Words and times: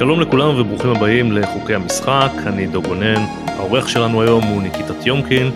שלום 0.00 0.20
לכולם 0.20 0.60
וברוכים 0.60 0.90
הבאים 0.90 1.32
לחוקי 1.32 1.74
המשחק, 1.74 2.30
אני 2.46 2.66
דו 2.66 2.82
גונן, 2.82 3.22
העורך 3.46 3.88
שלנו 3.88 4.22
היום 4.22 4.44
הוא 4.44 4.62
ניקיטה 4.62 4.94
טיומקין, 5.02 5.50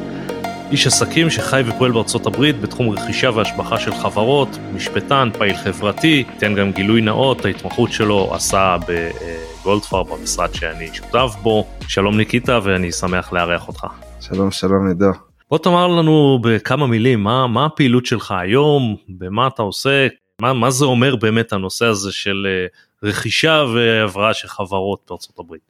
איש 0.70 0.86
עסקים 0.86 1.30
שחי 1.30 1.62
ופועל 1.66 1.92
בארצות 1.92 2.26
הברית 2.26 2.60
בתחום 2.60 2.90
רכישה 2.90 3.30
והשבחה 3.30 3.78
של 3.78 3.94
חברות, 3.94 4.48
משפטן, 4.74 5.28
פעיל 5.38 5.56
חברתי, 5.56 6.24
תן 6.38 6.54
גם 6.54 6.72
גילוי 6.72 7.00
נאות, 7.00 7.44
ההתמחות 7.44 7.92
שלו 7.92 8.34
עשה 8.34 8.76
בגולדפאר 8.88 10.02
במשרד 10.02 10.54
שאני 10.54 10.88
שותף 10.94 11.34
בו. 11.42 11.66
שלום 11.88 12.16
ניקיטה 12.16 12.58
ואני 12.62 12.92
שמח 12.92 13.32
לארח 13.32 13.68
אותך. 13.68 13.86
שלום 14.20 14.50
שלום 14.50 14.88
עידו. 14.88 15.10
בוא 15.50 15.58
תאמר 15.58 15.86
לנו 15.86 16.38
בכמה 16.42 16.86
מילים 16.86 17.22
מה, 17.22 17.46
מה 17.46 17.66
הפעילות 17.66 18.06
שלך 18.06 18.34
היום, 18.38 18.96
במה 19.08 19.46
אתה 19.46 19.62
עוסק, 19.62 20.12
מה, 20.40 20.52
מה 20.52 20.70
זה 20.70 20.84
אומר 20.84 21.16
באמת 21.16 21.52
הנושא 21.52 21.84
הזה 21.84 22.12
של 22.12 22.46
אה, 22.48 22.66
רכישה 23.04 23.64
והבראה 23.74 24.34
של 24.34 24.48
חברות 24.48 25.00
בארצות 25.08 25.38
הברית. 25.38 25.60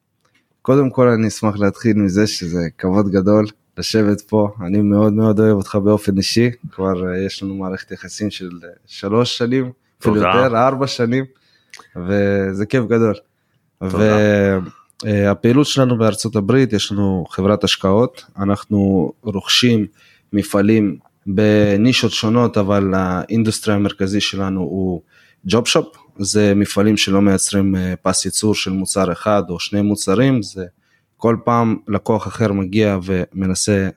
קודם 0.62 0.90
כל 0.90 1.08
אני 1.08 1.28
אשמח 1.28 1.58
להתחיל 1.58 1.96
מזה 1.96 2.26
שזה 2.26 2.60
כבוד 2.78 3.08
גדול 3.08 3.46
לשבת 3.78 4.20
פה. 4.20 4.48
אני 4.66 4.82
מאוד 4.82 5.12
מאוד 5.12 5.40
אוהב 5.40 5.56
אותך 5.56 5.74
באופן 5.74 6.16
אישי. 6.18 6.50
כבר 6.70 7.08
אה, 7.08 7.18
יש 7.18 7.42
לנו 7.42 7.54
מערכת 7.54 7.90
יחסים 7.90 8.30
של 8.30 8.50
אה, 8.64 8.68
שלוש 8.86 9.38
שנים 9.38 9.72
אפילו 10.00 10.16
יותר 10.16 10.56
ארבע 10.56 10.86
שנים 10.86 11.24
וזה 11.96 12.66
כיף 12.66 12.84
גדול. 12.84 13.14
והפעילות 15.02 15.66
שלנו 15.66 15.98
בארצות 15.98 16.36
הברית 16.36 16.72
יש 16.72 16.92
לנו 16.92 17.24
חברת 17.30 17.64
השקעות. 17.64 18.24
אנחנו 18.38 19.12
רוכשים 19.22 19.86
מפעלים 20.32 20.96
בנישות 21.26 22.12
שונות 22.12 22.58
אבל 22.58 22.94
האינדוסטרי 22.94 23.74
המרכזי 23.74 24.20
שלנו 24.20 24.60
הוא 24.60 25.00
ג'וב 25.46 25.66
שופ 25.66 25.96
זה 26.18 26.54
מפעלים 26.56 26.96
שלא 26.96 27.22
מייצרים 27.22 27.76
אה, 27.76 27.94
פס 28.02 28.24
ייצור 28.24 28.54
של 28.54 28.70
מוצר 28.70 29.12
אחד 29.12 29.42
או 29.48 29.60
שני 29.60 29.82
מוצרים 29.82 30.42
זה 30.42 30.64
כל 31.16 31.36
פעם 31.44 31.76
לקוח 31.88 32.26
אחר 32.26 32.52
מגיע 32.52 32.98
ומנסה 33.04 33.88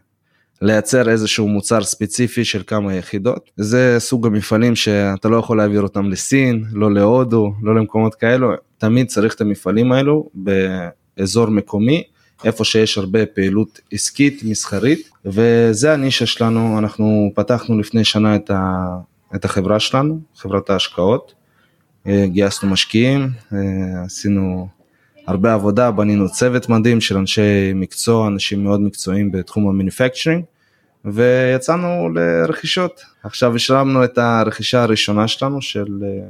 לייצר 0.61 1.09
איזשהו 1.09 1.47
מוצר 1.47 1.83
ספציפי 1.83 2.45
של 2.45 2.63
כמה 2.67 2.95
יחידות. 2.95 3.49
זה 3.57 3.95
סוג 3.99 4.27
המפעלים 4.27 4.75
שאתה 4.75 5.29
לא 5.29 5.37
יכול 5.37 5.57
להעביר 5.57 5.81
אותם 5.81 6.09
לסין 6.09 6.65
לא 6.71 6.93
להודו 6.93 7.53
לא 7.63 7.75
למקומות 7.75 8.15
כאלו. 8.15 8.51
תמיד 8.77 9.07
צריך 9.07 9.35
את 9.35 9.41
המפעלים 9.41 9.91
האלו 9.91 10.29
באזור 10.33 11.47
מקומי 11.47 12.03
איפה 12.43 12.63
שיש 12.65 12.97
הרבה 12.97 13.25
פעילות 13.25 13.79
עסקית 13.91 14.43
מסחרית. 14.43 15.09
וזה 15.25 15.93
הנישה 15.93 16.25
שלנו. 16.25 16.79
אנחנו 16.79 17.31
פתחנו 17.35 17.79
לפני 17.79 18.03
שנה 18.03 18.35
את, 18.35 18.49
ה, 18.49 18.87
את 19.35 19.45
החברה 19.45 19.79
שלנו 19.79 20.19
חברת 20.35 20.69
ההשקעות 20.69 21.33
גייסנו 22.25 22.69
משקיעים 22.69 23.29
אה, 23.53 23.57
עשינו 24.05 24.67
הרבה 25.27 25.53
עבודה 25.53 25.91
בנינו 25.91 26.29
צוות 26.29 26.69
מדהים 26.69 27.01
של 27.01 27.17
אנשי 27.17 27.73
מקצוע 27.75 28.27
אנשים 28.27 28.63
מאוד 28.63 28.81
מקצועיים 28.81 29.31
בתחום 29.31 29.67
המניפקצ'רינג 29.67 30.43
ויצאנו 31.05 32.09
לרכישות 32.09 33.01
עכשיו 33.23 33.55
השלמנו 33.55 34.03
את 34.03 34.17
הרכישה 34.17 34.83
הראשונה 34.83 35.27
שלנו 35.27 35.61
של 35.61 35.87
אה, 36.03 36.27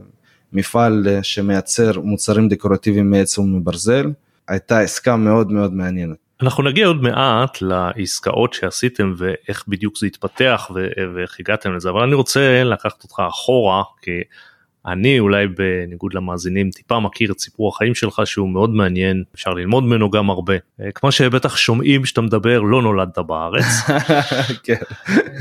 מפעל 0.54 1.08
שמייצר 1.22 2.00
מוצרים 2.02 2.50
דקורטיביים 2.50 3.12
מעץ 3.12 3.38
ומברזל 3.38 4.12
הייתה 4.48 4.80
עסקה 4.80 5.16
מאוד 5.16 5.52
מאוד 5.52 5.74
מעניינת. 5.74 6.18
אנחנו 6.42 6.64
נגיע 6.64 6.88
עוד 6.88 7.02
מעט 7.02 7.58
לעסקאות 7.62 8.54
שעשיתם 8.54 9.14
ואיך 9.18 9.64
בדיוק 9.68 9.98
זה 9.98 10.08
התפתח 10.08 10.72
ואיך 11.16 11.38
הגעתם 11.40 11.76
לזה 11.76 11.90
אבל 11.90 12.02
אני 12.02 12.14
רוצה 12.14 12.64
לקחת 12.64 13.04
אותך 13.04 13.20
אחורה 13.30 13.84
כי 14.02 14.12
אני 14.88 15.20
אולי 15.20 15.48
בניגוד 15.48 16.14
למאזינים 16.14 16.70
טיפה 16.70 17.00
מכיר 17.00 17.32
את 17.32 17.40
סיפור 17.40 17.70
החיים 17.70 17.96
שלך 17.96 18.22
שהוא 18.26 18.50
מאוד 18.50 18.70
מעניין 18.70 19.24
אפשר 19.36 19.54
ללמוד 19.54 19.84
ממנו 19.84 20.10
גם 20.10 20.30
הרבה 20.30 20.54
אה, 20.82 20.92
כמו 20.96 21.12
שבטח 21.12 21.58
שומעים 21.58 22.06
שאתה 22.06 22.22
מדבר 22.22 22.62
לא 22.62 22.82
נולדת 22.82 23.18
בארץ. 23.18 23.66
כן 24.64 24.74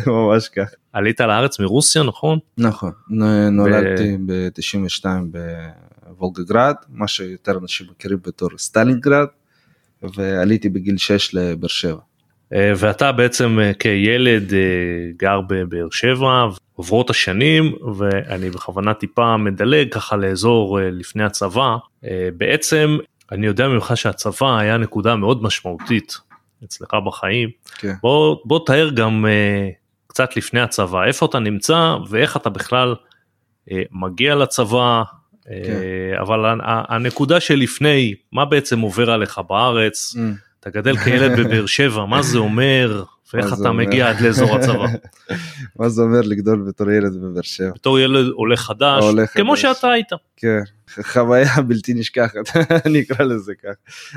ממש 0.06 0.48
כך. 0.48 0.70
עלית 0.92 1.20
לארץ 1.20 1.60
מרוסיה 1.60 2.02
נכון? 2.02 2.38
נכון 2.58 2.92
נולדתי 3.50 4.16
ב-92 4.26 5.06
בוולגוגרד 6.08 6.74
מה 6.88 7.08
שיותר 7.08 7.58
אנשים 7.62 7.86
מכירים 7.90 8.18
בתור 8.26 8.48
סטלינגרד 8.58 9.26
ועליתי 10.02 10.68
בגיל 10.68 10.96
6 10.96 11.34
לבאר 11.34 11.68
שבע. 11.68 12.00
אה, 12.52 12.72
ואתה 12.76 13.12
בעצם 13.12 13.58
אה, 13.60 13.74
כילד 13.74 14.52
גר 15.16 15.40
בבאר 15.40 15.88
שבע, 15.90 16.44
עוברות 16.76 17.10
השנים 17.10 17.74
ואני 17.96 18.50
בכוונה 18.50 18.94
טיפה 18.94 19.36
מדלג 19.36 19.92
ככה 19.92 20.16
לאזור 20.16 20.78
לפני 20.82 21.24
הצבא, 21.24 21.76
בעצם 22.36 22.98
אני 23.32 23.46
יודע 23.46 23.68
ממך 23.68 23.92
שהצבא 23.94 24.58
היה 24.58 24.76
נקודה 24.76 25.16
מאוד 25.16 25.42
משמעותית 25.42 26.18
אצלך 26.64 26.94
בחיים, 27.06 27.48
כן. 27.78 27.92
בוא, 28.02 28.36
בוא 28.44 28.60
תאר 28.66 28.90
גם 28.90 29.26
קצת 30.06 30.36
לפני 30.36 30.60
הצבא, 30.60 31.04
איפה 31.04 31.26
אתה 31.26 31.38
נמצא 31.38 31.96
ואיך 32.08 32.36
אתה 32.36 32.50
בכלל 32.50 32.94
מגיע 33.90 34.34
לצבא, 34.34 35.02
כן. 35.44 35.80
אבל 36.20 36.60
הנקודה 36.64 37.40
שלפני, 37.40 38.14
מה 38.32 38.44
בעצם 38.44 38.80
עובר 38.80 39.10
עליך 39.10 39.40
בארץ, 39.48 40.14
mm. 40.16 40.18
אתה 40.60 40.70
גדל 40.70 40.96
כילד 40.96 41.40
בבאר 41.40 41.66
שבע, 41.66 42.04
מה 42.04 42.22
זה 42.22 42.38
אומר, 42.38 43.04
ואיך 43.34 43.52
אתה 43.60 43.72
מגיע 43.72 44.10
עד 44.10 44.20
לאזור 44.20 44.56
הצבא. 44.56 44.86
מה 45.78 45.88
זה 45.88 46.02
אומר 46.02 46.20
לגדול 46.20 46.64
בתור 46.68 46.90
ילד 46.90 47.16
בבאר 47.16 47.42
שבע. 47.42 47.70
בתור 47.74 47.98
ילד 47.98 48.28
עולה 48.28 48.56
חדש, 48.56 49.04
כמו 49.34 49.56
שאתה 49.56 49.90
היית. 49.90 50.08
כן, 50.36 50.60
חוויה 51.02 51.62
בלתי 51.66 51.94
נשכחת, 51.94 52.56
אני 52.86 53.00
אקרא 53.00 53.26
לזה 53.26 53.52
כך. 53.54 53.74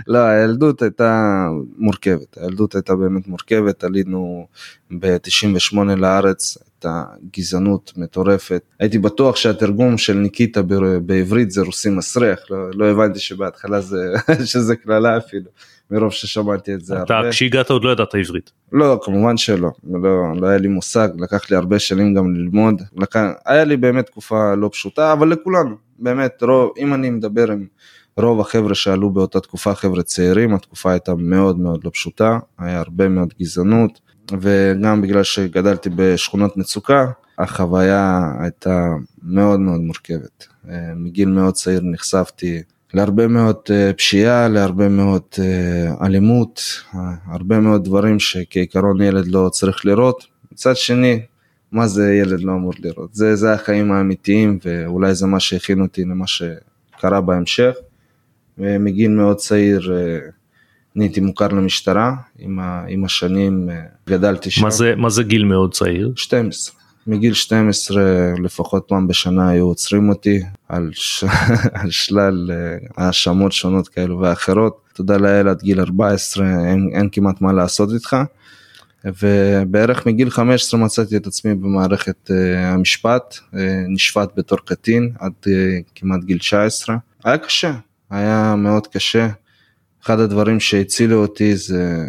לא, 0.08 0.18
הילדות 0.18 0.82
הייתה 0.82 1.46
מורכבת, 1.78 2.38
הילדות 2.38 2.76
הייתה 2.76 2.96
באמת 2.96 3.28
מורכבת, 3.28 3.84
עלינו 3.84 4.48
ב-98 4.92 5.78
לארץ, 5.98 6.58
הייתה 6.58 7.04
גזענות 7.38 7.94
מטורפת. 7.98 8.62
הייתי 8.80 9.00
בטוח 9.00 9.36
שהתרגום 9.36 9.98
של 9.98 10.14
ניקיטה 10.14 10.62
בעברית 11.06 11.52
זה 11.52 11.62
רוסי 11.62 11.90
מסריח, 11.90 12.40
לא, 12.50 12.58
לא 12.74 12.86
הבנתי 12.86 13.20
שבהתחלה 13.20 13.82
זה, 13.82 14.14
שזה 14.52 14.76
קללה 14.76 15.18
אפילו. 15.18 15.50
מרוב 15.92 16.12
ששמעתי 16.12 16.74
את 16.74 16.86
זה 16.86 17.02
אתה 17.02 17.18
הרבה. 17.18 17.30
כשהגעת 17.30 17.70
עוד 17.70 17.84
לא 17.84 17.90
ידעת 17.90 18.16
עברית. 18.16 18.52
לא, 18.72 19.00
כמובן 19.04 19.38
שלא, 19.38 19.70
לא, 20.04 20.36
לא 20.36 20.48
היה 20.48 20.58
לי 20.58 20.68
מושג, 20.68 21.10
לקח 21.20 21.52
לי 21.52 21.58
הרבה 21.58 21.80
שנים 21.80 22.14
גם 22.14 22.36
ללמוד, 22.36 22.82
לקח, 22.96 23.22
היה 23.46 23.64
לי 23.64 23.78
באמת 23.78 24.06
תקופה 24.06 24.54
לא 24.56 24.70
פשוטה, 24.74 25.14
אבל 25.14 25.30
לכולנו, 25.30 25.76
באמת, 26.00 26.44
רוב, 26.44 26.72
אם 26.78 26.94
אני 26.94 27.10
מדבר 27.10 27.52
עם 27.52 27.66
רוב 28.18 28.42
החבר'ה 28.42 28.76
שעלו 28.76 29.10
באותה 29.10 29.40
תקופה, 29.40 29.76
חבר'ה 29.76 30.04
צעירים, 30.04 30.54
התקופה 30.54 30.92
הייתה 30.92 31.16
מאוד 31.16 31.60
מאוד 31.60 31.84
לא 31.84 31.90
פשוטה, 31.90 32.40
היה 32.58 32.80
הרבה 32.80 33.10
מאוד 33.10 33.34
גזענות, 33.42 34.00
וגם 34.42 35.02
בגלל 35.02 35.24
שגדלתי 35.24 35.90
בשכונות 35.96 36.58
מצוקה, 36.58 37.06
החוויה 37.40 38.32
הייתה 38.40 38.88
מאוד 39.24 39.60
מאוד 39.60 39.80
מורכבת. 39.82 40.48
אה, 40.70 40.94
מגיל 40.96 41.30
מאוד 41.30 41.54
צעיר 41.54 41.82
נחשפתי 41.84 42.62
להרבה 42.94 43.28
מאוד 43.28 43.56
אה, 43.72 43.94
פשיעה, 43.94 44.48
להרבה 44.48 44.90
מאוד 44.90 45.22
אה, 45.40 46.06
אלימות, 46.06 46.62
הרבה 47.26 47.60
מאוד 47.60 47.84
דברים 47.84 48.20
שכעיקרון 48.20 49.02
ילד 49.02 49.28
לא 49.28 49.50
צריך 49.52 49.86
לראות. 49.86 50.26
מצד 50.52 50.76
שני, 50.76 51.20
מה 51.72 51.88
זה 51.88 52.14
ילד 52.14 52.40
לא 52.42 52.52
אמור 52.52 52.74
לראות? 52.80 53.14
זה, 53.14 53.36
זה 53.36 53.54
החיים 53.54 53.92
האמיתיים 53.92 54.60
ואולי 54.66 55.16
זה 55.16 55.28
מה 55.28 55.40
שהכין 55.40 55.82
אותי 55.82 56.02
למה 56.02 56.26
שקרה 56.28 57.22
בהמשך. 57.22 57.74
ומגיל 58.58 59.12
מאוד 59.12 59.38
צעיר 59.38 59.94
אה, 59.94 60.20
נהייתי 60.96 61.20
מוכר 61.20 61.48
למשטרה, 61.48 62.16
עם, 62.40 62.60
ה, 62.60 62.86
עם 62.88 63.06
השנים 63.06 63.70
גדלתי 64.10 64.52
שם. 64.52 64.64
מה 64.64 64.70
זה, 64.70 64.96
מה 64.96 65.10
זה 65.10 65.24
גיל 65.24 65.46
מאוד 65.46 65.74
צעיר? 65.74 66.14
12. 66.16 66.80
מגיל 67.08 67.34
12 67.34 68.04
לפחות 68.44 68.86
פעם 68.88 69.08
בשנה 69.08 69.50
היו 69.50 69.66
עוצרים 69.66 70.10
אותי 70.10 70.42
על, 70.70 70.90
ש... 70.94 71.24
על 71.82 71.92
שלל 71.92 72.52
אה, 72.52 73.06
האשמות 73.06 73.52
שונות 73.52 73.88
כאלו 73.88 74.20
ואחרות. 74.20 74.82
תודה 74.94 75.18
לאל 75.18 75.48
עד 75.48 75.62
גיל 75.62 75.80
14 75.80 76.46
אין, 76.46 76.90
אין 76.94 77.10
כמעט 77.12 77.42
מה 77.42 77.54
לעשות 77.54 77.94
איתך. 77.94 78.18
ובערך 79.06 80.06
מגיל 80.06 80.30
15 80.30 80.80
מצאתי 80.80 81.18
את 81.18 81.28
עצמי 81.28 81.56
במערכת 81.56 82.30
uh, 82.30 82.34
המשפט, 82.58 83.38
uh, 83.38 83.58
נשפט 83.88 84.30
בתור 84.36 84.58
קטין 84.66 85.12
עד 85.20 85.34
uh, 85.46 85.50
כמעט 85.96 86.24
גיל 86.24 86.38
19. 86.38 86.96
היה 87.24 87.38
קשה, 87.38 87.74
היה 88.10 88.56
מאוד 88.58 88.88
קשה. 88.88 89.28
אחד 90.04 90.20
הדברים 90.20 90.60
שהצילו 90.60 91.22
אותי 91.22 91.56
זה, 91.56 92.06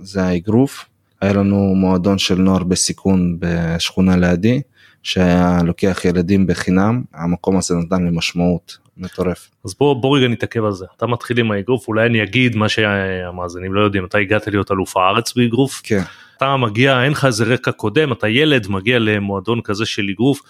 זה 0.00 0.24
האגרוף. 0.24 0.84
היה 1.20 1.32
לנו 1.32 1.74
מועדון 1.74 2.18
של 2.18 2.34
נוער 2.34 2.64
בסיכון 2.64 3.36
בשכונה 3.38 4.16
לידי, 4.16 4.60
שהיה 5.02 5.58
לוקח 5.64 6.04
ילדים 6.04 6.46
בחינם, 6.46 7.02
המקום 7.14 7.56
הזה 7.56 7.74
נתן 7.74 8.04
לי 8.04 8.10
משמעות 8.12 8.78
מטורף. 8.96 9.50
אז 9.64 9.74
בוא, 9.74 10.02
בוא 10.02 10.18
רגע 10.18 10.28
נתעכב 10.28 10.64
על 10.64 10.72
זה, 10.72 10.86
אתה 10.96 11.06
מתחיל 11.06 11.38
עם 11.38 11.50
האגרוף, 11.50 11.88
אולי 11.88 12.06
אני 12.06 12.22
אגיד 12.22 12.56
מה 12.56 12.68
שהמאזינים 12.68 13.74
לא 13.74 13.80
יודעים, 13.80 14.04
אתה 14.04 14.18
הגעת 14.18 14.46
להיות 14.46 14.70
אלוף 14.70 14.96
הארץ 14.96 15.34
באגרוף, 15.34 15.80
כן. 15.84 16.02
אתה 16.36 16.56
מגיע, 16.56 17.04
אין 17.04 17.12
לך 17.12 17.24
איזה 17.24 17.44
רקע 17.44 17.72
קודם, 17.72 18.12
אתה 18.12 18.28
ילד, 18.28 18.68
מגיע 18.68 18.98
למועדון 18.98 19.60
כזה 19.60 19.86
של 19.86 20.08
אגרוף, 20.14 20.40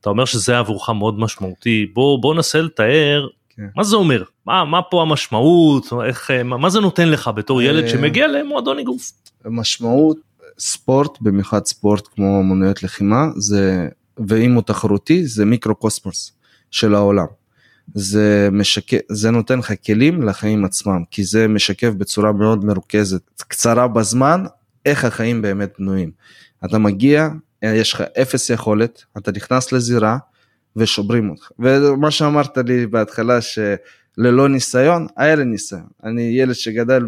אתה 0.00 0.10
אומר 0.10 0.24
שזה 0.24 0.58
עבורך 0.58 0.90
מאוד 0.90 1.18
משמעותי, 1.18 1.86
בוא, 1.94 2.22
בוא 2.22 2.34
ננסה 2.34 2.60
לתאר 2.60 3.28
כן. 3.56 3.66
מה 3.76 3.84
זה 3.84 3.96
אומר 3.96 4.22
מה, 4.46 4.64
מה 4.64 4.82
פה 4.82 5.02
המשמעות, 5.02 5.86
איך, 6.06 6.30
מה, 6.44 6.56
מה 6.56 6.70
זה 6.70 6.80
נותן 6.80 7.08
לך 7.08 7.30
בתור 7.34 7.62
ילד 7.62 7.84
אה, 7.84 7.88
שמגיע 7.88 8.26
למועדון 8.26 8.78
אגרוף? 8.78 9.12
משמעות 9.44 10.16
ספורט, 10.58 11.18
במיוחד 11.20 11.64
ספורט 11.66 12.08
כמו 12.14 12.40
אמנויות 12.40 12.82
לחימה, 12.82 13.26
זה, 13.36 13.88
ואם 14.26 14.54
הוא 14.54 14.62
תחרותי, 14.62 15.26
זה 15.26 15.44
מיקרו-קוסמוס 15.44 16.32
של 16.70 16.94
העולם. 16.94 17.26
זה, 17.94 18.48
משקף, 18.52 18.98
זה 19.08 19.30
נותן 19.30 19.58
לך 19.58 19.72
כלים 19.86 20.22
לחיים 20.22 20.64
עצמם, 20.64 21.02
כי 21.10 21.24
זה 21.24 21.48
משקף 21.48 21.88
בצורה 21.88 22.32
מאוד 22.32 22.64
מרוכזת, 22.64 23.42
קצרה 23.48 23.88
בזמן, 23.88 24.44
איך 24.86 25.04
החיים 25.04 25.42
באמת 25.42 25.72
בנויים. 25.78 26.10
אתה 26.64 26.78
מגיע, 26.78 27.28
יש 27.62 27.92
לך 27.92 28.00
אפס 28.22 28.50
יכולת, 28.50 29.04
אתה 29.18 29.32
נכנס 29.32 29.72
לזירה 29.72 30.18
ושוברים 30.76 31.30
אותך. 31.30 31.50
ומה 31.58 32.10
שאמרת 32.10 32.58
לי 32.58 32.86
בהתחלה, 32.86 33.38
שללא 33.40 34.48
ניסיון, 34.48 35.06
היה 35.16 35.34
לי 35.34 35.44
ניסיון. 35.44 35.86
אני 36.04 36.22
ילד 36.22 36.54
שגדל 36.54 37.06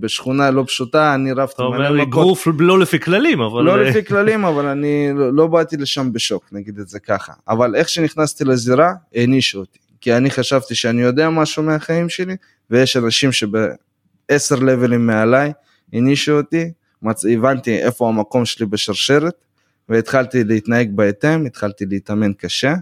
בשכונה 0.00 0.50
לא 0.50 0.64
פשוטה, 0.66 1.14
אני 1.14 1.32
רבתי 1.32 1.54
אתה 1.54 1.62
אומר 1.62 2.02
אגרוף 2.02 2.48
לא 2.58 2.78
לפי 2.78 3.00
כללים, 3.00 3.40
אבל... 3.40 3.62
לא 3.62 3.84
לפי 3.84 4.04
כללים, 4.04 4.44
אבל 4.44 4.66
אני 4.66 5.10
לא, 5.14 5.34
לא 5.34 5.46
באתי 5.46 5.76
לשם 5.76 6.12
בשוק, 6.12 6.48
נגיד 6.52 6.78
את 6.78 6.88
זה 6.88 7.00
ככה. 7.00 7.32
אבל 7.48 7.76
איך 7.76 7.88
שנכנסתי 7.88 8.44
לזירה, 8.44 8.92
הענישו 9.14 9.58
אותי. 9.58 9.78
כי 10.00 10.16
אני 10.16 10.30
חשבתי 10.30 10.74
שאני 10.74 11.02
יודע 11.02 11.30
משהו 11.30 11.62
מהחיים 11.62 12.08
שלי, 12.08 12.36
ויש 12.70 12.96
אנשים 12.96 13.32
שבעשר 13.32 14.56
לבלים 14.56 15.06
מעליי 15.06 15.52
הענישו 15.92 16.32
אותי, 16.32 16.70
מצ... 17.02 17.24
הבנתי 17.24 17.78
איפה 17.78 18.08
המקום 18.08 18.44
שלי 18.44 18.66
בשרשרת, 18.66 19.44
והתחלתי 19.88 20.44
להתנהג 20.44 20.90
בהתאם, 20.94 21.46
התחלתי 21.46 21.84
להתאמן 21.86 22.32
קשה. 22.32 22.74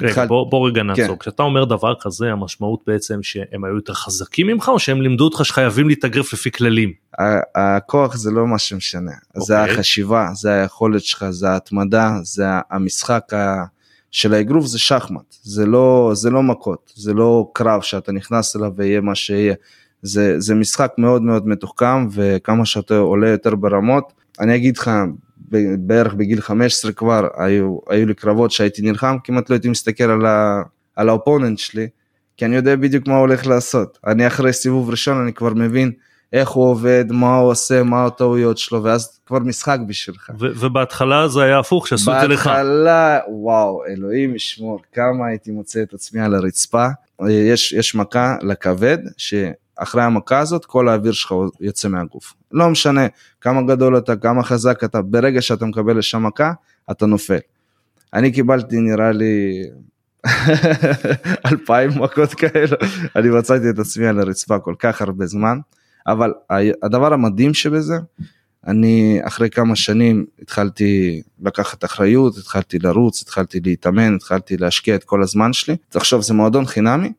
רגע, 0.00 0.10
התחל... 0.10 0.26
בוא, 0.26 0.50
בוא 0.50 0.68
רגע 0.68 0.82
נעצור, 0.82 1.06
כן. 1.06 1.16
כשאתה 1.16 1.42
אומר 1.42 1.64
דבר 1.64 1.94
כזה 2.00 2.32
המשמעות 2.32 2.80
בעצם 2.86 3.22
שהם 3.22 3.64
היו 3.64 3.74
יותר 3.74 3.94
חזקים 3.94 4.46
ממך 4.46 4.68
או 4.68 4.78
שהם 4.78 5.02
לימדו 5.02 5.24
אותך 5.24 5.44
שחייבים 5.44 5.88
להתאגרף 5.88 6.32
לפי 6.32 6.50
כללים? 6.50 6.92
הכוח 7.54 8.16
זה 8.16 8.30
לא 8.30 8.46
מה 8.46 8.58
שמשנה, 8.58 9.10
okay. 9.10 9.40
זה 9.40 9.60
אוקיי. 9.60 9.74
החשיבה, 9.74 10.28
זה 10.34 10.52
היכולת 10.52 11.04
שלך, 11.04 11.24
זה 11.30 11.50
ההתמדה, 11.50 12.10
זה 12.22 12.44
המשחק 12.70 13.34
ה... 13.34 13.64
של 14.10 14.34
האגרוף 14.34 14.66
זה 14.66 14.78
שחמט, 14.78 15.34
זה 15.42 15.66
לא, 15.66 16.10
זה 16.14 16.30
לא 16.30 16.42
מכות, 16.42 16.92
זה 16.96 17.14
לא 17.14 17.50
קרב 17.54 17.82
שאתה 17.82 18.12
נכנס 18.12 18.56
אליו 18.56 18.72
ויהיה 18.76 19.00
מה 19.00 19.14
שיהיה, 19.14 19.54
זה, 20.02 20.40
זה 20.40 20.54
משחק 20.54 20.92
מאוד 20.98 21.22
מאוד 21.22 21.48
מתוחכם 21.48 22.08
וכמה 22.12 22.66
שאתה 22.66 22.96
עולה 22.98 23.28
יותר 23.28 23.54
ברמות, 23.54 24.12
אני 24.40 24.56
אגיד 24.56 24.76
לך 24.76 24.90
בערך 25.78 26.14
בגיל 26.14 26.40
15 26.40 26.92
כבר 26.92 27.28
היו, 27.36 27.78
היו 27.88 28.06
לי 28.06 28.14
קרבות 28.14 28.50
שהייתי 28.50 28.82
נלחם, 28.82 29.16
כמעט 29.24 29.50
לא 29.50 29.54
הייתי 29.54 29.68
מסתכל 29.68 30.04
על, 30.04 30.26
ה, 30.26 30.62
על 30.96 31.08
האופוננט 31.08 31.58
שלי, 31.58 31.88
כי 32.36 32.44
אני 32.44 32.56
יודע 32.56 32.76
בדיוק 32.76 33.06
מה 33.06 33.14
הוא 33.14 33.20
הולך 33.20 33.46
לעשות. 33.46 33.98
אני 34.06 34.26
אחרי 34.26 34.52
סיבוב 34.52 34.90
ראשון 34.90 35.22
אני 35.22 35.32
כבר 35.32 35.54
מבין 35.54 35.92
איך 36.32 36.48
הוא 36.48 36.70
עובד, 36.70 37.04
מה 37.10 37.36
הוא 37.36 37.50
עושה, 37.50 37.82
מה 37.82 38.06
הטעויות 38.06 38.58
שלו, 38.58 38.82
ואז 38.82 39.20
כבר 39.26 39.38
משחק 39.38 39.78
בשבילך. 39.86 40.30
ו- 40.40 40.52
ובהתחלה 40.60 41.28
זה 41.28 41.42
היה 41.42 41.58
הפוך, 41.58 41.88
שעשו 41.88 42.12
את 42.12 42.20
זה 42.20 42.28
לך. 42.28 42.46
בהתחלה, 42.46 43.18
וואו, 43.28 43.84
אלוהים 43.86 44.34
ישמור, 44.34 44.80
כמה 44.92 45.26
הייתי 45.26 45.50
מוצא 45.50 45.82
את 45.82 45.94
עצמי 45.94 46.20
על 46.20 46.34
הרצפה. 46.34 46.86
יש, 47.28 47.72
יש 47.72 47.94
מכה 47.94 48.36
לכבד, 48.42 48.98
ש... 49.16 49.34
אחרי 49.78 50.02
המכה 50.02 50.38
הזאת 50.38 50.64
כל 50.64 50.88
האוויר 50.88 51.12
שלך 51.12 51.34
יוצא 51.60 51.88
מהגוף. 51.88 52.34
לא 52.52 52.70
משנה 52.70 53.06
כמה 53.40 53.62
גדול 53.62 53.98
אתה, 53.98 54.16
כמה 54.16 54.42
חזק 54.42 54.84
אתה, 54.84 55.02
ברגע 55.02 55.42
שאתה 55.42 55.66
מקבל 55.66 55.98
לשם 55.98 56.26
מכה, 56.26 56.52
אתה 56.90 57.06
נופל. 57.06 57.38
אני 58.14 58.32
קיבלתי 58.32 58.76
נראה 58.76 59.12
לי 59.12 59.62
אלפיים 61.46 61.90
מכות 61.96 62.34
כאלה, 62.34 62.76
אני 63.16 63.28
מצאתי 63.28 63.70
את 63.70 63.78
עצמי 63.78 64.06
על 64.06 64.20
הרצפה 64.20 64.58
כל 64.58 64.74
כך 64.78 65.02
הרבה 65.02 65.26
זמן, 65.26 65.58
אבל 66.06 66.32
הדבר 66.82 67.12
המדהים 67.12 67.54
שבזה, 67.54 67.94
אני 68.66 69.20
אחרי 69.22 69.50
כמה 69.50 69.76
שנים 69.76 70.26
התחלתי 70.42 71.22
לקחת 71.40 71.84
אחריות, 71.84 72.36
התחלתי 72.36 72.78
לרוץ, 72.78 73.22
התחלתי 73.22 73.60
להתאמן, 73.64 74.14
התחלתי 74.14 74.56
להשקיע 74.56 74.94
את 74.94 75.04
כל 75.04 75.22
הזמן 75.22 75.52
שלי. 75.52 75.76
עכשיו 75.94 76.22
זה 76.22 76.34
מועדון 76.34 76.66
חינמי, 76.66 77.12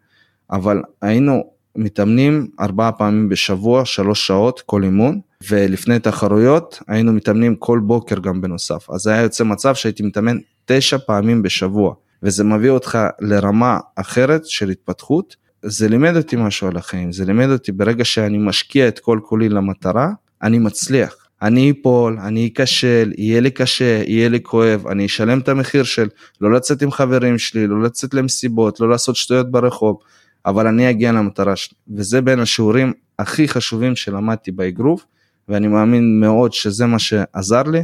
אבל 0.52 0.82
היינו 1.02 1.52
מתאמנים 1.80 2.48
ארבעה 2.60 2.92
פעמים 2.92 3.30
בשבוע, 3.30 3.86
שלוש 3.86 4.28
שעות 4.28 4.62
כל 4.66 4.84
אימון, 4.84 5.20
ולפני 5.50 6.00
תחרויות 6.00 6.80
היינו 6.88 7.14
מתאמנים 7.14 7.56
כל 7.56 7.80
בוקר 7.84 8.20
גם 8.20 8.42
בנוסף. 8.42 8.90
אז 8.90 9.08
היה 9.08 9.22
יוצא 9.22 9.44
מצב 9.44 9.76
שהייתי 9.76 10.04
מתאמן 10.04 10.38
תשע 10.66 10.98
פעמים 10.98 11.42
בשבוע, 11.42 11.94
וזה 12.24 12.44
מביא 12.44 12.70
אותך 12.70 12.98
לרמה 13.22 13.80
אחרת 13.96 14.46
של 14.46 14.70
התפתחות. 14.70 15.36
זה 15.62 15.88
לימד 15.88 16.16
אותי 16.16 16.36
משהו 16.36 16.68
על 16.68 16.78
החיים, 16.78 17.12
זה 17.12 17.26
לימד 17.26 17.50
אותי 17.50 17.72
ברגע 17.72 18.06
שאני 18.06 18.38
משקיע 18.38 18.88
את 18.88 19.00
כל 19.00 19.20
כולי 19.24 19.50
למטרה, 19.50 20.10
אני 20.44 20.60
מצליח. 20.60 21.16
אני 21.42 21.74
אפול, 21.81 22.20
אני 22.20 22.50
אכשל, 22.54 23.12
יהיה 23.18 23.42
לי 23.42 23.52
קשה, 23.52 24.02
יהיה 24.08 24.30
לי 24.30 24.40
כואב, 24.44 24.88
אני 24.88 25.06
אשלם 25.06 25.40
את 25.40 25.50
המחיר 25.50 25.84
של 25.84 26.08
לא 26.42 26.52
לצאת 26.52 26.81
עם 26.81 26.92
חברים 26.92 27.38
שלי, 27.38 27.68
לא 27.68 27.81
לצאת 27.81 28.14
למסיבות, 28.14 28.80
לא 28.80 28.90
לעשות 28.90 29.16
שטויות 29.16 29.52
ברחוב, 29.52 29.98
אבל 30.46 30.68
אני 30.68 30.90
אגיע 30.90 31.12
למטרה 31.12 31.56
שלי, 31.56 31.78
וזה 31.96 32.22
בין 32.22 32.40
השיעורים 32.40 32.94
הכי 33.20 33.48
חשובים 33.48 33.96
שלמדתי 33.96 34.52
באגרוף, 34.52 35.06
ואני 35.48 35.68
מאמין 35.68 36.20
מאוד 36.20 36.54
שזה 36.54 36.86
מה 36.86 37.00
שעזר 37.00 37.64
לי 37.64 37.84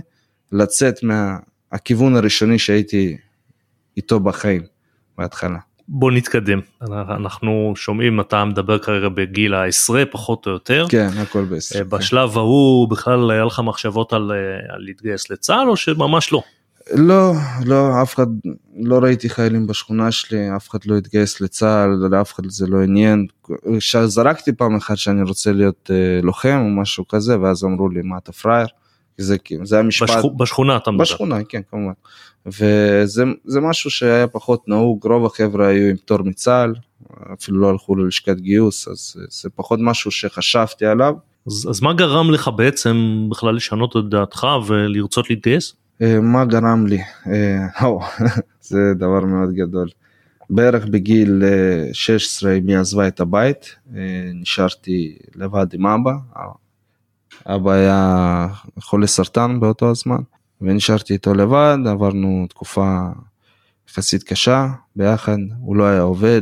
לצאת 0.52 1.00
מהכיוון 1.04 2.16
הראשוני 2.16 2.60
שהייתי 2.60 3.18
איתו 3.98 4.20
בחיים 4.20 4.62
בהתחלה. 5.18 5.58
בוא 5.88 6.12
נתקדם 6.12 6.60
אנחנו 6.92 7.74
שומעים 7.76 8.20
אתה 8.20 8.46
מדבר 8.46 8.80
כרגע 8.80 9.10
בגיל 9.10 9.54
העשרה 9.54 10.04
פחות 10.06 10.48
או 10.48 10.52
יותר 10.52 10.86
כן 10.90 11.10
הכל 11.18 11.46
בסדר 11.46 11.84
בשלב 11.84 12.38
ההוא 12.38 12.90
בכלל 12.90 13.32
היה 13.32 13.46
לך 13.46 13.62
מחשבות 13.66 14.14
על, 14.14 14.32
על 14.70 14.82
להתגייס 14.86 15.30
לצה"ל 15.30 15.70
או 15.70 15.76
שממש 15.76 16.34
לא. 16.34 16.42
לא, 16.94 17.34
לא, 17.66 18.02
אף 18.02 18.16
אחד, 18.16 18.28
לא 18.76 19.00
ראיתי 19.00 19.30
חיילים 19.30 19.68
בשכונה 19.68 20.12
שלי, 20.12 20.56
אף 20.56 20.70
אחד 20.70 20.80
לא 20.86 20.98
התגייס 20.98 21.42
לצה"ל, 21.42 21.90
לאף 22.12 22.34
אחד 22.34 22.44
זה 22.48 22.68
לא 22.68 22.82
עניין. 22.84 23.28
זרקתי 24.06 24.54
פעם 24.54 24.76
אחת 24.76 24.98
שאני 24.98 25.22
רוצה 25.22 25.52
להיות 25.52 25.92
אה, 25.94 26.20
לוחם 26.24 26.62
או 26.66 26.82
משהו 26.82 27.08
כזה, 27.08 27.40
ואז 27.40 27.64
אמרו 27.64 27.90
לי, 27.90 28.02
מה 28.04 28.18
אתה 28.18 28.32
פראייר? 28.32 28.68
זה, 29.18 29.36
זה 29.64 29.80
המשפט... 29.80 30.10
בשכ... 30.10 30.26
בשכונה 30.38 30.78
אתה 30.78 30.92
מדבר. 30.92 31.04
בשכונה, 31.04 31.44
כן, 31.44 31.62
כמובן. 31.72 31.94
וזה 32.46 33.62
משהו 33.62 33.90
שהיה 33.90 34.28
פחות 34.28 34.68
נהוג, 34.68 35.06
רוב 35.08 35.26
החבר'ה 35.26 35.68
היו 35.68 35.90
עם 35.90 35.98
פטור 35.98 36.24
מצה"ל, 36.24 36.74
אפילו 37.34 37.60
לא 37.60 37.70
הלכו 37.70 37.96
ללשכת 37.96 38.38
גיוס, 38.38 38.88
אז 38.88 39.16
זה 39.30 39.50
פחות 39.50 39.80
משהו 39.82 40.12
שחשבתי 40.12 40.86
עליו. 40.86 41.14
אז, 41.48 41.68
אז 41.70 41.82
מה 41.82 41.94
גרם 41.94 42.32
לך 42.32 42.50
בעצם 42.56 43.28
בכלל 43.32 43.56
לשנות 43.56 43.96
את 43.98 44.10
דעתך 44.10 44.48
ולרצות 44.68 45.30
להתגייס? 45.30 45.74
אה, 46.02 46.20
מה 46.20 46.46
גרם 46.46 46.88
לי? 46.88 47.02
אה, 47.28 47.68
זה 48.70 48.94
דבר 48.98 49.26
מאוד 49.26 49.54
גדול. 49.54 49.90
בערך 50.50 50.86
בגיל 50.86 51.44
16 51.94 52.52
אה, 52.52 52.58
אמי 52.58 52.76
עזבה 52.76 53.08
את 53.08 53.20
הבית, 53.20 53.76
נשארתי 54.34 55.18
לבד 55.36 55.74
עם 55.74 55.88
אבא. 55.88 56.12
אבא 57.46 57.72
היה 57.72 58.48
חולה 58.80 59.08
סרטן 59.08 59.60
באותו 59.60 59.90
הזמן, 59.90 60.22
ונשארתי 60.62 61.14
איתו 61.14 61.34
לבד, 61.34 61.78
עברנו 61.90 62.46
תקופה 62.50 63.08
יחסית 63.90 64.24
קשה 64.24 64.68
ביחד, 64.96 65.38
הוא 65.60 65.76
לא 65.76 65.84
היה 65.84 66.02
עובד, 66.02 66.42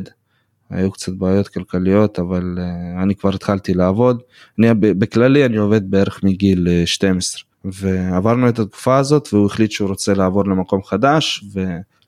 היו 0.70 0.92
קצת 0.92 1.14
בעיות 1.14 1.48
כלכליות, 1.48 2.20
אבל 2.20 2.58
אני 3.04 3.16
כבר 3.16 3.36
התחלתי 3.36 3.74
לעבוד. 3.74 4.22
אני, 4.60 4.74
בכללי 4.74 5.46
אני 5.46 5.58
עובד 5.58 5.92
בערך 5.92 6.24
מגיל 6.24 6.68
12. 6.86 7.53
ועברנו 7.64 8.50
את 8.50 8.60
התקופה 8.60 8.98
הזאת 8.98 9.34
והוא 9.34 9.46
החליט 9.46 9.72
שהוא 9.72 9.90
רוצה 9.90 10.14
לעבור 10.14 10.46
למקום 10.46 10.84
חדש 10.84 11.44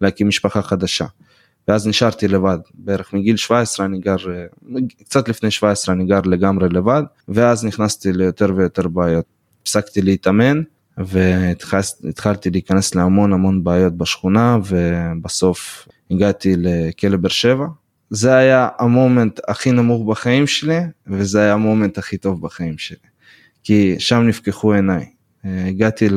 ולהקים 0.01 0.27
משפחה 0.27 0.61
חדשה. 0.61 1.05
ואז 1.67 1.87
נשארתי 1.87 2.27
לבד, 2.27 2.57
בערך 2.73 3.13
מגיל 3.13 3.37
17 3.37 3.85
אני 3.85 3.99
גר, 3.99 4.15
קצת 5.03 5.29
לפני 5.29 5.51
17 5.51 5.95
אני 5.95 6.05
גר 6.05 6.21
לגמרי 6.25 6.69
לבד, 6.69 7.03
ואז 7.27 7.65
נכנסתי 7.65 8.13
ליותר 8.13 8.53
ויותר 8.55 8.87
בעיות. 8.87 9.25
הפסקתי 9.61 10.01
להתאמן 10.01 10.61
והתחלתי 10.97 12.49
להיכנס 12.49 12.95
להמון 12.95 13.33
המון 13.33 13.63
בעיות 13.63 13.93
בשכונה 13.93 14.57
ובסוף 14.65 15.87
הגעתי 16.11 16.55
לכלא 16.57 17.17
באר 17.17 17.29
שבע. 17.29 17.65
זה 18.09 18.35
היה 18.35 18.69
המומנט 18.79 19.39
הכי 19.47 19.71
נמוך 19.71 20.09
בחיים 20.09 20.47
שלי 20.47 20.79
וזה 21.07 21.41
היה 21.41 21.53
המומנט 21.53 21.97
הכי 21.97 22.17
טוב 22.17 22.41
בחיים 22.41 22.77
שלי. 22.77 22.97
כי 23.63 23.95
שם 23.99 24.21
נפקחו 24.21 24.73
עיניי, 24.73 25.05
הגעתי 25.45 26.07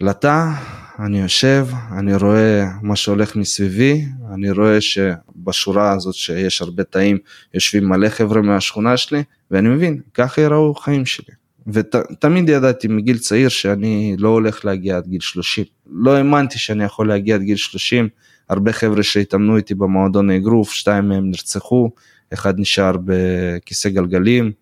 לתא, 0.00 0.50
אני 0.98 1.20
יושב, 1.20 1.66
אני 1.98 2.16
רואה 2.16 2.64
מה 2.82 2.96
שהולך 2.96 3.36
מסביבי, 3.36 4.04
אני 4.34 4.50
רואה 4.50 4.80
שבשורה 4.80 5.92
הזאת 5.92 6.14
שיש 6.14 6.62
הרבה 6.62 6.84
תאים 6.84 7.18
יושבים 7.54 7.88
מלא 7.88 8.08
חבר'ה 8.08 8.42
מהשכונה 8.42 8.96
שלי, 8.96 9.22
ואני 9.50 9.68
מבין, 9.68 10.00
ככה 10.14 10.40
יראו 10.40 10.74
חיים 10.74 11.06
שלי. 11.06 11.34
ותמיד 11.66 12.48
ידעתי 12.48 12.88
מגיל 12.88 13.18
צעיר 13.18 13.48
שאני 13.48 14.16
לא 14.18 14.28
הולך 14.28 14.64
להגיע 14.64 14.96
עד 14.96 15.06
גיל 15.06 15.20
30. 15.20 15.64
לא 15.90 16.16
האמנתי 16.16 16.58
שאני 16.58 16.84
יכול 16.84 17.08
להגיע 17.08 17.34
עד 17.34 17.42
גיל 17.42 17.56
30, 17.56 18.08
הרבה 18.48 18.72
חבר'ה 18.72 19.02
שהתאמנו 19.02 19.56
איתי 19.56 19.74
במועדון 19.74 20.30
האגרוף, 20.30 20.72
שתיים 20.72 21.08
מהם 21.08 21.30
נרצחו, 21.30 21.90
אחד 22.32 22.60
נשאר 22.60 22.92
בכיסא 23.04 23.88
גלגלים, 23.88 24.52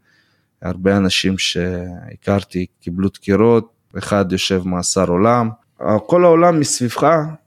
הרבה 0.62 0.96
אנשים 0.96 1.38
שהכרתי 1.38 2.66
קיבלו 2.80 3.08
דקירות, 3.08 3.73
אחד 3.98 4.32
יושב 4.32 4.62
מאסר 4.64 5.08
עולם. 5.08 5.50
כל 6.06 6.24
העולם 6.24 6.60
מסביבך, 6.60 7.06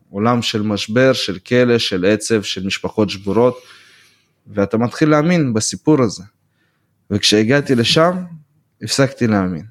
עולם 0.09 0.41
של 0.41 0.61
משבר, 0.61 1.13
של 1.13 1.39
כלא, 1.39 1.77
של 1.77 2.05
עצב, 2.05 2.41
של 2.41 2.65
משפחות 2.65 3.09
שבורות, 3.09 3.57
ואתה 4.47 4.77
מתחיל 4.77 5.09
להאמין 5.09 5.53
בסיפור 5.53 6.01
הזה. 6.01 6.23
וכשהגעתי 7.11 7.75
לשם, 7.75 8.17
הפסקתי 8.81 9.27
להאמין. 9.27 9.65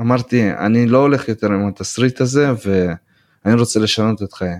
אמרתי, 0.00 0.50
אני 0.50 0.86
לא 0.86 0.98
הולך 0.98 1.28
יותר 1.28 1.46
עם 1.46 1.68
התסריט 1.68 2.20
הזה, 2.20 2.50
ואני 2.64 3.54
רוצה 3.54 3.80
לשנות 3.80 4.22
את 4.22 4.32
חיי. 4.32 4.56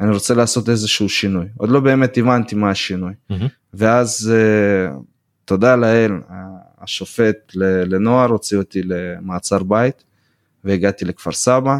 אני 0.00 0.10
רוצה 0.10 0.34
לעשות 0.34 0.68
איזשהו 0.68 1.08
שינוי. 1.08 1.46
עוד 1.56 1.70
לא 1.70 1.80
באמת 1.80 2.18
הבנתי 2.18 2.54
מה 2.54 2.70
השינוי. 2.70 3.12
Mm-hmm. 3.12 3.34
ואז, 3.74 4.32
uh, 4.32 4.94
תודה 5.44 5.76
לאל, 5.76 6.12
השופט 6.78 7.36
לנוער 7.54 8.28
הוציא 8.30 8.58
אותי 8.58 8.82
למעצר 8.84 9.62
בית, 9.62 10.04
והגעתי 10.66 11.04
לכפר 11.04 11.32
סבא, 11.32 11.76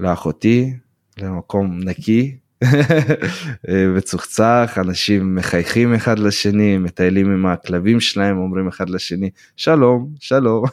לאחותי, 0.00 0.72
למקום 1.18 1.78
נקי, 1.84 2.36
וצוחצח, 3.96 4.74
אנשים 4.76 5.34
מחייכים 5.34 5.94
אחד 5.94 6.18
לשני, 6.18 6.78
מטיילים 6.78 7.32
עם 7.32 7.46
הכלבים 7.46 8.00
שלהם, 8.00 8.38
אומרים 8.38 8.68
אחד 8.68 8.90
לשני, 8.90 9.30
שלום, 9.56 10.08
שלום. 10.20 10.64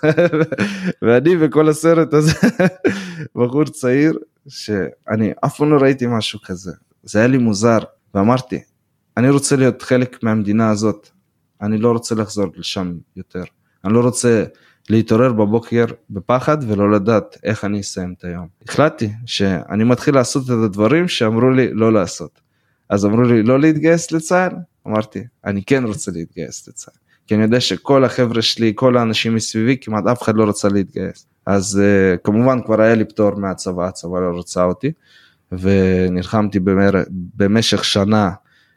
ואני 1.02 1.38
בכל 1.38 1.70
הסרט 1.70 2.14
הזה, 2.14 2.32
בחור 3.36 3.64
צעיר, 3.64 4.18
שאני 4.48 5.32
אף 5.46 5.58
פעם 5.58 5.72
לא 5.72 5.78
ראיתי 5.78 6.06
משהו 6.08 6.40
כזה. 6.46 6.72
זה 7.04 7.20
היה 7.20 7.28
לי 7.28 7.38
מוזר, 7.38 7.80
ואמרתי, 8.14 8.60
אני 9.18 9.30
רוצה 9.30 9.56
להיות 9.56 9.82
חלק 9.82 10.24
מהמדינה 10.24 10.70
הזאת, 10.70 11.10
אני 11.62 11.78
לא 11.78 11.92
רוצה 11.92 12.16
לחזור 12.16 12.48
לשם 12.56 12.94
יותר. 13.16 13.44
אני 13.86 13.94
לא 13.94 14.00
רוצה 14.00 14.44
להתעורר 14.90 15.34
בבוקר 15.34 15.86
בפחד 16.10 16.58
ולא 16.68 16.92
לדעת 16.92 17.38
איך 17.44 17.66
אני 17.66 17.80
אסיים 17.80 18.14
את 18.18 18.24
היום. 18.24 18.48
החלטתי 18.68 19.10
שאני 19.26 19.84
מתחיל 19.84 20.16
לעשות 20.16 20.44
את 20.44 20.50
הדברים 20.50 21.08
שאמרו 21.08 21.50
לי 21.50 21.74
לא 21.74 21.94
לעשות. 21.94 22.40
אז 22.90 23.06
אמרו 23.06 23.22
לי 23.22 23.44
לא 23.44 23.60
להתגייס 23.60 24.12
לצה"ל, 24.12 24.56
אמרתי 24.88 25.24
אני 25.46 25.64
כן 25.64 25.84
רוצה 25.84 26.12
להתגייס 26.12 26.68
לצה"ל. 26.68 26.98
כי 27.28 27.36
אני 27.36 27.44
יודע 27.44 27.60
שכל 27.60 28.04
החבר'ה 28.04 28.42
שלי, 28.42 28.72
כל 28.76 28.98
האנשים 28.98 29.36
מסביבי, 29.36 29.78
כמעט 29.82 30.08
אף 30.08 30.22
אחד 30.22 30.36
לא 30.36 30.50
רצה 30.50 30.68
להתגייס. 30.70 31.28
אז 31.46 31.82
uh, 31.82 32.18
כמובן 32.24 32.62
כבר 32.66 32.82
היה 32.82 32.96
לי 32.96 33.06
פטור 33.06 33.36
מהצבא, 33.36 33.88
הצבא 33.88 34.20
לא 34.20 34.40
רצה 34.40 34.64
אותי, 34.64 34.92
ונלחמתי. 35.52 36.60
במשך 37.36 37.84
שנה 37.84 38.32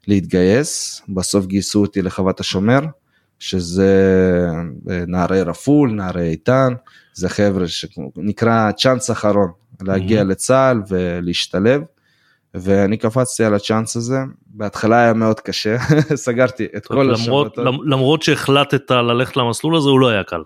להתגייס, 0.06 1.02
בסוף 1.08 1.46
גייסו 1.46 1.80
אותי 1.80 2.02
לחוות 2.02 2.40
השומר, 2.40 2.80
שזה 3.40 4.46
אה, 4.90 5.04
נערי 5.06 5.42
רפול, 5.42 5.92
נערי 5.92 6.28
איתן, 6.28 6.74
זה 7.14 7.28
חבר'ה 7.28 7.68
שנקרא 7.68 8.72
צ'אנס 8.72 9.10
אחרון, 9.10 9.50
להגיע 9.82 10.20
mm-hmm. 10.20 10.24
לצה"ל 10.24 10.82
ולהשתלב. 10.88 11.82
ואני 12.54 12.96
קפצתי 12.96 13.44
על 13.44 13.54
הצ'אנס 13.54 13.96
הזה, 13.96 14.18
בהתחלה 14.46 15.02
היה 15.02 15.12
מאוד 15.12 15.40
קשה, 15.40 15.76
סגרתי 16.14 16.66
את 16.76 16.86
כל 16.86 17.14
השבתות. 17.14 17.58
למרות 17.86 18.22
שהחלטת 18.22 18.90
ללכת 18.90 19.36
למסלול 19.36 19.76
הזה 19.76 19.88
הוא 19.88 20.00
לא 20.00 20.08
היה 20.08 20.24
קל. 20.24 20.42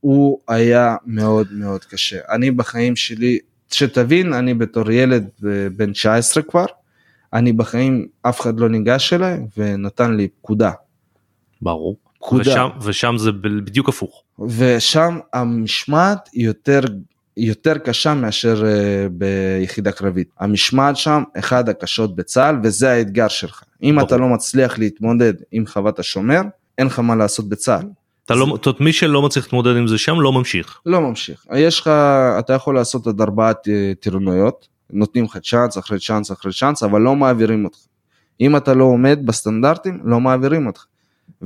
הוא 0.00 0.40
היה 0.48 0.96
מאוד 1.06 1.46
מאוד 1.52 1.84
קשה. 1.84 2.18
אני 2.30 2.50
בחיים 2.50 2.96
שלי, 2.96 3.38
שתבין, 3.72 4.32
אני 4.32 4.54
בתור 4.54 4.90
ילד 4.90 5.28
אה, 5.46 5.50
בן 5.76 5.92
19 5.92 6.42
כבר, 6.42 6.66
אני 7.32 7.52
בחיים, 7.52 8.06
אף 8.22 8.40
אחד 8.40 8.60
לא 8.60 8.68
ניגש 8.68 9.12
אליי 9.12 9.40
ונתן 9.56 10.16
לי 10.16 10.28
פקודה. 10.28 10.70
ברור. 11.62 12.03
פקודה. 12.24 12.50
ושם, 12.50 12.68
ושם 12.80 13.14
זה 13.18 13.32
בדיוק 13.32 13.88
הפוך. 13.88 14.22
ושם 14.58 15.18
המשמעת 15.32 16.28
יותר 16.34 16.80
יותר 17.36 17.78
קשה 17.78 18.14
מאשר 18.14 18.62
uh, 18.62 19.12
ביחידה 19.12 19.92
קרבית. 19.92 20.28
המשמעת 20.40 20.96
שם 20.96 21.22
אחד 21.38 21.68
הקשות 21.68 22.16
בצה"ל 22.16 22.56
וזה 22.62 22.92
האתגר 22.92 23.28
שלך. 23.28 23.62
אם 23.82 23.94
ברור. 23.94 24.06
אתה 24.06 24.16
לא 24.16 24.28
מצליח 24.28 24.78
להתמודד 24.78 25.34
עם 25.52 25.66
חוות 25.66 25.98
השומר, 25.98 26.40
אין 26.78 26.86
לך 26.86 26.98
מה 26.98 27.14
לעשות 27.14 27.48
בצה"ל. 27.48 27.86
אתה 28.24 28.34
לא, 28.34 28.56
זאת 28.64 28.80
מי 28.80 28.92
שלא 28.92 29.22
מצליח 29.22 29.44
להתמודד 29.44 29.76
עם 29.76 29.86
זה 29.86 29.98
שם 29.98 30.20
לא 30.20 30.32
ממשיך. 30.32 30.80
לא 30.86 31.00
ממשיך. 31.00 31.46
יש 31.54 31.80
לך, 31.80 31.88
אתה 32.38 32.52
יכול 32.52 32.74
לעשות 32.74 33.06
עד 33.06 33.20
ארבעה 33.20 33.52
טירונויות, 34.00 34.68
נותנים 34.90 35.24
לך 35.24 35.36
צ'אנס 35.36 35.78
אחרי 35.78 35.98
צ'אנס 35.98 36.32
אחרי 36.32 36.52
צ'אנס, 36.52 36.82
אבל 36.82 37.00
לא 37.00 37.16
מעבירים 37.16 37.64
אותך. 37.64 37.78
אם 38.40 38.56
אתה 38.56 38.74
לא 38.74 38.84
עומד 38.84 39.18
בסטנדרטים, 39.24 40.00
לא 40.04 40.20
מעבירים 40.20 40.66
אותך. 40.66 40.84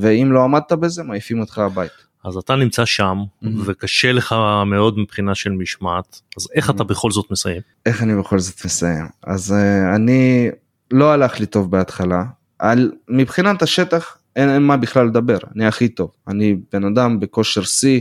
ואם 0.01 0.33
לא 0.33 0.45
עמדת 0.45 0.73
בזה 0.73 1.03
מעיפים 1.03 1.41
אותך 1.41 1.59
הביתה. 1.59 2.09
אז 2.25 2.37
אתה 2.37 2.57
נמצא 2.57 2.85
שם 2.85 3.19
mm-hmm. 3.19 3.47
וקשה 3.65 4.13
לך 4.13 4.35
מאוד 4.67 4.99
מבחינה 4.99 5.35
של 5.35 5.51
משמעת 5.51 6.21
אז 6.37 6.49
איך 6.55 6.71
mm-hmm. 6.71 6.75
אתה 6.75 6.85
בכל 6.85 7.11
זאת 7.11 7.31
מסיים? 7.31 7.61
איך 7.87 8.03
אני 8.03 8.17
בכל 8.17 8.39
זאת 8.39 8.65
מסיים 8.65 9.07
אז 9.27 9.53
uh, 9.53 9.97
אני 9.97 10.49
לא 10.91 11.13
הלך 11.13 11.41
לי 11.41 11.47
טוב 11.47 11.71
בהתחלה 11.71 12.25
על 12.59 12.93
מבחינת 13.09 13.63
השטח 13.63 14.19
אין, 14.37 14.51
אין 14.51 14.63
מה 14.63 14.77
בכלל 14.77 15.07
לדבר 15.07 15.39
אני 15.57 15.67
הכי 15.67 15.89
טוב 15.89 16.11
אני 16.29 16.57
בן 16.73 16.85
אדם 16.85 17.21
בכושר 17.21 17.63
שיא 17.63 18.01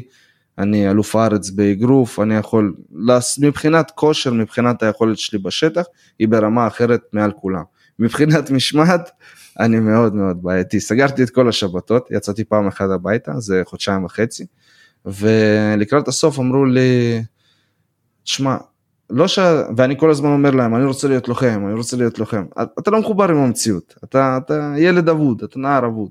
אני 0.58 0.89
אלוף 0.89 1.16
הארץ 1.16 1.50
באגרוף 1.50 2.20
אני 2.20 2.36
יכול 2.36 2.74
מבחינת 3.39 3.92
כושר 3.92 4.34
מבחינת 4.34 4.84
היכולת 4.84 5.18
שלי 5.18 5.39
בשטח 5.39 5.86
היא 6.20 6.27
ברמה 6.27 6.68
אחרת 6.68 7.01
מעל 7.13 7.32
כולם 7.32 7.63
מבחינת 8.00 8.51
משמעת 8.51 9.10
אני 9.60 9.80
מאוד 9.80 10.16
מאוד 10.16 10.44
בעייתי. 10.44 10.80
סגרתי 10.80 11.24
את 11.24 11.30
כל 11.30 11.50
השבתות, 11.50 12.08
יצאתי 12.12 12.44
פעם 12.44 12.68
אחת 12.68 12.90
הביתה, 12.90 13.40
זה 13.40 13.62
חודשיים 13.66 14.06
וחצי, 14.06 14.46
ולקראת 15.06 16.08
הסוף 16.08 16.40
אמרו 16.40 16.66
לי, 16.66 17.22
תשמע, 18.24 18.58
לא 19.10 19.28
ש... 19.28 19.40
ואני 19.78 19.98
כל 19.98 20.10
הזמן 20.10 20.30
אומר 20.30 20.52
להם, 20.52 20.76
אני 20.76 20.86
רוצה 20.86 21.08
להיות 21.08 21.28
לוחם, 21.28 21.64
אני 21.66 21.74
רוצה 21.74 21.98
להיות 21.98 22.20
לוחם. 22.20 22.46
אתה 22.80 22.92
לא 22.92 23.00
מחובר 23.00 23.30
עם 23.30 23.38
המציאות, 23.38 23.96
אתה, 24.04 24.40
אתה 24.46 24.74
ילד 24.78 25.10
אבוד, 25.10 25.44
אתה 25.44 25.60
נער 25.60 25.86
אבוד. 25.86 26.10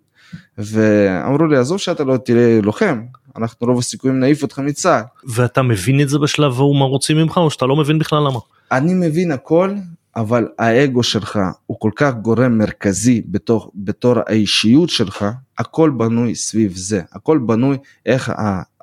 ואמרו 0.59 1.47
לי, 1.47 1.57
עזוב 1.57 1.79
שאתה 1.79 2.05
לא 2.05 2.17
תהיה 2.17 2.61
לוחם, 2.63 3.03
אנחנו 3.37 3.67
רוב 3.67 3.79
הסיכויים 3.79 4.21
נעיף 4.21 4.43
אותך 4.43 4.59
מצה"ל. 4.59 5.03
ואתה 5.35 5.63
מבין 5.63 6.01
את 6.01 6.09
זה 6.09 6.19
בשלב 6.19 6.53
ההוא 6.53 6.77
מה 6.79 6.85
רוצים 6.85 7.17
ממך, 7.17 7.37
או 7.39 7.51
שאתה 7.51 7.67
לא 7.67 7.77
מבין 7.77 7.99
בכלל 7.99 8.19
למה? 8.19 8.39
אני 8.73 8.95
מבין 8.95 9.33
הכל, 9.33 9.75
אבל 10.17 10.49
האגו 10.59 11.03
שלך 11.03 11.39
הוא 11.67 11.81
כל 11.81 11.91
כך 11.97 12.15
גורם 12.15 12.59
מרכזי 12.59 13.23
בתור, 13.27 13.71
בתור 13.75 14.15
האישיות 14.27 14.91
שלך, 14.91 15.27
הכל 15.59 15.91
בנוי 15.91 16.35
סביב 16.35 16.77
זה, 16.77 17.03
הכל 17.13 17.39
בנוי 17.39 17.77
איך 18.07 18.33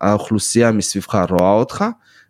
האוכלוסייה 0.01 0.71
מסביבך 0.71 1.15
רואה 1.29 1.51
אותך 1.51 1.85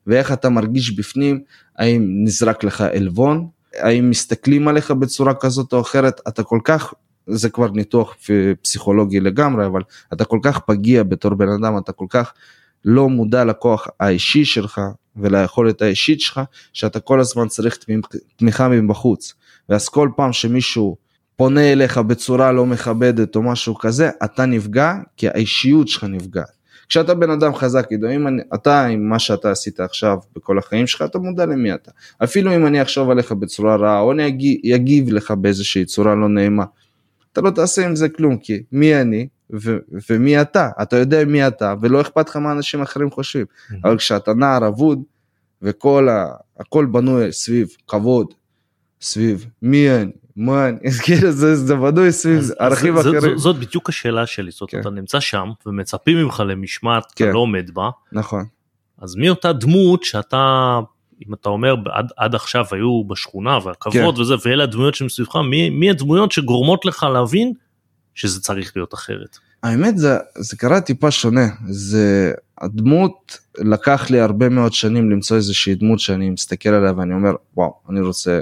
ואיך 0.08 0.32
אתה 0.32 0.50
מרגיש 0.50 0.92
בפנים, 0.92 1.42
האם 1.78 2.08
נזרק 2.24 2.64
לך 2.64 2.82
עלבון, 2.82 3.48
האם 3.80 4.10
מסתכלים 4.10 4.68
עליך 4.68 4.92
בצורה 4.92 5.34
כזאת 5.34 5.74
או 5.74 5.82
אחרת, 5.82 6.22
אתה 6.28 6.44
כל 6.44 6.60
כך, 6.64 6.94
זה 7.28 7.50
כבר 7.50 7.68
ניתוח 7.68 8.16
פסיכולוגי 8.62 9.20
לגמרי, 9.20 9.66
אבל 9.66 9.82
אתה 10.14 10.26
כל 10.26 10.40
כך 10.44 10.60
פגיע 10.60 11.04
בתור 11.04 11.34
בן 11.34 11.50
אדם, 11.50 11.78
אתה 11.78 11.92
כל 11.92 12.06
כך 12.10 12.34
לא 12.86 13.10
מודע 13.10 13.44
לכוח 13.44 13.88
האישי 14.00 14.46
שלך 14.46 14.82
וליכולת 15.16 15.82
האישית 15.82 16.22
שלך, 16.22 16.42
שאתה 16.74 17.00
כל 17.00 17.20
הזמן 17.20 17.48
צריך 17.48 17.78
תמיכה 18.36 18.68
מבחוץ. 18.68 19.34
ואז 19.70 19.90
כל 19.90 20.10
פעם 20.16 20.34
שמישהו 20.34 20.98
פונה 21.36 21.72
אליך 21.72 21.98
בצורה 21.98 22.52
לא 22.52 22.66
מכבדת 22.66 23.36
או 23.36 23.42
משהו 23.42 23.76
כזה, 23.76 24.10
אתה 24.24 24.46
נפגע 24.46 24.94
כי 25.18 25.28
האישיות 25.28 25.88
שלך 25.88 26.04
נפגעת. 26.04 26.64
כשאתה 26.90 27.14
בן 27.14 27.30
אדם 27.30 27.56
חזק, 27.56 27.88
עידו, 27.90 28.10
אם 28.10 28.28
אני, 28.28 28.42
אתה 28.54 28.86
עם 28.86 29.10
מה 29.10 29.20
שאתה 29.20 29.52
עשית 29.52 29.80
עכשיו 29.80 30.18
בכל 30.36 30.58
החיים 30.58 30.88
שלך, 30.88 31.02
אתה 31.02 31.20
מודע 31.20 31.46
למי 31.46 31.74
אתה. 31.74 31.92
אפילו 32.24 32.56
אם 32.56 32.68
אני 32.68 32.82
אחשוב 32.82 33.10
עליך 33.10 33.32
בצורה 33.32 33.76
רעה, 33.76 34.00
או 34.00 34.12
אני 34.12 34.28
אגיב, 34.28 34.60
אגיב 34.76 35.14
לך 35.14 35.32
באיזושהי 35.32 35.86
צורה 35.86 36.16
לא 36.16 36.30
נעימה, 36.30 36.64
אתה 37.34 37.42
לא 37.42 37.50
תעשה 37.50 37.86
עם 37.86 37.96
זה 37.96 38.10
כלום, 38.10 38.38
כי 38.38 38.64
מי 38.72 39.02
אני 39.02 39.28
ו- 39.54 39.78
ומי 40.10 40.42
אתה, 40.42 40.70
אתה 40.82 40.98
יודע 40.98 41.26
מי 41.26 41.48
אתה, 41.48 41.74
ולא 41.82 42.02
אכפת 42.02 42.30
לך 42.30 42.36
מה 42.36 42.52
אנשים 42.52 42.82
אחרים 42.82 43.12
חושבים. 43.12 43.46
Mm-hmm. 43.46 43.76
אבל 43.84 43.98
כשאתה 43.98 44.34
נער 44.34 44.68
אבוד, 44.68 45.02
וכל 45.62 46.10
ה... 46.10 46.28
הכל 46.60 46.86
בנוי 46.86 47.32
סביב 47.32 47.68
כבוד, 47.88 48.34
סביב 49.02 49.46
מי 49.62 49.90
אני, 49.92 50.12
מה 50.36 50.70
אני, 50.70 50.92
כאילו 51.04 51.32
זה, 51.32 51.56
זה 51.56 51.76
בנוי 51.76 52.12
סביב 52.12 52.50
ערכים 52.60 52.98
אחרים. 52.98 53.20
זאת, 53.20 53.38
זאת 53.38 53.56
בדיוק 53.56 53.90
השאלה 53.90 54.26
שלי, 54.26 54.52
זאת 54.52 54.70
כן. 54.70 54.80
אתה 54.82 54.90
נמצא 54.90 55.20
שם 55.20 55.50
ומצפים 55.66 56.18
ממך 56.18 56.44
למשמעת, 56.48 57.12
כן. 57.16 57.26
אתה 57.26 57.34
לא 57.34 57.40
עומד 57.40 57.70
בה. 57.74 57.90
נכון. 58.12 58.46
אז 58.98 59.16
מי 59.16 59.30
אותה 59.30 59.54
דמות 59.54 60.04
שאתה 60.04 60.80
אם 61.28 61.34
אתה 61.34 61.50
אומר 61.50 61.76
עד, 61.94 62.12
עד 62.18 62.36
עכשיו 62.36 62.66
היו 62.72 63.04
בשכונה 63.04 63.58
והכבוד 63.64 64.16
כן. 64.16 64.22
וזה 64.22 64.34
ואלה 64.46 64.64
הדמויות 64.64 64.96
שמסביבך 64.96 65.36
מי, 65.36 65.70
מי 65.70 65.90
הדמויות 65.90 66.32
שגורמות 66.32 66.86
לך 66.86 67.04
להבין 67.14 67.54
שזה 68.16 68.42
צריך 68.42 68.72
להיות 68.76 68.94
אחרת. 68.94 69.38
האמת 69.64 69.98
זה, 69.98 70.18
זה 70.38 70.58
קרה 70.58 70.82
טיפה 70.82 71.12
שונה, 71.12 71.48
זה 71.70 72.34
הדמות 72.62 73.38
לקח 73.58 74.10
לי 74.10 74.20
הרבה 74.20 74.50
מאוד 74.50 74.74
שנים 74.74 75.12
למצוא 75.12 75.38
איזושהי 75.38 75.76
דמות 75.76 76.00
שאני 76.00 76.30
מסתכל 76.30 76.70
עליה 76.70 76.94
ואני 76.98 77.14
אומר 77.14 77.32
וואו 77.56 77.74
אני 77.90 78.02
רוצה 78.02 78.40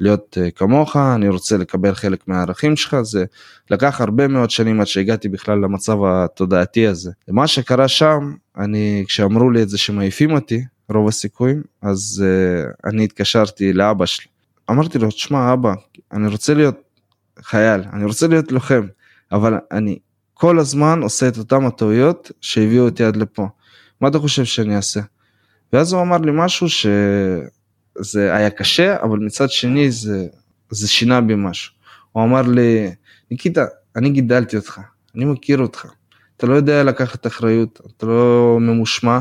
להיות 0.00 0.38
uh, 0.40 0.50
כמוך, 0.50 0.96
אני 0.96 1.28
רוצה 1.28 1.56
לקבל 1.56 1.94
חלק 1.94 2.28
מהערכים 2.28 2.76
שלך, 2.76 2.96
זה 3.02 3.24
לקח 3.70 4.00
הרבה 4.00 4.28
מאוד 4.28 4.50
שנים 4.50 4.80
עד 4.80 4.86
שהגעתי 4.86 5.28
בכלל 5.28 5.58
למצב 5.58 6.04
התודעתי 6.04 6.86
הזה. 6.86 7.10
מה 7.28 7.46
שקרה 7.46 7.88
שם, 7.88 8.34
אני, 8.58 9.04
כשאמרו 9.06 9.50
לי 9.50 9.62
את 9.62 9.68
זה 9.68 9.78
שמעיפים 9.78 10.32
אותי, 10.32 10.64
רוב 10.90 11.08
הסיכויים, 11.08 11.62
אז 11.82 12.24
uh, 12.24 12.88
אני 12.90 13.04
התקשרתי 13.04 13.72
לאבא 13.72 14.06
שלי. 14.06 14.26
אמרתי 14.70 14.98
לו, 14.98 15.10
תשמע 15.10 15.52
אבא, 15.52 15.72
אני 16.12 16.28
רוצה 16.28 16.54
להיות 16.54 16.76
חייל, 17.42 17.80
אני 17.92 18.04
רוצה 18.04 18.26
להיות 18.26 18.52
לוחם, 18.52 18.86
אבל 19.32 19.58
אני 19.72 19.98
כל 20.42 20.58
הזמן 20.58 21.02
עושה 21.02 21.28
את 21.28 21.38
אותם 21.38 21.66
הטעויות 21.66 22.30
שהביאו 22.40 22.84
אותי 22.84 23.04
עד 23.04 23.16
לפה. 23.16 23.48
מה 24.00 24.08
אתה 24.08 24.18
חושב 24.18 24.44
שאני 24.44 24.76
אעשה? 24.76 25.00
ואז 25.72 25.92
הוא 25.92 26.02
אמר 26.02 26.16
לי 26.16 26.30
משהו 26.34 26.66
שזה 26.68 28.34
היה 28.34 28.50
קשה, 28.50 29.02
אבל 29.02 29.18
מצד 29.18 29.50
שני 29.50 29.90
זה, 29.90 30.26
זה 30.70 30.88
שינה 30.88 31.20
בי 31.20 31.34
משהו. 31.36 31.72
הוא 32.12 32.24
אמר 32.24 32.42
לי, 32.42 32.90
ניקיטה, 33.30 33.64
אני 33.96 34.10
גידלתי 34.10 34.56
אותך, 34.56 34.80
אני 35.14 35.24
מכיר 35.24 35.58
אותך, 35.58 35.86
אתה 36.36 36.46
לא 36.46 36.54
יודע 36.54 36.84
לקחת 36.84 37.26
אחריות, 37.26 37.80
אתה 37.96 38.06
לא 38.06 38.56
ממושמע, 38.60 39.18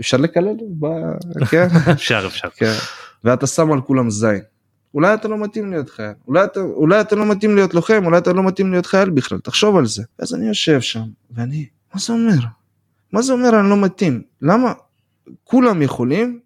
אפשר 0.00 0.16
לקלל? 0.16 0.56
ב... 0.80 0.86
כן? 1.50 1.66
אפשר, 1.92 2.24
אפשר. 2.26 2.48
כן. 2.56 2.74
ואתה 3.24 3.46
שם 3.46 3.72
על 3.72 3.80
כולם 3.80 4.10
זין. 4.10 4.40
אולי 4.96 5.14
אתה 5.14 5.28
לא 5.28 5.38
מתאים 5.38 5.70
להיות 5.70 5.90
חייל, 5.90 6.12
אולי 6.28 6.44
אתה, 6.44 6.60
אולי 6.60 7.00
אתה 7.00 7.16
לא 7.16 7.26
מתאים 7.26 7.54
להיות 7.54 7.74
לוחם, 7.74 8.02
אולי 8.04 8.18
אתה 8.18 8.32
לא 8.32 8.42
מתאים 8.42 8.72
להיות 8.72 8.86
חייל 8.86 9.10
בכלל, 9.10 9.38
תחשוב 9.38 9.76
על 9.76 9.86
זה. 9.86 10.02
אז 10.18 10.34
אני 10.34 10.48
יושב 10.48 10.80
שם, 10.80 11.04
ואני, 11.30 11.66
מה 11.94 12.00
זה 12.00 12.12
אומר? 12.12 12.38
מה 13.12 13.22
זה 13.22 13.32
אומר 13.32 13.60
אני 13.60 13.70
לא 13.70 13.76
מתאים? 13.76 14.22
למה 14.42 14.72
כולם 15.44 15.82
יכולים? 15.82 16.40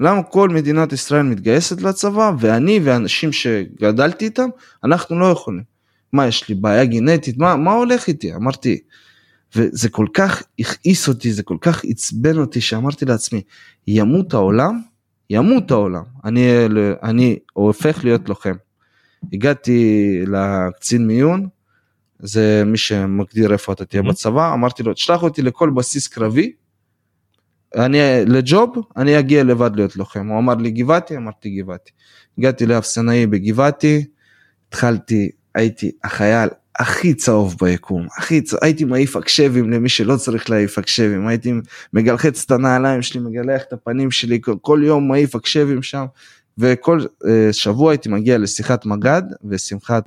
למה 0.00 0.22
כל 0.22 0.48
מדינת 0.48 0.92
ישראל 0.92 1.22
מתגייסת 1.22 1.82
לצבא, 1.82 2.32
ואני 2.38 2.80
ואנשים 2.84 3.32
שגדלתי 3.32 4.24
איתם, 4.24 4.48
אנחנו 4.84 5.20
לא 5.20 5.26
יכולים? 5.26 5.62
מה, 6.12 6.26
יש 6.26 6.48
לי 6.48 6.54
בעיה 6.54 6.84
גנטית? 6.84 7.38
מה, 7.38 7.56
מה 7.56 7.72
הולך 7.72 8.06
איתי? 8.06 8.34
אמרתי, 8.34 8.78
וזה 9.56 9.88
כל 9.88 10.06
כך 10.14 10.42
הכעיס 10.58 11.08
אותי, 11.08 11.32
זה 11.32 11.42
כל 11.42 11.56
כך 11.60 11.84
עצבן 11.84 12.38
אותי, 12.38 12.60
שאמרתי 12.60 13.04
לעצמי, 13.04 13.42
ימות 13.86 14.34
העולם? 14.34 14.80
ימות 15.30 15.70
העולם, 15.70 16.02
אני, 16.24 16.48
אני 17.02 17.38
הופך 17.52 18.04
להיות 18.04 18.28
לוחם. 18.28 18.54
הגעתי 19.32 20.20
לקצין 20.26 21.06
מיון, 21.06 21.48
זה 22.18 22.62
מי 22.66 22.78
שמגדיר 22.78 23.52
איפה 23.52 23.72
אתה 23.72 23.84
תהיה 23.84 24.02
mm-hmm. 24.02 24.08
בצבא, 24.08 24.52
אמרתי 24.54 24.82
לו, 24.82 24.94
תשלח 24.94 25.22
אותי 25.22 25.42
לכל 25.42 25.70
בסיס 25.70 26.08
קרבי, 26.08 26.52
אני 27.76 27.98
לג'וב, 28.26 28.74
אני 28.96 29.18
אגיע 29.18 29.44
לבד 29.44 29.70
להיות 29.76 29.96
לוחם. 29.96 30.26
הוא 30.28 30.38
אמר 30.38 30.54
לי 30.54 30.70
גבעתי, 30.70 31.16
אמרתי 31.16 31.50
גבעתי. 31.50 31.90
הגעתי 32.38 32.66
לאפסנאי 32.66 33.26
בגבעתי, 33.26 34.04
התחלתי, 34.68 35.30
הייתי 35.54 35.90
החייל 36.04 36.48
הכי 36.78 37.14
צהוב 37.14 37.56
ביקום, 37.60 38.06
הכי 38.16 38.40
צהוב, 38.40 38.64
הייתי 38.64 38.84
מעיף 38.84 39.16
הקשבים 39.16 39.70
למי 39.70 39.88
שלא 39.88 40.16
צריך 40.16 40.50
להעיף 40.50 40.78
הקשבים, 40.78 41.26
הייתי 41.26 41.52
מגלחץ 41.92 42.44
את 42.44 42.50
הנעליים 42.50 43.02
שלי, 43.02 43.20
מגלח 43.20 43.62
את 43.68 43.72
הפנים 43.72 44.10
שלי, 44.10 44.40
כל 44.60 44.80
יום 44.84 45.08
מעיף 45.08 45.34
הקשבים 45.34 45.82
שם, 45.82 46.04
וכל 46.58 47.00
אה, 47.00 47.26
שבוע 47.52 47.92
הייתי 47.92 48.08
מגיע 48.08 48.38
לשיחת 48.38 48.86
מג"ד 48.86 49.22
ושיחת 49.44 50.04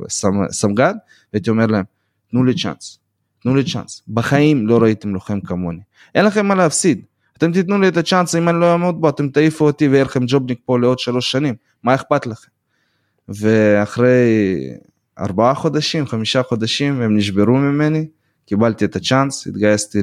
סמג"ד, 0.52 0.94
והייתי 1.34 1.50
אומר 1.50 1.66
להם, 1.66 1.84
תנו 2.32 2.44
לי 2.44 2.54
צ'אנס, 2.54 3.00
תנו 3.44 3.56
לי 3.56 3.64
צ'אנס, 3.64 4.02
בחיים 4.08 4.68
לא 4.68 4.78
ראיתם 4.78 5.14
לוחם 5.14 5.42
כמוני, 5.42 5.82
אין 6.16 6.26
לכם 6.26 6.46
מה 6.46 6.56
להפסיד, 6.56 7.02
אתם 7.38 7.52
תיתנו 7.52 7.82
לי 7.82 7.88
את 7.88 7.98
הצ'אנס, 7.98 8.36
אם 8.36 8.50
אני 8.50 8.60
לא 8.60 8.72
אעמוד 8.72 9.02
בו, 9.02 9.10
אתם 9.10 9.30
תעיפו 9.30 9.66
אותי 9.66 9.88
ויהיה 9.88 10.04
לכם 10.04 10.24
ג'ובניק 10.28 10.60
פה 10.66 10.80
לעוד 10.80 11.00
שלוש 11.00 11.32
שנים, 11.32 11.56
מה 11.84 11.96
אכפת 11.96 12.28
לכם? 12.28 12.50
ואחרי 13.30 14.28
ארבעה 15.20 15.54
חודשים, 15.54 16.06
חמישה 16.06 16.44
חודשים, 16.44 17.02
הם 17.02 17.18
נשברו 17.18 17.58
ממני, 17.58 18.08
קיבלתי 18.46 18.86
את 18.86 18.96
הצ'אנס, 18.96 19.48
התגייסתי 19.48 20.00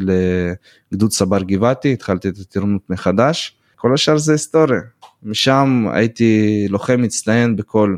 לגדוד 0.93 1.13
סבר 1.13 1.43
גבעתי, 1.43 1.93
התחלתי 1.93 2.29
את 2.29 2.39
הטירונות 2.39 2.91
מחדש, 2.91 3.57
כל 3.77 3.95
השאר 3.95 4.19
זה 4.19 4.33
היסטוריה. 4.33 4.81
משם 5.23 5.87
הייתי 5.93 6.67
לוחם 6.69 7.03
מצטיין 7.03 7.57
בכל, 7.57 7.97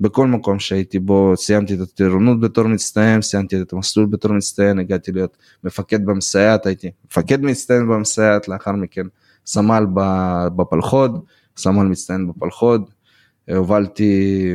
בכל 0.00 0.26
מקום 0.26 0.58
שהייתי 0.58 0.98
בו, 0.98 1.32
סיימתי 1.36 1.74
את 1.74 1.80
הטירונות 1.80 2.40
בתור 2.40 2.66
מצטיין, 2.66 3.22
סיימתי 3.22 3.60
את 3.62 3.72
המסלול 3.72 4.06
בתור 4.06 4.32
מצטיין, 4.32 4.78
הגעתי 4.78 5.12
להיות 5.12 5.36
מפקד 5.64 6.04
במסייעת, 6.04 6.66
הייתי 6.66 6.90
מפקד 7.10 7.42
מצטיין 7.42 7.88
במסייעת, 7.88 8.48
לאחר 8.48 8.72
מכן 8.72 9.06
סמל 9.46 9.86
בפלחוד, 10.56 11.24
סמל 11.56 11.82
מצטיין 11.82 12.28
בפלחוד, 12.28 12.90
הובלתי 13.50 14.54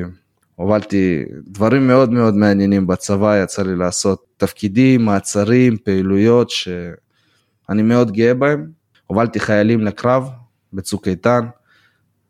הובלתי 0.56 1.24
דברים 1.48 1.88
מאוד 1.88 2.12
מאוד 2.12 2.36
מעניינים 2.36 2.88
בצבא, 2.88 3.44
יצא 3.44 3.64
לי 3.64 3.76
לעשות 3.76 4.26
תפקידים, 4.38 5.06
מעצרים, 5.06 5.78
פעילויות 5.78 6.50
שאני 6.50 7.82
מאוד 7.82 8.12
גאה 8.12 8.34
בהם. 8.34 8.68
הובלתי 9.08 9.40
חיילים 9.40 9.82
לקרב 9.82 10.30
בצוק 10.74 11.08
איתן, 11.08 11.46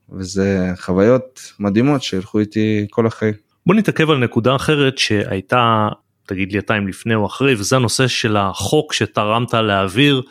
וזה 0.09 0.73
חוויות 0.79 1.53
מדהימות 1.59 2.03
שילכו 2.03 2.39
איתי 2.39 2.87
כל 2.89 3.07
החיים. 3.07 3.33
בוא 3.65 3.75
נתעכב 3.75 4.09
על 4.09 4.17
נקודה 4.17 4.55
אחרת 4.55 4.97
שהייתה, 4.97 5.87
תגיד 6.25 6.51
לי 6.51 6.59
אתה 6.59 6.77
אם 6.77 6.87
לפני 6.87 7.15
או 7.15 7.25
אחרי, 7.25 7.53
וזה 7.53 7.75
הנושא 7.75 8.07
של 8.07 8.37
החוק 8.37 8.93
שתרמת 8.93 9.53
להעביר 9.53 10.21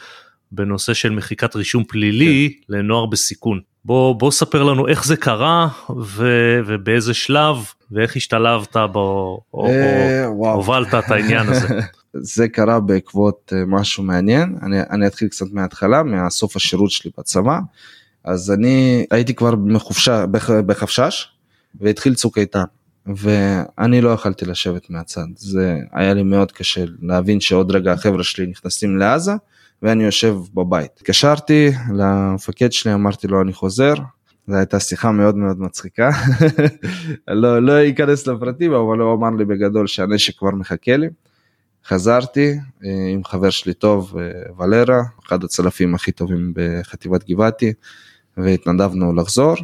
בנושא 0.52 0.94
של 0.94 1.10
מחיקת 1.10 1.56
רישום 1.56 1.84
פלילי 1.84 2.54
כן. 2.66 2.74
לנוער 2.74 3.06
בסיכון. 3.06 3.60
בוא 3.84 4.14
בוא 4.14 4.30
ספר 4.30 4.62
לנו 4.62 4.88
איך 4.88 5.04
זה 5.04 5.16
קרה 5.16 5.68
ו, 5.98 6.28
ובאיזה 6.66 7.14
שלב 7.14 7.56
ואיך 7.90 8.16
השתלבת 8.16 8.76
בו 8.92 9.40
או, 9.54 9.66
אה, 9.66 10.26
או 10.26 10.50
הובלת 10.50 10.94
את 10.94 11.10
העניין 11.10 11.48
הזה. 11.48 11.68
זה 12.34 12.48
קרה 12.48 12.80
בעקבות 12.80 13.52
אה, 13.56 13.64
משהו 13.66 14.04
מעניין. 14.04 14.56
אני, 14.62 14.76
אני 14.90 15.06
אתחיל 15.06 15.28
קצת 15.28 15.46
מההתחלה 15.52 16.02
מהסוף 16.02 16.56
השירות 16.56 16.90
שלי 16.90 17.10
בצבא. 17.18 17.58
אז 18.24 18.50
אני 18.50 19.06
הייתי 19.10 19.34
כבר 19.34 19.54
בחופשה 19.54 20.26
בחפשש 20.66 21.28
והתחיל 21.80 22.14
צוק 22.14 22.38
איתן. 22.38 22.64
ואני 23.06 24.00
לא 24.00 24.10
יכלתי 24.10 24.44
לשבת 24.44 24.90
מהצד. 24.90 25.26
זה 25.36 25.78
היה 25.92 26.14
לי 26.14 26.22
מאוד 26.22 26.52
קשה 26.52 26.84
להבין 27.02 27.40
שעוד 27.40 27.70
רגע 27.70 27.92
החבר'ה 27.92 28.24
שלי 28.24 28.46
נכנסים 28.46 28.96
לעזה 28.96 29.32
ואני 29.84 30.04
יושב 30.04 30.36
בבית. 30.54 30.90
התקשרתי 30.96 31.70
למפקד 31.94 32.72
שלי, 32.72 32.94
אמרתי 32.94 33.26
לו 33.26 33.42
אני 33.42 33.52
חוזר, 33.52 33.94
זו 34.46 34.56
הייתה 34.56 34.80
שיחה 34.80 35.12
מאוד 35.12 35.36
מאוד 35.36 35.60
מצחיקה, 35.60 36.10
לא, 37.28 37.62
לא 37.62 37.88
אכנס 37.88 38.26
לפרטים, 38.26 38.72
אבל 38.72 38.98
הוא 38.98 39.14
אמר 39.14 39.30
לי 39.30 39.44
בגדול 39.44 39.86
שהנשק 39.86 40.38
כבר 40.38 40.50
מחכה 40.50 40.96
לי. 40.96 41.08
חזרתי 41.86 42.58
אה, 42.84 43.08
עם 43.12 43.24
חבר 43.24 43.50
שלי 43.50 43.74
טוב, 43.74 44.18
אה, 44.18 44.64
ולרה, 44.64 45.02
אחד 45.26 45.44
הצלפים 45.44 45.94
הכי 45.94 46.12
טובים 46.12 46.52
בחטיבת 46.56 47.28
גבעתי, 47.30 47.72
והתנדבנו 48.36 49.14
לחזור. 49.14 49.54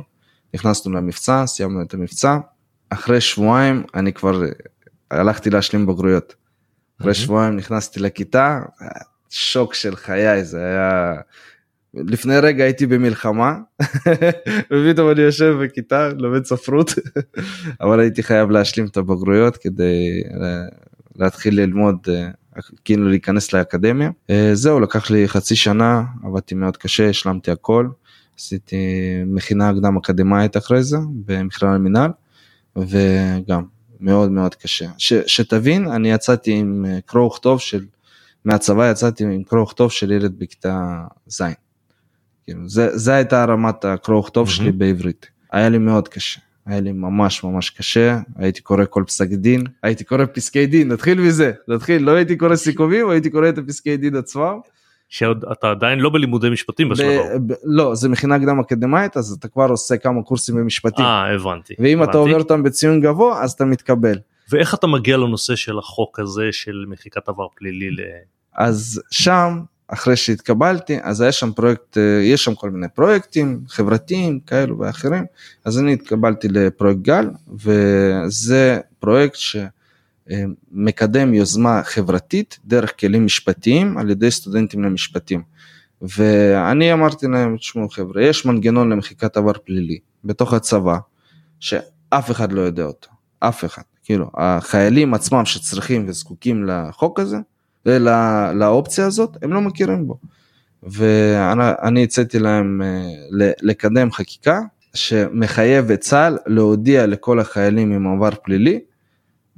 נכנסנו 0.55 0.93
למבצע, 0.93 1.47
סיימנו 1.47 1.83
את 1.83 1.95
המבצע. 1.95 2.39
אחרי 2.91 3.21
שבועיים 3.21 3.85
אני 3.95 4.13
כבר 4.13 4.43
אה, 4.45 4.49
הלכתי 5.11 5.51
להשלים 5.51 5.87
בגרויות. 5.87 6.35
אחרי 7.01 7.15
שבועיים 7.15 7.57
נכנסתי 7.57 8.01
לכיתה, 8.01 8.61
שוק 9.31 9.75
של 9.75 9.97
חיי 9.97 10.45
זה 10.45 10.65
היה 10.65 11.15
לפני 11.95 12.39
רגע 12.39 12.65
הייתי 12.65 12.87
במלחמה 12.87 13.59
ופתאום 14.73 15.11
אני 15.11 15.21
יושב 15.21 15.55
בכיתה 15.63 16.09
לומד 16.09 16.45
ספרות 16.45 16.95
אבל 17.81 18.01
הייתי 18.01 18.23
חייב 18.23 18.51
להשלים 18.51 18.87
את 18.87 18.97
הבגרויות 18.97 19.57
כדי 19.57 20.23
אה, 20.41 20.65
להתחיל 21.17 21.61
ללמוד 21.61 21.97
אה, 22.09 22.31
כאילו 22.85 23.09
להיכנס 23.09 23.53
לאקדמיה. 23.53 24.11
אה, 24.31 24.51
זהו 24.55 24.81
לקח 24.81 25.11
לי 25.11 25.29
חצי 25.29 25.57
שנה 25.57 26.03
עבדתי 26.25 26.55
מאוד 26.55 26.77
קשה 26.77 27.09
השלמתי 27.09 27.51
הכל 27.51 27.89
עשיתי 28.39 28.77
מכינה 29.27 29.73
קדם 29.73 29.97
אקדמאית 29.97 30.57
אחרי 30.57 30.83
זה 30.83 30.97
במכלל 31.27 31.69
המינהל 31.69 32.11
וגם 32.77 33.63
מאוד 34.01 34.31
מאוד 34.31 34.55
קשה. 34.55 34.87
ש, 34.99 35.13
שתבין 35.27 35.87
אני 35.87 36.13
יצאתי 36.13 36.53
עם 36.53 36.87
קרוא 37.07 37.27
וכתוב 37.27 37.61
של 37.61 37.85
מהצבא 38.45 38.91
יצאתי 38.91 39.25
עם 39.25 39.43
קרוא 39.43 39.63
וכתוב 39.63 39.93
של 39.93 40.13
ילד 40.13 40.39
בכיתה 40.39 41.05
ז'. 41.27 41.43
כאילו, 42.45 42.69
זה, 42.69 42.99
זה 42.99 43.15
הייתה 43.15 43.45
רמת 43.45 43.85
הקרוא 43.85 44.19
וכתוב 44.19 44.49
mm-hmm. 44.49 44.51
שלי 44.51 44.73
בעברית. 44.73 45.27
היה 45.53 45.69
לי 45.69 45.79
מאוד 45.79 46.09
קשה. 46.09 46.41
היה 46.67 46.81
לי 46.81 46.93
ממש 46.93 47.45
ממש 47.45 47.71
קשה, 47.71 48.19
הייתי 48.37 48.61
קורא 48.61 48.85
כל 48.91 49.05
פסק 49.07 49.29
דין, 49.29 49.65
הייתי 49.83 50.05
קורא 50.05 50.25
פסקי 50.33 50.67
דין, 50.67 50.93
נתחיל 50.93 51.21
מזה, 51.21 51.53
נתחיל, 51.69 52.03
לא 52.03 52.11
הייתי 52.11 52.37
קורא 52.37 52.57
סיכומים, 52.57 53.11
הייתי 53.11 53.31
קורא 53.31 53.49
את 53.49 53.59
הפסקי 53.59 53.97
דין 53.97 54.17
עצמם. 54.17 54.59
שאתה 55.09 55.71
עדיין 55.71 55.99
לא 55.99 56.11
בלימודי 56.11 56.51
משפטים 56.51 56.89
בשלב 56.89 57.43
לא, 57.65 57.95
זה 57.95 58.09
מכינה 58.09 58.39
קדם 58.39 58.61
אקדמאית, 58.61 59.17
אז 59.17 59.37
אתה 59.39 59.49
כבר 59.49 59.67
עושה 59.71 59.97
כמה 59.97 60.23
קורסים 60.23 60.57
במשפטים. 60.57 61.05
אה, 61.05 61.35
הבנתי. 61.35 61.75
ואם 61.79 61.99
הבנתי. 61.99 62.11
אתה 62.11 62.19
עובר 62.19 62.39
אותם 62.39 62.63
בציון 62.63 63.01
גבוה, 63.01 63.43
אז 63.43 63.53
אתה 63.53 63.65
מתקבל. 63.65 64.19
ואיך 64.51 64.75
אתה 64.75 64.87
מגיע 64.87 65.17
לנושא 65.17 65.57
של 65.57 65.79
החוק 65.79 66.19
הזה 66.19 66.49
של 66.53 66.85
מחיקת 66.89 67.29
עבר 67.29 67.47
פלילי 67.57 67.91
ל... 67.91 68.01
אז 68.55 69.03
שם 69.11 69.61
אחרי 69.89 70.17
שהתקבלתי, 70.17 70.99
אז 71.03 71.21
היה 71.21 71.33
שם 71.33 71.53
פרויקט, 71.53 71.99
אה, 71.99 72.21
יש 72.23 72.45
שם 72.45 72.55
כל 72.55 72.71
מיני 72.71 72.87
פרויקטים 72.95 73.61
חברתיים 73.69 74.41
כאלו 74.41 74.79
ואחרים, 74.79 75.25
אז 75.65 75.79
אני 75.79 75.93
התקבלתי 75.93 76.49
לפרויקט 76.49 77.01
גל, 77.01 77.31
וזה 77.49 78.81
פרויקט 78.99 79.39
שמקדם 80.73 81.35
יוזמה 81.35 81.83
חברתית 81.85 82.59
דרך 82.65 83.01
כלים 83.01 83.25
משפטיים 83.25 83.99
על 83.99 84.11
ידי 84.11 84.31
סטודנטים 84.31 84.85
למשפטים. 84.85 85.43
ואני 86.03 86.93
אמרתי 86.93 87.27
להם, 87.27 87.57
תשמעו 87.57 87.89
חבר'ה, 87.89 88.23
יש 88.23 88.47
מנגנון 88.47 88.93
למחיקת 88.93 89.37
עבר 89.37 89.53
פלילי 89.65 89.99
בתוך 90.25 90.53
הצבא, 90.53 90.99
שאף 91.61 92.31
אחד 92.31 92.53
לא 92.53 92.61
יודע 92.61 92.85
אותו, 92.85 93.09
אף 93.41 93.65
אחד. 93.65 93.83
כאילו, 94.05 94.31
החיילים 94.35 95.15
עצמם 95.15 95.45
שצריכים 95.45 96.05
וזקוקים 96.09 96.65
לחוק 96.67 97.21
הזה, 97.21 97.37
לאופציה 98.55 99.07
הזאת, 99.07 99.37
הם 99.43 99.53
לא 99.53 99.61
מכירים 99.61 100.07
בו. 100.07 100.19
ואני 100.83 102.05
הצאתי 102.05 102.39
להם 102.39 102.83
אה, 102.83 103.53
לקדם 103.63 104.13
חקיקה 104.13 104.61
שמחייב 104.95 105.91
את 105.91 106.01
צה"ל 106.01 106.39
להודיע 106.47 107.07
לכל 107.07 107.41
החיילים 107.41 107.93
עם 107.93 108.17
עבר 108.17 108.31
פלילי, 108.43 108.81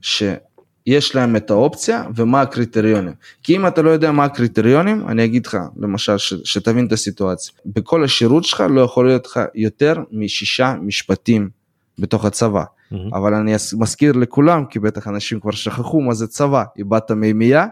שיש 0.01 1.15
להם 1.15 1.37
את 1.37 1.51
האופציה 1.51 2.05
ומה 2.15 2.41
הקריטריונים. 2.41 3.15
כי 3.43 3.57
אם 3.57 3.67
אתה 3.67 3.83
לא 3.83 3.91
יודע 3.91 4.13
מה 4.13 4.25
הקריטריונים, 4.25 5.09
אני 5.09 5.25
אגיד 5.25 5.47
לך, 5.47 5.59
למשל, 5.77 6.19
ש, 6.19 6.35
שתבין 6.45 6.87
את 6.87 6.93
הסיטואציה. 6.93 7.55
בכל 7.67 8.05
השירות 8.05 8.45
שלך 8.45 8.65
לא 8.71 8.81
יכול 8.81 9.07
להיות 9.07 9.27
לך 9.27 9.41
יותר 9.55 9.97
משישה 10.13 10.75
משפטים 10.83 11.62
בתוך 11.99 12.25
הצבא. 12.25 12.63
Mm-hmm. 12.63 12.97
אבל 13.13 13.35
אני 13.35 13.55
מזכיר 13.79 14.13
לכולם, 14.13 14.65
כי 14.67 14.79
בטח 14.79 15.09
אנשים 15.09 15.41
כבר 15.41 15.51
שכחו 15.51 16.01
מה 16.01 16.15
זה 16.15 16.27
צבא, 16.27 16.65
איבדת 16.79 17.11
מימייה, 17.11 17.67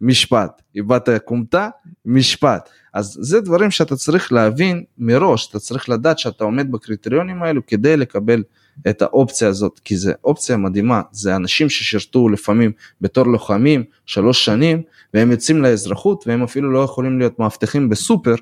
משפט, 0.00 0.62
איבדת 0.74 1.08
כומתה, 1.24 1.68
משפט. 2.06 2.68
אז 2.94 3.18
זה 3.20 3.40
דברים 3.40 3.70
שאתה 3.70 3.96
צריך 3.96 4.32
להבין 4.32 4.84
מראש, 4.98 5.48
אתה 5.50 5.58
צריך 5.58 5.88
לדעת 5.88 6.18
שאתה 6.18 6.44
עומד 6.44 6.72
בקריטריונים 6.72 7.42
האלו 7.42 7.66
כדי 7.66 7.96
לקבל 7.96 8.42
את 8.90 9.02
האופציה 9.02 9.48
הזאת, 9.48 9.80
כי 9.84 9.96
זה 9.96 10.12
אופציה 10.24 10.56
מדהימה, 10.56 11.02
זה 11.12 11.36
אנשים 11.36 11.68
ששירתו 11.68 12.28
לפעמים 12.28 12.72
בתור 13.00 13.26
לוחמים 13.26 13.84
שלוש 14.06 14.44
שנים, 14.44 14.82
והם 15.14 15.30
יוצאים 15.30 15.62
לאזרחות 15.62 16.24
והם 16.26 16.42
אפילו 16.42 16.72
לא 16.72 16.78
יכולים 16.78 17.18
להיות 17.18 17.38
מאבטחים 17.38 17.88
בסופר, 17.88 18.34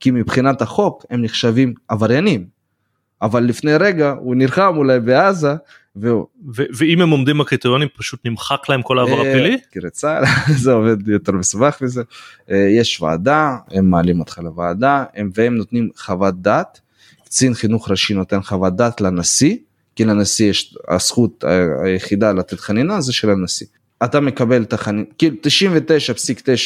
כי 0.00 0.10
מבחינת 0.10 0.62
החוק 0.62 1.04
הם 1.10 1.22
נחשבים 1.22 1.74
עבריינים. 1.88 2.57
אבל 3.22 3.44
לפני 3.44 3.76
רגע 3.76 4.10
הוא 4.10 4.36
נלחם 4.36 4.74
אולי 4.76 5.00
בעזה 5.00 5.54
והוא. 5.96 6.26
ואם 6.54 7.00
הם 7.00 7.10
עומדים 7.10 7.38
בקריטריונים 7.38 7.88
פשוט 7.96 8.20
נמחק 8.24 8.68
להם 8.68 8.82
כל 8.82 8.98
העבר 8.98 9.24
אה, 9.24 9.30
הפלילי? 9.30 9.58
תראה 9.70 9.90
צה"ל 9.90 10.24
זה 10.62 10.72
עובד 10.72 11.08
יותר 11.08 11.32
מסובך 11.32 11.82
מזה. 11.82 12.02
אה, 12.50 12.56
יש 12.56 13.00
ועדה, 13.00 13.56
הם 13.70 13.90
מעלים 13.90 14.20
אותך 14.20 14.38
לוועדה 14.38 15.04
והם 15.34 15.54
נותנים 15.54 15.88
חוות 15.96 16.42
דעת. 16.42 16.80
קצין 17.24 17.54
חינוך 17.54 17.90
ראשי 17.90 18.14
נותן 18.14 18.42
חוות 18.42 18.76
דעת 18.76 19.00
לנשיא, 19.00 19.56
כי 19.96 20.04
לנשיא 20.04 20.50
יש 20.50 20.76
הזכות 20.88 21.44
היחידה 21.84 22.32
לתת 22.32 22.60
חנינה 22.60 23.00
זה 23.00 23.12
של 23.12 23.30
הנשיא. 23.30 23.66
אתה 24.04 24.20
מקבל 24.20 24.62
את 24.62 24.72
החנינה, 24.72 25.04
כאילו 25.18 25.36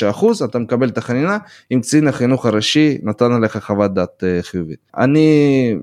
99.9 0.04 0.10
אחוז 0.10 0.42
אתה 0.42 0.58
מקבל 0.58 0.88
את 0.88 0.98
החנינה 0.98 1.38
אם 1.72 1.80
קצין 1.80 2.08
החינוך 2.08 2.46
הראשי 2.46 2.98
נתן 3.02 3.32
עליך 3.32 3.56
חוות 3.56 3.94
דעת 3.94 4.24
אה, 4.24 4.38
חיובית. 4.42 4.78
אני 4.96 5.76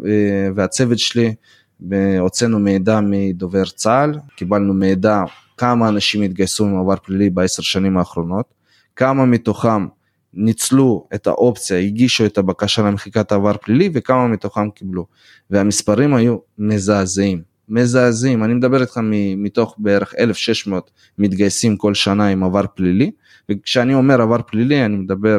והצוות 0.55 0.99
שלי 0.99 1.33
הוצאנו 2.19 2.59
מידע 2.59 2.99
מדובר 3.03 3.65
צה"ל, 3.65 4.19
קיבלנו 4.35 4.73
מידע 4.73 5.23
כמה 5.57 5.89
אנשים 5.89 6.21
התגייסו 6.21 6.65
עם 6.65 6.79
עבר 6.79 6.95
פלילי 6.95 7.29
בעשר 7.29 7.63
שנים 7.63 7.97
האחרונות, 7.97 8.53
כמה 8.95 9.25
מתוכם 9.25 9.87
ניצלו 10.33 11.07
את 11.13 11.27
האופציה, 11.27 11.77
הגישו 11.79 12.25
את 12.25 12.37
הבקשה 12.37 12.81
למחיקת 12.81 13.31
עבר 13.31 13.57
פלילי 13.57 13.89
וכמה 13.93 14.27
מתוכם 14.27 14.69
קיבלו. 14.69 15.05
והמספרים 15.49 16.13
היו 16.13 16.37
מזעזעים, 16.57 17.41
מזעזעים, 17.69 18.43
אני 18.43 18.53
מדבר 18.53 18.81
איתך 18.81 18.99
מתוך 19.37 19.75
בערך 19.77 20.13
1,600 20.19 20.91
מתגייסים 21.17 21.77
כל 21.77 21.93
שנה 21.93 22.27
עם 22.27 22.43
עבר 22.43 22.65
פלילי, 22.75 23.11
וכשאני 23.49 23.93
אומר 23.93 24.21
עבר 24.21 24.41
פלילי 24.47 24.85
אני 24.85 24.95
מדבר 24.97 25.37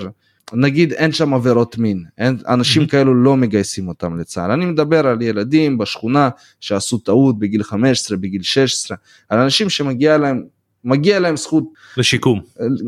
נגיד 0.53 0.93
אין 0.93 1.13
שם 1.13 1.35
עבירות 1.35 1.79
מין, 1.79 2.05
אין, 2.19 2.37
אנשים 2.49 2.87
כאלו 2.87 3.15
לא 3.15 3.37
מגייסים 3.37 3.89
אותם 3.89 4.21
לצה"ל. 4.21 4.51
אני 4.51 4.67
מדבר 4.67 5.07
על 5.07 5.23
ילדים 5.23 5.79
בשכונה 5.79 6.29
שעשו 6.61 6.99
טעות 6.99 7.39
בגיל 7.39 7.63
15, 7.63 8.17
בגיל 8.17 8.43
16, 8.43 8.97
על 9.29 9.39
אנשים 9.39 9.71
שמגיע 9.71 10.19
להם, 10.19 10.43
מגיע 10.85 11.21
להם 11.21 11.37
זכות... 11.37 11.65
לשיקום. 11.97 12.41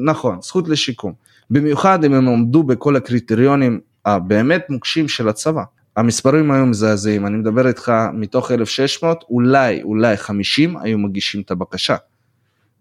נכון, 0.04 0.38
זכות 0.42 0.68
לשיקום. 0.68 1.12
במיוחד 1.50 2.04
אם 2.04 2.14
הם 2.14 2.28
עמדו 2.28 2.62
בכל 2.62 2.96
הקריטריונים 2.96 3.80
הבאמת 4.04 4.70
מוקשים 4.70 5.08
של 5.08 5.28
הצבא. 5.28 5.62
המספרים 5.96 6.50
היו 6.50 6.66
מזעזעים, 6.66 7.26
אני 7.26 7.36
מדבר 7.36 7.68
איתך 7.68 7.92
מתוך 8.12 8.50
1,600, 8.50 9.24
אולי, 9.30 9.82
אולי 9.82 10.16
50 10.16 10.76
היו 10.76 10.98
מגישים 10.98 11.40
את 11.40 11.50
הבקשה. 11.50 11.96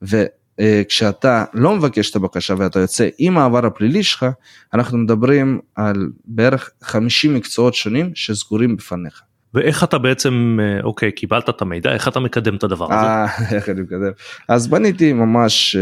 ו... 0.01 0.23
אה, 0.59 0.81
כשאתה 0.87 1.45
לא 1.53 1.75
מבקש 1.75 2.11
את 2.11 2.15
הבקשה 2.15 2.53
ואתה 2.57 2.79
יוצא 2.79 3.09
עם 3.17 3.37
העבר 3.37 3.65
הפלילי 3.65 4.03
שלך, 4.03 4.25
אנחנו 4.73 4.97
מדברים 4.97 5.59
על 5.75 6.09
בערך 6.25 6.69
50 6.81 7.33
מקצועות 7.33 7.73
שונים 7.73 8.11
שסגורים 8.15 8.77
בפניך. 8.77 9.21
ואיך 9.53 9.83
אתה 9.83 9.97
בעצם, 9.97 10.59
אה, 10.61 10.83
אוקיי, 10.83 11.11
קיבלת 11.11 11.49
את 11.49 11.61
המידע, 11.61 11.93
איך 11.93 12.07
אתה 12.07 12.19
מקדם 12.19 12.55
את 12.55 12.63
הדבר 12.63 12.85
הזה? 12.85 13.07
אה, 13.07 13.25
איך 13.55 13.69
אני 13.69 13.81
מקדם? 13.81 14.11
אז 14.47 14.67
בניתי 14.67 15.13
ממש 15.13 15.75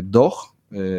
דוח 0.00 0.52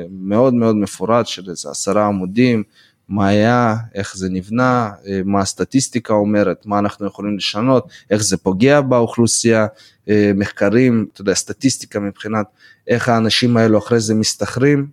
מאוד 0.10 0.54
מאוד 0.54 0.76
מפורט 0.76 1.28
של 1.28 1.50
איזה 1.50 1.70
עשרה 1.70 2.06
עמודים, 2.06 2.64
מה 3.12 3.28
היה, 3.28 3.76
איך 3.96 4.18
זה 4.18 4.30
נבנה, 4.30 4.92
אה, 5.08 5.22
מה 5.26 5.42
הסטטיסטיקה 5.42 6.14
אומרת, 6.14 6.66
מה 6.66 6.80
אנחנו 6.80 7.08
יכולים 7.08 7.38
לשנות, 7.38 7.90
איך 8.10 8.22
זה 8.24 8.38
פוגע 8.38 8.82
באוכלוסייה, 8.82 9.68
אה, 10.10 10.32
מחקרים, 10.36 11.06
אתה 11.14 11.22
יודע, 11.22 11.34
סטטיסטיקה 11.34 12.00
מבחינת 12.00 12.46
איך 12.88 13.10
האנשים 13.10 13.58
האלו 13.58 13.78
אחרי 13.78 14.00
זה 14.00 14.16
מסתחרים 14.16 14.88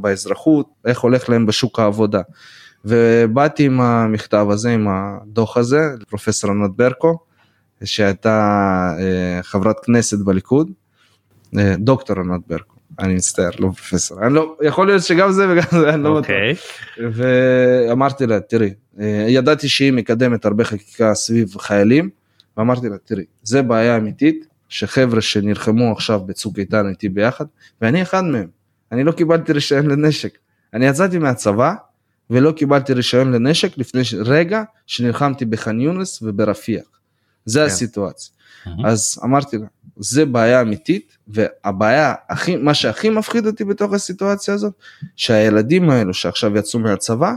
באזרחות, 0.00 0.68
איך 0.86 1.00
הולך 1.00 1.28
להם 1.28 1.46
בשוק 1.46 1.78
העבודה. 1.78 2.20
ובאתי 2.84 3.66
עם 3.66 3.80
המכתב 3.80 4.46
הזה, 4.50 4.70
עם 4.70 4.88
הדוח 4.88 5.56
הזה, 5.56 5.80
לפרופסור 6.00 6.50
ענת 6.50 6.70
ברקו, 6.76 7.18
שהייתה 7.84 8.38
אה, 9.00 9.42
חברת 9.42 9.76
כנסת 9.84 10.18
בליכוד, 10.18 10.70
דוקטור 11.78 12.16
ענת 12.18 12.40
ברקו. 12.46 12.75
אני 12.98 13.14
מצטער 13.14 13.50
לא 13.58 13.68
פרופסור 13.68 14.26
אני 14.26 14.34
לא 14.34 14.56
יכול 14.62 14.86
להיות 14.86 15.02
שגם 15.02 15.32
זה 15.32 15.46
וגם 15.52 15.80
זה 15.80 15.94
אני 15.94 16.02
לא 16.02 16.10
בטוח. 16.10 16.30
אוקיי. 16.30 16.54
ואמרתי 17.12 18.26
לה 18.26 18.40
תראי 18.40 18.70
אה, 19.00 19.26
ידעתי 19.28 19.68
שהיא 19.68 19.92
מקדמת 19.92 20.44
הרבה 20.44 20.64
חקיקה 20.64 21.14
סביב 21.14 21.56
חיילים 21.58 22.10
ואמרתי 22.56 22.88
לה 22.88 22.96
תראי 23.04 23.24
זה 23.42 23.62
בעיה 23.62 23.96
אמיתית 23.96 24.46
שחבר'ה 24.68 25.20
שנלחמו 25.20 25.92
עכשיו 25.92 26.20
בצוק 26.20 26.58
איתן 26.58 26.88
איתי 26.88 27.08
ביחד 27.08 27.44
ואני 27.80 28.02
אחד 28.02 28.24
מהם 28.24 28.48
אני 28.92 29.04
לא 29.04 29.12
קיבלתי 29.12 29.52
רישיון 29.52 29.86
לנשק 29.86 30.38
אני 30.74 30.86
יצאתי 30.86 31.18
מהצבא 31.18 31.74
ולא 32.30 32.52
קיבלתי 32.52 32.92
רישיון 32.92 33.32
לנשק 33.32 33.78
לפני 33.78 34.02
רגע 34.24 34.62
שנלחמתי 34.86 35.44
בח'אן 35.44 35.80
יונס 35.80 36.22
וברפיח 36.22 36.84
זה 37.44 37.60
כן. 37.60 37.66
הסיטואציה 37.66 38.32
אז 38.84 39.18
אמרתי 39.24 39.58
לה 39.58 39.66
זה 39.96 40.26
בעיה 40.26 40.60
אמיתית 40.60 41.16
והבעיה 41.28 42.14
הכי 42.28 42.56
מה 42.56 42.74
שהכי 42.74 43.10
מפחיד 43.10 43.46
אותי 43.46 43.64
בתוך 43.64 43.92
הסיטואציה 43.92 44.54
הזאת 44.54 44.72
שהילדים 45.16 45.90
האלו 45.90 46.14
שעכשיו 46.14 46.56
יצאו 46.56 46.80
מהצבא 46.80 47.32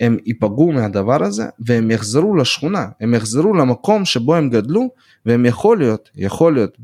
הם 0.00 0.16
ייפגעו 0.26 0.72
מהדבר 0.72 1.24
הזה 1.24 1.46
והם 1.58 1.90
יחזרו 1.90 2.36
לשכונה 2.36 2.86
הם 3.00 3.14
יחזרו 3.14 3.54
למקום 3.54 4.04
שבו 4.04 4.34
הם 4.34 4.50
גדלו 4.50 4.90
והם 5.26 5.46
יכול 5.46 5.78
להיות 5.78 6.10
יכול 6.14 6.54
להיות 6.54 6.76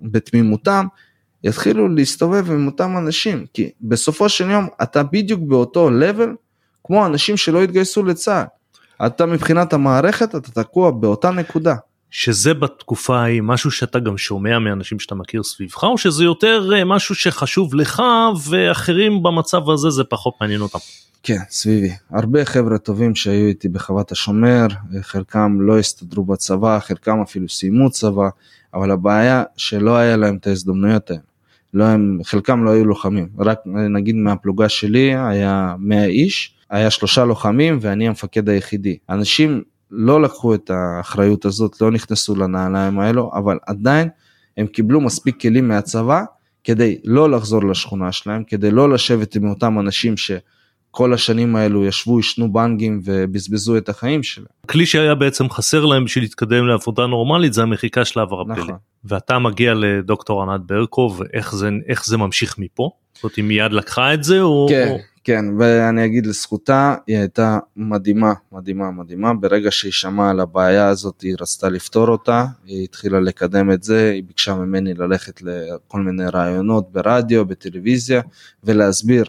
בתמימותם 0.00 0.86
יתחילו 1.44 1.88
להסתובב 1.88 2.50
עם 2.50 2.66
אותם 2.66 2.96
אנשים 2.96 3.46
כי 3.54 3.70
בסופו 3.80 4.28
של 4.28 4.50
יום 4.50 4.68
אתה 4.82 5.02
בדיוק 5.02 5.40
באותו 5.40 5.90
לבל 5.90 6.34
כמו 6.84 7.06
אנשים 7.06 7.36
שלא 7.36 7.62
התגייסו 7.62 8.02
לצה"ל. 8.02 9.06
אתה 9.06 9.26
מבחינת 9.26 9.72
המערכת 9.72 10.34
אתה 10.34 10.62
תקוע 10.62 10.90
באותה 10.90 11.30
נקודה. 11.30 11.74
שזה 12.12 12.54
בתקופה 12.54 13.18
ההיא 13.20 13.42
משהו 13.42 13.70
שאתה 13.70 13.98
גם 13.98 14.18
שומע 14.18 14.58
מאנשים 14.58 14.98
שאתה 14.98 15.14
מכיר 15.14 15.42
סביבך 15.42 15.84
או 15.84 15.98
שזה 15.98 16.24
יותר 16.24 16.70
אה, 16.74 16.84
משהו 16.84 17.14
שחשוב 17.14 17.74
לך 17.74 18.02
ואחרים 18.44 19.22
במצב 19.22 19.70
הזה 19.70 19.90
זה 19.90 20.04
פחות 20.04 20.34
מעניין 20.40 20.60
אותם. 20.60 20.78
כן 21.22 21.38
סביבי 21.50 21.90
הרבה 22.10 22.44
חבר'ה 22.44 22.78
טובים 22.78 23.14
שהיו 23.14 23.46
איתי 23.46 23.68
בחוות 23.68 24.12
השומר 24.12 24.66
חלקם 25.00 25.58
לא 25.60 25.78
הסתדרו 25.78 26.24
בצבא 26.24 26.78
חלקם 26.78 27.20
אפילו 27.22 27.48
סיימו 27.48 27.90
צבא 27.90 28.28
אבל 28.74 28.90
הבעיה 28.90 29.42
שלא 29.56 29.96
היה 29.96 30.16
להם 30.16 30.36
את 30.36 30.46
ההזדמנויות 30.46 31.10
האלה. 31.10 31.22
לא 31.74 31.84
הם, 31.84 32.18
חלקם 32.24 32.64
לא 32.64 32.70
היו 32.70 32.84
לוחמים 32.84 33.28
רק 33.38 33.58
נגיד 33.66 34.14
מהפלוגה 34.16 34.68
שלי 34.68 35.14
היה 35.16 35.74
100 35.78 36.04
איש 36.04 36.54
היה 36.70 36.90
שלושה 36.90 37.24
לוחמים 37.24 37.78
ואני 37.80 38.08
המפקד 38.08 38.48
היחידי 38.48 38.96
אנשים 39.10 39.62
לא 39.92 40.22
לקחו 40.22 40.54
את 40.54 40.70
האחריות 40.70 41.44
הזאת, 41.44 41.80
לא 41.80 41.90
נכנסו 41.90 42.34
לנעליים 42.34 42.98
האלו, 42.98 43.30
אבל 43.34 43.58
עדיין 43.66 44.08
הם 44.56 44.66
קיבלו 44.66 45.00
מספיק 45.00 45.40
כלים 45.40 45.68
מהצבא 45.68 46.24
כדי 46.64 46.98
לא 47.04 47.30
לחזור 47.30 47.64
לשכונה 47.64 48.12
שלהם, 48.12 48.44
כדי 48.44 48.70
לא 48.70 48.90
לשבת 48.90 49.34
עם 49.34 49.50
אותם 49.50 49.78
אנשים 49.78 50.14
שכל 50.16 51.14
השנים 51.14 51.56
האלו 51.56 51.84
ישבו, 51.84 52.16
עישנו 52.16 52.52
בנגים 52.52 53.00
ובזבזו 53.04 53.76
את 53.76 53.88
החיים 53.88 54.22
שלהם. 54.22 54.46
הכלי 54.64 54.86
שהיה 54.86 55.14
בעצם 55.14 55.50
חסר 55.50 55.84
להם 55.84 56.04
בשביל 56.04 56.24
להתקדם 56.24 56.66
לעבודה 56.66 57.06
נורמלית 57.06 57.52
זה 57.52 57.62
המחיקה 57.62 58.04
של 58.04 58.20
העבר 58.20 58.40
הפלילי. 58.40 58.60
נכון. 58.60 58.76
ואתה 59.04 59.38
מגיע 59.38 59.74
לדוקטור 59.74 60.42
ענת 60.42 60.60
ברקו 60.66 61.14
ואיך 61.18 61.54
זה, 61.54 61.70
איך 61.88 62.06
זה 62.06 62.16
ממשיך 62.16 62.58
מפה? 62.58 62.90
זאת 63.14 63.24
אומרת, 63.24 63.36
היא 63.36 63.44
מיד 63.44 63.72
לקחה 63.72 64.14
את 64.14 64.24
זה 64.24 64.40
או... 64.40 64.66
כן, 64.70 64.88
או... 64.88 65.11
כן, 65.24 65.44
ואני 65.58 66.04
אגיד 66.04 66.26
לזכותה, 66.26 66.94
היא 67.06 67.18
הייתה 67.18 67.58
מדהימה, 67.76 68.32
מדהימה, 68.52 68.90
מדהימה. 68.90 69.34
ברגע 69.34 69.70
שהיא 69.70 69.92
שמעה 69.92 70.30
על 70.30 70.40
הבעיה 70.40 70.88
הזאת, 70.88 71.20
היא 71.20 71.36
רצתה 71.40 71.68
לפתור 71.68 72.08
אותה, 72.08 72.46
היא 72.64 72.84
התחילה 72.84 73.20
לקדם 73.20 73.72
את 73.72 73.82
זה, 73.82 74.10
היא 74.10 74.22
ביקשה 74.26 74.54
ממני 74.54 74.94
ללכת 74.94 75.42
לכל 75.42 76.00
מיני 76.00 76.24
רעיונות 76.26 76.92
ברדיו, 76.92 77.46
בטלוויזיה, 77.46 78.22
ולהסביר 78.64 79.24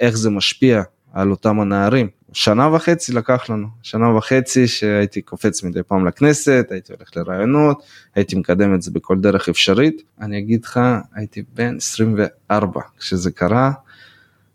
איך 0.00 0.16
זה 0.16 0.30
משפיע 0.30 0.82
על 1.12 1.30
אותם 1.30 1.60
הנערים. 1.60 2.08
שנה 2.32 2.74
וחצי 2.74 3.12
לקח 3.12 3.50
לנו, 3.50 3.66
שנה 3.82 4.16
וחצי 4.16 4.68
שהייתי 4.68 5.22
קופץ 5.22 5.62
מדי 5.62 5.82
פעם 5.82 6.06
לכנסת, 6.06 6.66
הייתי 6.70 6.92
הולך 6.92 7.16
לרעיונות, 7.16 7.82
הייתי 8.14 8.36
מקדם 8.36 8.74
את 8.74 8.82
זה 8.82 8.90
בכל 8.90 9.18
דרך 9.20 9.48
אפשרית. 9.48 10.02
אני 10.20 10.38
אגיד 10.38 10.64
לך, 10.64 10.80
הייתי 11.14 11.42
בן 11.54 11.76
24 11.76 12.80
כשזה 12.98 13.30
קרה, 13.30 13.72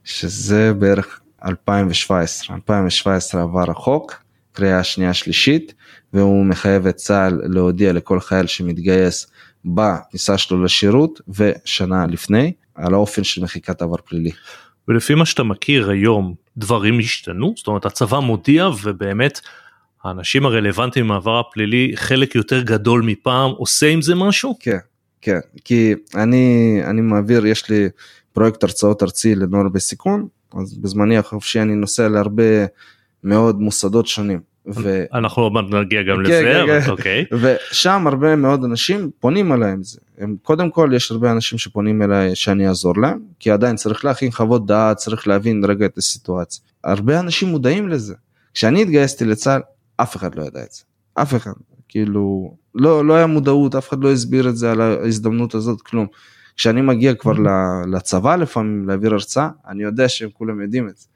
שזה 0.03 0.73
בערך 0.73 1.19
2017. 1.45 2.55
2017 2.55 3.41
עבר 3.41 3.71
החוק, 3.71 4.23
קריאה 4.51 4.83
שנייה 4.83 5.13
שלישית, 5.13 5.73
והוא 6.13 6.45
מחייב 6.45 6.87
את 6.87 6.95
צה"ל 6.95 7.41
להודיע 7.43 7.93
לכל 7.93 8.19
חייל 8.19 8.47
שמתגייס 8.47 9.27
בכניסה 9.65 10.37
שלו 10.37 10.63
לשירות 10.63 11.21
ושנה 11.27 12.05
לפני, 12.07 12.53
על 12.75 12.93
האופן 12.93 13.23
של 13.23 13.43
מחיקת 13.43 13.81
עבר 13.81 13.97
פלילי. 14.05 14.31
ולפי 14.87 15.15
מה 15.15 15.25
שאתה 15.25 15.43
מכיר 15.43 15.89
היום 15.89 16.35
דברים 16.57 16.99
השתנו 16.99 17.53
זאת 17.57 17.67
אומרת 17.67 17.85
הצבא 17.85 18.19
מודיע 18.19 18.69
ובאמת 18.83 19.39
האנשים 20.03 20.45
הרלוונטיים 20.45 21.07
מהעבר 21.07 21.39
הפלילי 21.39 21.91
חלק 21.95 22.35
יותר 22.35 22.61
גדול 22.61 23.01
מפעם 23.01 23.51
עושה 23.51 23.89
עם 23.89 24.01
זה 24.01 24.15
משהו? 24.15 24.57
כן, 24.59 24.77
כן, 25.21 25.39
כי 25.65 25.93
אני, 26.15 26.79
אני 26.85 27.01
מעביר, 27.01 27.45
יש 27.45 27.69
לי 27.69 27.89
פרויקט 28.33 28.63
הרצאות 28.63 29.03
ארצי 29.03 29.35
לנוער 29.35 29.69
בסיכון, 29.69 30.27
אז 30.61 30.77
בזמני 30.77 31.17
החופשי 31.17 31.61
אני 31.61 31.75
נוסע 31.75 32.07
להרבה 32.07 32.65
מאוד 33.23 33.61
מוסדות 33.61 34.07
שונים. 34.07 34.39
ו... 34.67 35.03
אנחנו 35.13 35.43
עוד 35.43 35.51
מעט 35.51 35.65
נגיע 35.71 36.01
גם 36.03 36.15
כן, 36.15 36.21
לזה, 36.21 36.41
כן, 36.43 36.61
אבל 36.61 36.81
כן. 36.81 36.89
אוקיי. 36.89 37.25
ושם 37.71 38.07
הרבה 38.07 38.35
מאוד 38.35 38.63
אנשים 38.63 39.11
פונים 39.19 39.53
אליי 39.53 39.71
עם 39.71 39.83
זה. 39.83 39.99
הם, 40.17 40.35
קודם 40.41 40.69
כל 40.69 40.91
יש 40.95 41.11
הרבה 41.11 41.31
אנשים 41.31 41.57
שפונים 41.57 42.01
אליי 42.01 42.35
שאני 42.35 42.67
אעזור 42.67 42.93
להם, 43.01 43.19
כי 43.39 43.51
עדיין 43.51 43.75
צריך 43.75 44.05
להכין 44.05 44.31
חוות 44.31 44.65
דעת, 44.65 44.97
צריך 44.97 45.27
להבין 45.27 45.65
רגע 45.65 45.85
את 45.85 45.97
הסיטואציה. 45.97 46.63
הרבה 46.83 47.19
אנשים 47.19 47.49
מודעים 47.49 47.89
לזה. 47.89 48.13
כשאני 48.53 48.81
התגייסתי 48.81 49.25
לצה"ל, 49.25 49.61
אף 49.97 50.15
אחד 50.15 50.35
לא 50.35 50.43
ידע 50.43 50.63
את 50.63 50.71
זה. 50.71 50.83
אף 51.13 51.35
אחד. 51.35 51.51
כאילו, 51.89 52.55
לא, 52.75 53.05
לא 53.05 53.13
היה 53.13 53.27
מודעות, 53.27 53.75
אף 53.75 53.89
אחד 53.89 54.03
לא 54.03 54.11
הסביר 54.11 54.49
את 54.49 54.57
זה 54.57 54.71
על 54.71 54.81
ההזדמנות 54.81 55.55
הזאת, 55.55 55.81
כלום. 55.81 56.07
כשאני 56.57 56.81
מגיע 56.81 57.13
כבר 57.15 57.33
לצבא 57.91 58.35
לפעמים 58.35 58.87
להעביר 58.87 59.13
הרצאה, 59.13 59.49
אני 59.67 59.83
יודע 59.83 60.09
שהם 60.09 60.29
כולם 60.33 60.61
יודעים 60.61 60.87
את 60.87 60.97
זה. 60.97 61.07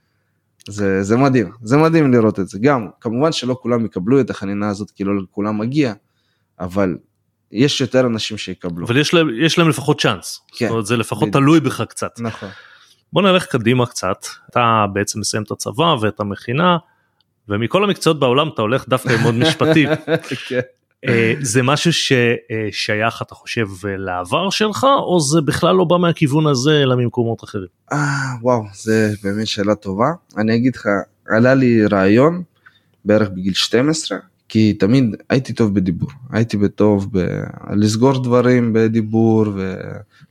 זה, 0.68 1.04
זה 1.04 1.18
מדהים, 1.18 1.52
זה 1.64 1.78
מדהים 1.78 2.12
לראות 2.14 2.40
את 2.40 2.48
זה. 2.48 2.60
גם, 2.60 2.88
כמובן 3.02 3.32
שלא 3.32 3.58
כולם 3.62 3.86
יקבלו 3.86 4.20
את 4.20 4.30
החנינה 4.30 4.70
הזאת, 4.70 4.92
כי 4.92 5.04
לא 5.04 5.18
לכולם 5.18 5.58
מגיע, 5.58 5.94
אבל 6.60 6.98
יש 7.52 7.82
יותר 7.82 8.06
אנשים 8.06 8.38
שיקבלו. 8.38 8.86
אבל 8.86 8.98
יש 8.98 9.14
להם, 9.14 9.28
יש 9.40 9.58
להם 9.58 9.70
לפחות 9.70 10.02
צ'אנס, 10.02 10.42
כן. 10.52 10.66
זאת 10.66 10.72
אומרת 10.72 10.86
זה 10.86 10.98
לפחות 10.98 11.30
בדיוק. 11.30 11.44
תלוי 11.44 11.60
בך 11.60 11.82
קצת. 11.82 12.20
נכון. 12.20 12.50
בוא 13.14 13.22
נלך 13.22 13.46
קדימה 13.46 13.86
קצת, 13.86 14.26
אתה 14.50 14.86
בעצם 14.94 15.20
מסיים 15.20 15.44
את 15.44 15.52
הצבא 15.52 15.96
ואת 16.02 16.20
המכינה, 16.20 16.78
ומכל 17.50 17.84
המקצועות 17.84 18.20
בעולם 18.20 18.50
אתה 18.50 18.62
הולך 18.62 18.90
דווקא 18.90 19.10
ללמוד 19.10 19.36
משפטים. 19.36 19.90
כן. 20.48 20.60
אה, 21.06 21.34
זה 21.42 21.64
משהו 21.64 21.92
ששייך 21.94 23.22
אתה 23.22 23.36
חושב 23.36 23.68
לעבר 23.86 24.50
שלך 24.50 24.88
או 25.00 25.20
זה 25.20 25.42
בכלל 25.42 25.76
לא 25.76 25.86
בא 25.86 25.98
מהכיוון 25.98 26.48
הזה 26.48 26.84
אלא 26.84 26.96
ממקומות 26.96 27.44
אחרים? 27.44 27.68
אה, 27.92 27.98
וואו, 28.42 28.64
זה 28.74 29.14
באמת 29.24 29.48
שאלה 29.48 29.76
טובה. 29.76 30.12
אני 30.38 30.56
אגיד 30.56 30.76
לך, 30.76 30.88
עלה 31.28 31.54
לי 31.54 31.86
רעיון 31.86 32.44
בערך 33.06 33.30
בגיל 33.30 33.54
12, 33.54 34.18
כי 34.50 34.74
תמיד 34.74 35.16
הייתי 35.30 35.54
טוב 35.54 35.76
בדיבור. 35.76 36.10
הייתי 36.32 36.58
בטוב 36.58 37.10
בלסגור 37.12 38.24
דברים 38.24 38.74
בדיבור 38.74 39.46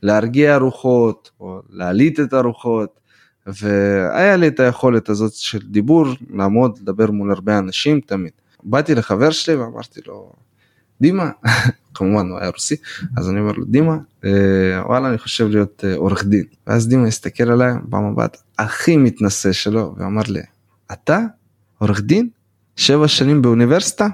ולהרגיע 0.03 0.57
רוחות 0.57 1.31
או 1.39 1.61
להלהיט 1.69 2.19
את 2.19 2.33
הרוחות. 2.33 2.99
והיה 3.47 4.35
לי 4.35 4.47
את 4.47 4.59
היכולת 4.59 5.09
הזאת 5.09 5.33
של 5.33 5.59
דיבור, 5.59 6.05
לעמוד, 6.33 6.77
לדבר 6.81 7.11
מול 7.11 7.31
הרבה 7.31 7.57
אנשים 7.57 8.01
תמיד. 8.01 8.31
באתי 8.63 8.95
לחבר 8.95 9.31
שלי 9.31 9.55
ואמרתי 9.55 10.01
לו, 10.07 10.33
דימה, 11.01 11.29
כמובן 11.95 12.29
הוא 12.29 12.39
היה 12.39 12.49
רוסי, 12.49 12.75
אז 13.17 13.29
אני 13.29 13.39
אומר 13.39 13.51
לו, 13.51 13.65
דימה, 13.65 13.97
אה, 14.25 14.31
וואלה 14.85 15.09
אני 15.09 15.17
חושב 15.17 15.47
להיות 15.47 15.83
אה, 15.87 15.95
עורך 15.95 16.23
דין. 16.25 16.43
ואז 16.67 16.87
דימה 16.87 17.07
הסתכל 17.07 17.51
עליי 17.51 17.73
במבט 17.83 18.37
הכי 18.59 18.97
מתנשא 18.97 19.51
שלו 19.51 19.95
ואמר 19.97 20.21
לי, 20.27 20.41
אתה 20.91 21.19
עורך 21.77 22.01
דין? 22.01 22.29
שבע 22.75 23.07
שנים 23.07 23.41
באוניברסיטה? 23.41 24.07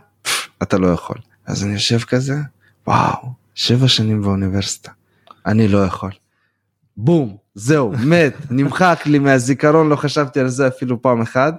אתה 0.64 0.78
לא 0.78 0.88
יכול. 0.88 1.18
אז 1.46 1.64
אני 1.64 1.74
יושב 1.74 2.00
כזה, 2.00 2.36
וואו, 2.88 3.34
שבע 3.56 3.88
שנים 3.88 4.22
באוניברסיטה, 4.22 4.92
אני 5.46 5.68
לא 5.68 5.78
יכול. 5.78 6.12
בום, 6.98 7.38
זהו, 7.56 7.94
מת, 8.06 8.34
נמחק 8.50 9.00
לי 9.06 9.20
מהזיכרון, 9.20 9.90
לא 9.90 9.96
חשבתי 9.96 10.40
על 10.40 10.50
זה 10.50 10.68
אפילו 10.68 11.02
פעם 11.02 11.22
אחת. 11.22 11.56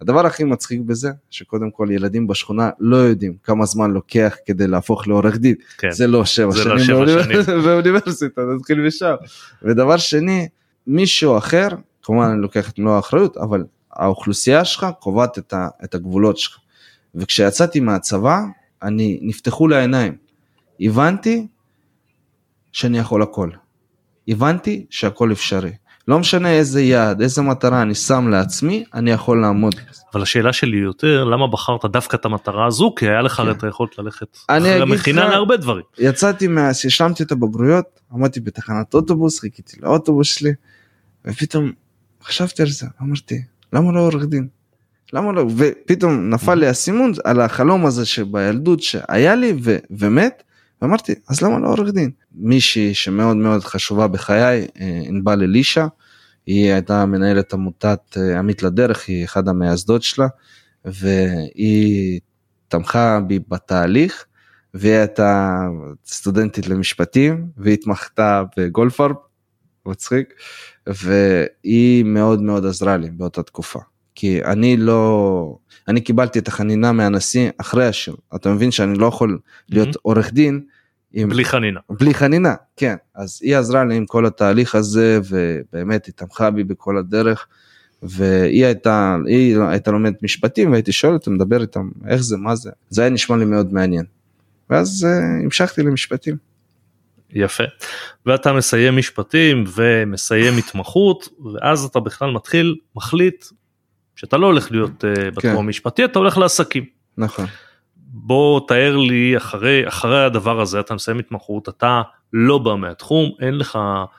הדבר 0.00 0.26
הכי 0.26 0.44
מצחיק 0.44 0.80
בזה, 0.80 1.10
שקודם 1.30 1.70
כל 1.70 1.88
ילדים 1.90 2.26
בשכונה 2.26 2.70
לא 2.80 2.96
יודעים 2.96 3.36
כמה 3.42 3.64
זמן 3.66 3.90
לוקח 3.90 4.36
כדי 4.46 4.66
להפוך 4.66 5.08
לעורך 5.08 5.36
דין. 5.36 5.54
כן. 5.78 5.90
זה 5.90 6.06
לא 6.06 6.24
שבע 6.24 6.50
זה 6.50 6.64
לא 6.64 6.78
שנים 6.78 6.84
שבע 6.86 6.96
באוניבר- 6.96 7.22
שנים. 7.42 7.62
באוניברסיטה, 7.64 8.40
נתחיל 8.58 8.80
משם. 8.86 9.14
ודבר 9.62 9.96
שני, 9.96 10.48
מישהו 10.86 11.38
אחר, 11.38 11.68
כמובן 12.02 12.24
אני 12.30 12.42
לוקח 12.42 12.70
את 12.70 12.78
מלוא 12.78 12.92
האחריות, 12.96 13.36
אבל 13.36 13.64
האוכלוסייה 13.92 14.64
שלך 14.64 14.86
קובעת 15.00 15.38
את, 15.38 15.52
ה, 15.52 15.68
את 15.84 15.94
הגבולות 15.94 16.38
שלך. 16.38 16.58
וכשיצאתי 17.14 17.80
מהצבא, 17.80 18.40
אני, 18.82 19.18
נפתחו 19.22 19.68
לי 19.68 19.76
העיניים. 19.76 20.16
הבנתי 20.80 21.46
שאני 22.72 22.98
יכול 22.98 23.22
הכל. 23.22 23.50
הבנתי 24.28 24.86
שהכל 24.90 25.32
אפשרי. 25.32 25.72
לא 26.08 26.18
משנה 26.18 26.50
איזה 26.50 26.82
יעד, 26.82 27.20
איזה 27.20 27.42
מטרה 27.42 27.82
אני 27.82 27.94
שם 27.94 28.28
לעצמי, 28.28 28.84
אני 28.94 29.10
יכול 29.10 29.40
לעמוד. 29.40 29.74
אבל 30.14 30.22
השאלה 30.22 30.52
שלי 30.52 30.76
יותר 30.76 31.24
למה 31.24 31.46
בחרת 31.46 31.84
דווקא 31.84 32.16
את 32.16 32.24
המטרה 32.24 32.66
הזו 32.66 32.94
כי 32.96 33.08
היה 33.08 33.22
לך 33.22 33.32
כן. 33.32 33.50
את 33.50 33.64
היכולת 33.64 33.98
ללכת 33.98 34.26
אני 34.48 34.58
אחרי 34.58 34.82
המכינה 34.82 35.28
להרבה 35.28 35.56
דברים. 35.56 35.84
יצאתי 35.98 36.46
מה... 36.46 36.68
השלמתי 36.68 37.22
את 37.22 37.32
הבגרויות, 37.32 38.00
עמדתי 38.12 38.40
בתחנת 38.40 38.94
אוטובוס, 38.94 39.40
חיכיתי 39.40 39.76
לאוטובוס 39.82 40.26
שלי, 40.26 40.52
ופתאום 41.24 41.72
חשבתי 42.24 42.62
על 42.62 42.68
זה, 42.68 42.86
אמרתי, 43.02 43.42
למה 43.72 43.92
לא 43.92 44.00
עורך 44.00 44.24
דין? 44.24 44.48
למה 45.12 45.32
לא? 45.32 45.46
ופתאום 45.56 46.30
נפל 46.30 46.54
לי 46.54 46.66
האסימון 46.66 47.12
על 47.24 47.40
החלום 47.40 47.86
הזה 47.86 48.06
שבילדות 48.06 48.82
שהיה 48.82 49.34
לי 49.34 49.54
ו... 49.62 49.76
ומת, 49.90 50.42
ואמרתי, 50.82 51.14
אז 51.28 51.42
למה 51.42 51.58
לא 51.58 51.68
עורך 51.68 51.90
דין? 51.90 52.10
מישהי 52.36 52.94
שמאוד 52.94 53.36
מאוד 53.36 53.64
חשובה 53.64 54.08
בחיי, 54.08 54.66
אה, 54.80 55.00
ענבל 55.04 55.42
אלישע, 55.42 55.86
היא 56.46 56.72
הייתה 56.72 57.06
מנהלת 57.06 57.52
עמותת 57.52 58.00
אה, 58.16 58.38
עמית 58.38 58.62
לדרך, 58.62 59.08
היא 59.08 59.24
אחד 59.24 59.48
המייסדות 59.48 60.02
שלה, 60.02 60.26
והיא 60.84 62.20
תמכה 62.68 63.20
בי 63.26 63.38
בתהליך. 63.48 64.24
והיא 64.74 64.94
הייתה 64.94 65.60
סטודנטית 66.06 66.68
למשפטים 66.68 67.46
והתמחתה 67.56 68.42
בגולפארפ, 68.56 69.16
מצחיק, 69.86 70.34
והיא 70.86 72.04
מאוד 72.04 72.42
מאוד 72.42 72.66
עזרה 72.66 72.96
לי 72.96 73.10
באותה 73.10 73.42
תקופה. 73.42 73.78
כי 74.14 74.44
אני 74.44 74.76
לא, 74.76 75.58
אני 75.88 76.00
קיבלתי 76.00 76.38
את 76.38 76.48
החנינה 76.48 76.92
מהנשיא 76.92 77.50
אחרי 77.58 77.86
השירות, 77.86 78.20
אתה 78.34 78.48
מבין 78.50 78.70
שאני 78.70 78.98
לא 78.98 79.06
יכול 79.06 79.38
להיות 79.68 79.88
Mhm. 79.88 79.98
עורך 80.02 80.32
דין 80.32 80.60
עם, 81.12 81.28
בלי 81.28 81.44
חנינה. 81.44 81.80
בלי 81.90 82.14
חנינה, 82.14 82.54
כן, 82.76 82.96
אז 83.14 83.40
היא 83.42 83.56
עזרה 83.56 83.84
לי 83.84 83.96
עם 83.96 84.06
כל 84.06 84.26
התהליך 84.26 84.74
הזה 84.74 85.20
ובאמת 85.28 86.06
היא 86.06 86.14
תמכה 86.16 86.50
בי 86.50 86.64
בכל 86.64 86.98
הדרך. 86.98 87.46
והיא 88.02 88.64
הייתה, 88.64 89.16
היא 89.26 89.58
הייתה 89.60 89.90
לומדת 89.90 90.22
משפטים 90.22 90.72
והייתי 90.72 90.92
שואל 90.92 91.12
אותה, 91.12 91.30
מדבר 91.30 91.62
איתם, 91.62 91.88
איך 92.08 92.20
זה, 92.20 92.36
מה 92.36 92.54
זה, 92.54 92.70
זה 92.88 93.02
היה 93.02 93.10
נשמע 93.10 93.36
לי 93.36 93.44
מאוד 93.44 93.72
מעניין. 93.72 94.04
ואז 94.70 95.06
uh, 95.06 95.44
המשכתי 95.44 95.82
למשפטים. 95.82 96.36
יפה. 97.30 97.64
ואתה 98.26 98.52
מסיים 98.52 98.96
משפטים 98.96 99.64
ומסיים 99.74 100.58
התמחות 100.58 101.28
ואז 101.54 101.84
אתה 101.84 102.00
בכלל 102.00 102.30
מתחיל 102.30 102.76
מחליט 102.96 103.44
שאתה 104.16 104.36
לא 104.36 104.46
הולך 104.46 104.72
להיות 104.72 105.04
uh, 105.04 105.30
בתחום 105.30 105.52
כן. 105.52 105.56
המשפטי 105.56 106.04
אתה 106.04 106.18
הולך 106.18 106.38
לעסקים. 106.38 106.84
נכון. 107.18 107.46
בוא 108.26 108.60
תאר 108.68 108.96
לי 108.96 109.36
אחרי 109.36 109.88
אחרי 109.88 110.24
הדבר 110.24 110.60
הזה 110.60 110.80
אתה 110.80 110.94
מסיים 110.94 111.18
התמחות 111.18 111.68
אתה 111.68 112.02
לא 112.32 112.58
בא 112.58 112.74
מהתחום, 112.74 113.30
אין 113.40 113.58
לך 113.58 113.78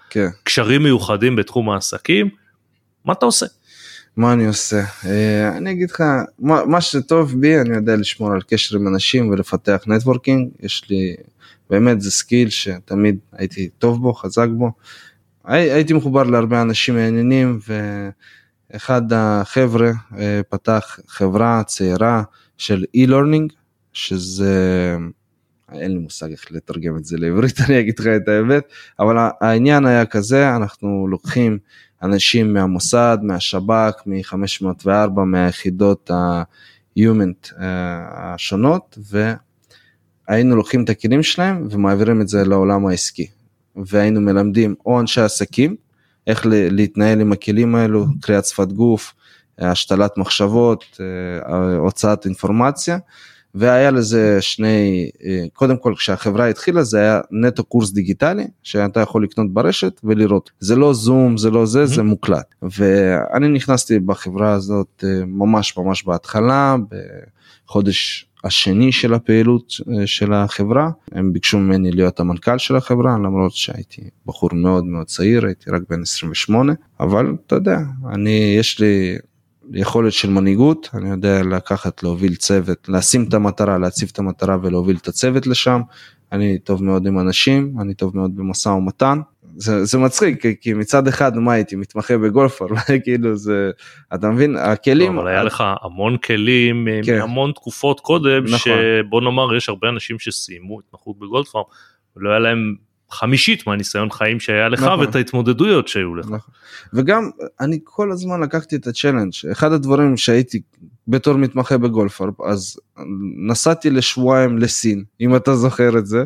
כן. 0.10 0.28
קשרים 0.44 0.84
מיוחדים 0.84 1.36
בתחום 1.36 1.70
העסקים, 1.70 2.30
מה 3.06 3.14
אתה 3.14 3.26
עושה? 3.26 3.46
מה 4.18 4.34
אני 4.34 4.46
עושה? 4.46 4.84
אה, 5.06 5.58
אני 5.58 5.72
אגיד 5.72 5.92
לך, 5.92 6.04
מה, 6.40 6.66
מה 6.66 6.82
שטוב 6.82 7.42
בי, 7.42 7.60
אני 7.60 7.76
יודע 7.76 7.96
לשמור 7.96 8.32
על 8.32 8.42
קשר 8.48 8.76
עם 8.76 8.88
אנשים 8.88 9.30
ולפתח 9.30 9.84
networking, 9.88 10.50
יש 10.60 10.90
לי, 10.90 11.16
באמת 11.70 12.02
זה 12.02 12.12
skill 12.12 12.50
שתמיד 12.50 13.18
הייתי 13.34 13.70
טוב 13.70 14.02
בו, 14.02 14.14
חזק 14.14 14.48
בו. 14.58 14.72
הי, 15.46 15.72
הייתי 15.72 15.94
מחובר 15.94 16.24
להרבה 16.24 16.62
אנשים 16.62 16.96
מעניינים 16.96 17.60
ואחד 18.74 19.02
החבר'ה 19.14 19.92
אה, 20.18 20.42
פתח 20.50 21.00
חברה 21.08 21.64
צעירה 21.64 22.24
של 22.58 22.86
e-learning, 22.98 23.57
שזה, 23.98 24.96
אין 25.74 25.92
לי 25.92 25.98
מושג 25.98 26.32
איך 26.32 26.52
לתרגם 26.52 26.98
את 26.98 27.06
זה 27.06 27.18
לעברית, 27.18 27.56
אני 27.68 27.80
אגיד 27.80 28.00
לך 28.00 28.08
את 28.08 28.28
האמת, 28.28 28.64
אבל 29.00 29.16
העניין 29.42 29.86
היה 29.86 30.06
כזה, 30.06 30.56
אנחנו 30.56 31.08
לוקחים 31.08 31.58
אנשים 32.04 32.54
מהמוסד, 32.54 33.18
מהשב"כ, 33.22 34.02
מ-504, 34.06 35.22
מהיחידות 35.26 36.12
ה-Human 36.12 37.60
אה, 37.60 38.34
השונות, 38.34 38.98
והיינו 40.28 40.56
לוקחים 40.56 40.84
את 40.84 40.90
הכלים 40.90 41.24
שלהם 41.24 41.68
ומעבירים 41.72 42.22
את 42.22 42.28
זה 42.28 42.44
לעולם 42.46 42.86
העסקי. 42.86 43.28
והיינו 43.76 44.22
מלמדים 44.22 44.76
או 44.86 45.00
אנשי 45.00 45.22
עסקים, 45.22 45.76
איך 46.28 46.42
להתנהל 46.50 47.22
עם 47.22 47.32
הכלים 47.32 47.76
האלו, 47.76 48.06
קריאת 48.22 48.46
שפת 48.46 48.72
גוף, 48.72 49.14
השתלת 49.60 50.18
מחשבות, 50.18 51.00
אה, 51.00 51.78
הוצאת 51.78 52.26
אינפורמציה. 52.26 52.98
והיה 53.58 53.92
לזה 53.92 54.38
שני, 54.42 55.10
אה, 55.26 55.46
קודם 55.54 55.78
כל 55.78 55.94
כשהחברה 55.98 56.48
התחילה 56.48 56.84
זה 56.84 57.00
היה 57.00 57.22
נטו 57.32 57.64
קורס 57.64 57.92
דיגיטלי 57.92 58.48
שאתה 58.64 59.00
יכול 59.00 59.24
לקנות 59.24 59.54
ברשת 59.54 60.02
ולראות. 60.04 60.52
זה 60.60 60.76
לא 60.76 60.94
זום, 60.94 61.38
זה 61.38 61.50
לא 61.50 61.66
זה, 61.66 61.86
זה 61.86 62.04
מוקלט. 62.04 62.56
ואני 62.62 63.48
נכנסתי 63.48 64.00
בחברה 64.00 64.52
הזאת 64.54 65.04
אה, 65.04 65.26
ממש 65.26 65.78
ממש 65.78 66.04
בהתחלה, 66.04 66.76
בחודש 67.66 68.28
השני 68.44 68.92
של 68.92 69.14
הפעילות 69.14 69.74
אה, 69.90 70.08
של 70.08 70.34
החברה. 70.34 70.90
הם 71.12 71.34
ביקשו 71.34 71.58
ממני 71.60 71.92
להיות 71.92 72.20
המנכ"ל 72.20 72.58
של 72.58 72.76
החברה 72.76 73.12
למרות 73.12 73.52
שהייתי 73.52 74.02
בחור 74.26 74.50
מאוד 74.54 74.86
מאוד 74.86 75.08
צעיר, 75.08 75.46
הייתי 75.46 75.72
רק 75.72 75.82
בן 75.90 76.02
28, 76.02 76.74
אבל 77.00 77.36
אתה 77.46 77.56
יודע, 77.56 77.80
אני, 78.14 78.56
יש 78.60 78.80
לי 78.80 79.18
יכולת 79.74 80.14
של 80.14 80.30
מנהיגות, 80.30 80.90
אני 80.94 81.10
יודע 81.10 81.44
לקחת, 81.44 82.04
להוביל 82.04 82.36
צוות, 82.36 82.90
לשים 82.90 83.26
את 83.30 83.34
המטרה, 83.34 83.78
להציב 83.78 84.10
את 84.14 84.20
המטרה 84.20 84.58
ולהוביל 84.62 84.98
את 85.02 85.08
הצוות 85.08 85.48
לשם. 85.48 85.82
אני 86.32 86.60
טוב 86.60 86.84
מאוד 86.84 87.08
עם 87.08 87.20
אנשים, 87.20 87.74
אני 87.82 87.94
טוב 87.94 88.18
מאוד 88.18 88.36
במשא 88.36 88.70
ומתן. 88.70 89.20
זה, 89.56 89.86
זה 89.86 89.98
מצחיק, 89.98 90.44
כי 90.62 90.74
מצד 90.74 91.08
אחד 91.08 91.38
מה 91.38 91.54
הייתי 91.54 91.76
מתמחה 91.76 92.18
בגולפר, 92.18 92.66
כאילו 93.04 93.36
זה, 93.36 93.72
אתה 94.14 94.30
מבין, 94.30 94.56
הכלים... 94.56 95.16
לא, 95.16 95.22
אבל 95.22 95.28
היה 95.28 95.44
לך 95.44 95.64
המון 95.82 96.18
כלים 96.18 96.88
אה, 96.88 97.00
כן. 97.04 97.20
מהמון 97.20 97.52
תקופות 97.52 98.00
קודם, 98.00 98.44
נכון. 98.44 98.58
שבוא 98.58 99.22
נאמר 99.22 99.56
יש 99.56 99.70
הרבה 99.70 99.90
אנשים 99.90 100.20
שסיימו 100.20 100.80
התמחות 100.80 101.20
בגולפר, 101.20 101.62
ולא 102.18 102.30
היה 102.30 102.40
להם 102.40 102.76
חמישית 103.12 103.68
מהניסיון 103.68 104.12
חיים 104.12 104.40
שהיה 104.40 104.70
לך 104.70 104.84
נכון. 104.84 105.00
ואת 105.00 105.16
ההתמודדויות 105.16 105.88
שהיו 105.88 106.16
לך. 106.16 106.26
נכון. 106.26 106.54
וגם 106.94 107.30
אני 107.60 107.80
כל 107.84 108.12
הזמן 108.12 108.42
לקחתי 108.42 108.76
את 108.76 108.88
הצ'לנג' 108.88 109.32
אחד 109.52 109.72
הדברים 109.72 110.18
שהייתי 110.18 110.62
בתור 111.08 111.34
מתמחה 111.34 111.78
בגולפארפ 111.78 112.42
אז 112.42 112.80
נסעתי 113.48 113.90
לשבועיים 113.90 114.58
לסין 114.58 115.04
אם 115.22 115.36
אתה 115.36 115.56
זוכר 115.56 115.98
את 115.98 116.06
זה 116.06 116.24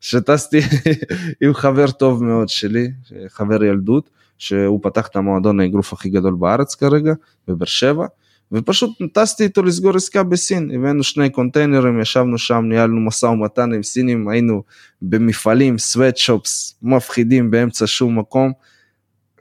שטסתי 0.00 0.60
עם 1.42 1.54
חבר 1.54 1.90
טוב 1.90 2.24
מאוד 2.24 2.48
שלי 2.48 2.90
חבר 3.28 3.64
ילדות 3.64 4.10
שהוא 4.38 4.80
פתח 4.82 5.06
את 5.06 5.16
המועדון 5.16 5.60
האגרוף 5.60 5.92
הכי 5.92 6.08
גדול 6.08 6.34
בארץ 6.34 6.74
כרגע 6.74 7.12
בבאר 7.48 7.66
שבע. 7.66 8.06
ופשוט 8.52 8.90
טסתי 9.12 9.44
איתו 9.44 9.62
לסגור 9.62 9.96
עסקה 9.96 10.22
בסין, 10.22 10.70
הבאנו 10.74 11.02
שני 11.02 11.30
קונטיינרים, 11.30 12.00
ישבנו 12.00 12.38
שם, 12.38 12.64
ניהלנו 12.68 13.00
משא 13.00 13.26
ומתן 13.26 13.72
עם 13.72 13.82
סינים, 13.82 14.28
היינו 14.28 14.62
במפעלים, 15.02 15.78
סוואטשופס, 15.78 16.78
מפחידים 16.82 17.50
באמצע 17.50 17.86
שום 17.86 18.18
מקום. 18.18 18.52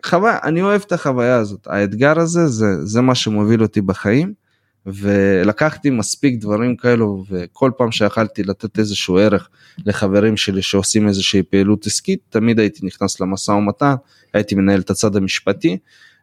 חוויה, 0.05 0.37
אני 0.43 0.61
אוהב 0.61 0.81
את 0.87 0.91
החוויה 0.91 1.35
הזאת, 1.35 1.67
האתגר 1.67 2.19
הזה, 2.19 2.47
זה, 2.47 2.85
זה 2.85 3.01
מה 3.01 3.15
שמוביל 3.15 3.61
אותי 3.61 3.81
בחיים, 3.81 4.33
ולקחתי 4.85 5.89
מספיק 5.89 6.41
דברים 6.41 6.75
כאלו, 6.75 7.23
וכל 7.29 7.71
פעם 7.77 7.91
שיכלתי 7.91 8.43
לתת 8.43 8.79
איזשהו 8.79 9.17
ערך 9.17 9.49
לחברים 9.85 10.37
שלי 10.37 10.61
שעושים 10.61 11.07
איזושהי 11.07 11.43
פעילות 11.43 11.85
עסקית, 11.85 12.19
תמיד 12.29 12.59
הייתי 12.59 12.85
נכנס 12.85 13.19
למשא 13.19 13.51
ומתן, 13.51 13.93
הייתי 14.33 14.55
מנהל 14.55 14.79
את 14.79 14.89
הצד 14.89 15.15
המשפטי. 15.15 15.77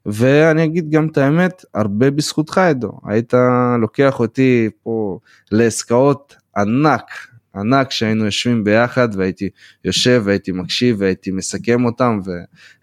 ואני 0.06 0.64
אגיד 0.64 0.90
גם 0.90 1.06
את 1.06 1.18
האמת, 1.18 1.64
הרבה 1.74 2.10
בזכותך 2.10 2.58
עדו, 2.58 2.92
היית 3.04 3.34
לוקח 3.80 4.20
אותי 4.20 4.68
פה 4.82 5.18
לעסקאות 5.52 6.36
ענק, 6.56 7.10
ענק 7.56 7.90
שהיינו 7.90 8.24
יושבים 8.24 8.64
ביחד 8.64 9.08
והייתי 9.12 9.48
יושב 9.84 10.22
והייתי 10.24 10.52
מקשיב 10.52 10.96
והייתי 10.98 11.30
מסכם 11.30 11.84
אותם 11.84 12.20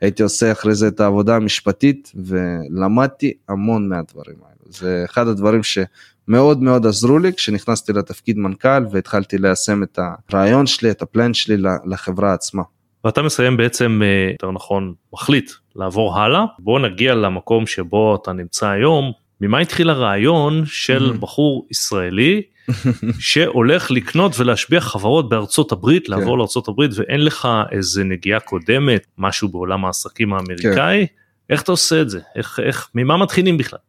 והייתי 0.02 0.24
עושה 0.24 0.52
אחרי 0.52 0.76
זה 0.76 0.88
את 0.88 1.00
העבודה 1.00 1.36
המשפטית 1.36 2.12
ולמדתי 2.16 3.34
המון 3.50 3.90
מהדברים 3.90 4.36
האלו. 4.44 4.72
זה 4.72 5.02
אחד 5.06 5.28
הדברים 5.28 5.62
שמאוד 5.64 6.62
מאוד 6.62 6.86
עזרו 6.86 7.20
לי 7.20 7.34
כשנכנסתי 7.34 7.94
לתפקיד 7.94 8.38
מנכ"ל 8.38 8.86
והתחלתי 8.92 9.38
ליישם 9.38 9.84
את 9.84 10.00
הרעיון 10.30 10.66
שלי, 10.68 10.92
את 10.92 11.02
הפלן 11.02 11.34
שלי 11.34 11.58
לחברה 11.86 12.34
עצמה. 12.34 12.64
ואתה 13.06 13.22
מסיים 13.22 13.58
בעצם, 13.58 14.02
אה, 14.04 14.32
יותר 14.32 14.52
נכון, 14.52 14.94
מחליט 15.14 15.52
לעבור 15.76 16.20
הלאה. 16.20 16.46
בוא 16.60 16.80
נגיע 16.80 17.16
למקום 17.16 17.68
שבו 17.68 18.16
אתה 18.16 18.34
נמצא 18.34 18.70
היום. 18.70 19.12
ממה 19.42 19.60
התחיל 19.60 19.90
הרעיון 19.90 20.64
של 20.66 21.14
בחור 21.20 21.68
ישראלי 21.72 22.42
שהולך 23.20 23.92
לקנות 23.92 24.40
ולהשביח 24.40 24.88
חברות 24.88 25.30
בארצות 25.30 25.72
הברית, 25.72 26.08
כן. 26.08 26.14
לעבור 26.14 26.38
לארצות 26.38 26.68
הברית 26.68 26.92
ואין 26.96 27.26
לך 27.26 27.48
איזה 27.72 28.04
נגיעה 28.04 28.40
קודמת, 28.40 29.08
משהו 29.18 29.48
בעולם 29.48 29.86
העסקים 29.86 30.34
האמריקאי, 30.34 31.08
כן. 31.08 31.14
איך 31.50 31.62
אתה 31.62 31.72
עושה 31.72 32.02
את 32.02 32.10
זה? 32.10 32.20
איך, 32.36 32.60
איך, 32.64 32.90
ממה 32.96 33.18
מתחילים 33.18 33.58
בכלל? 33.58 33.80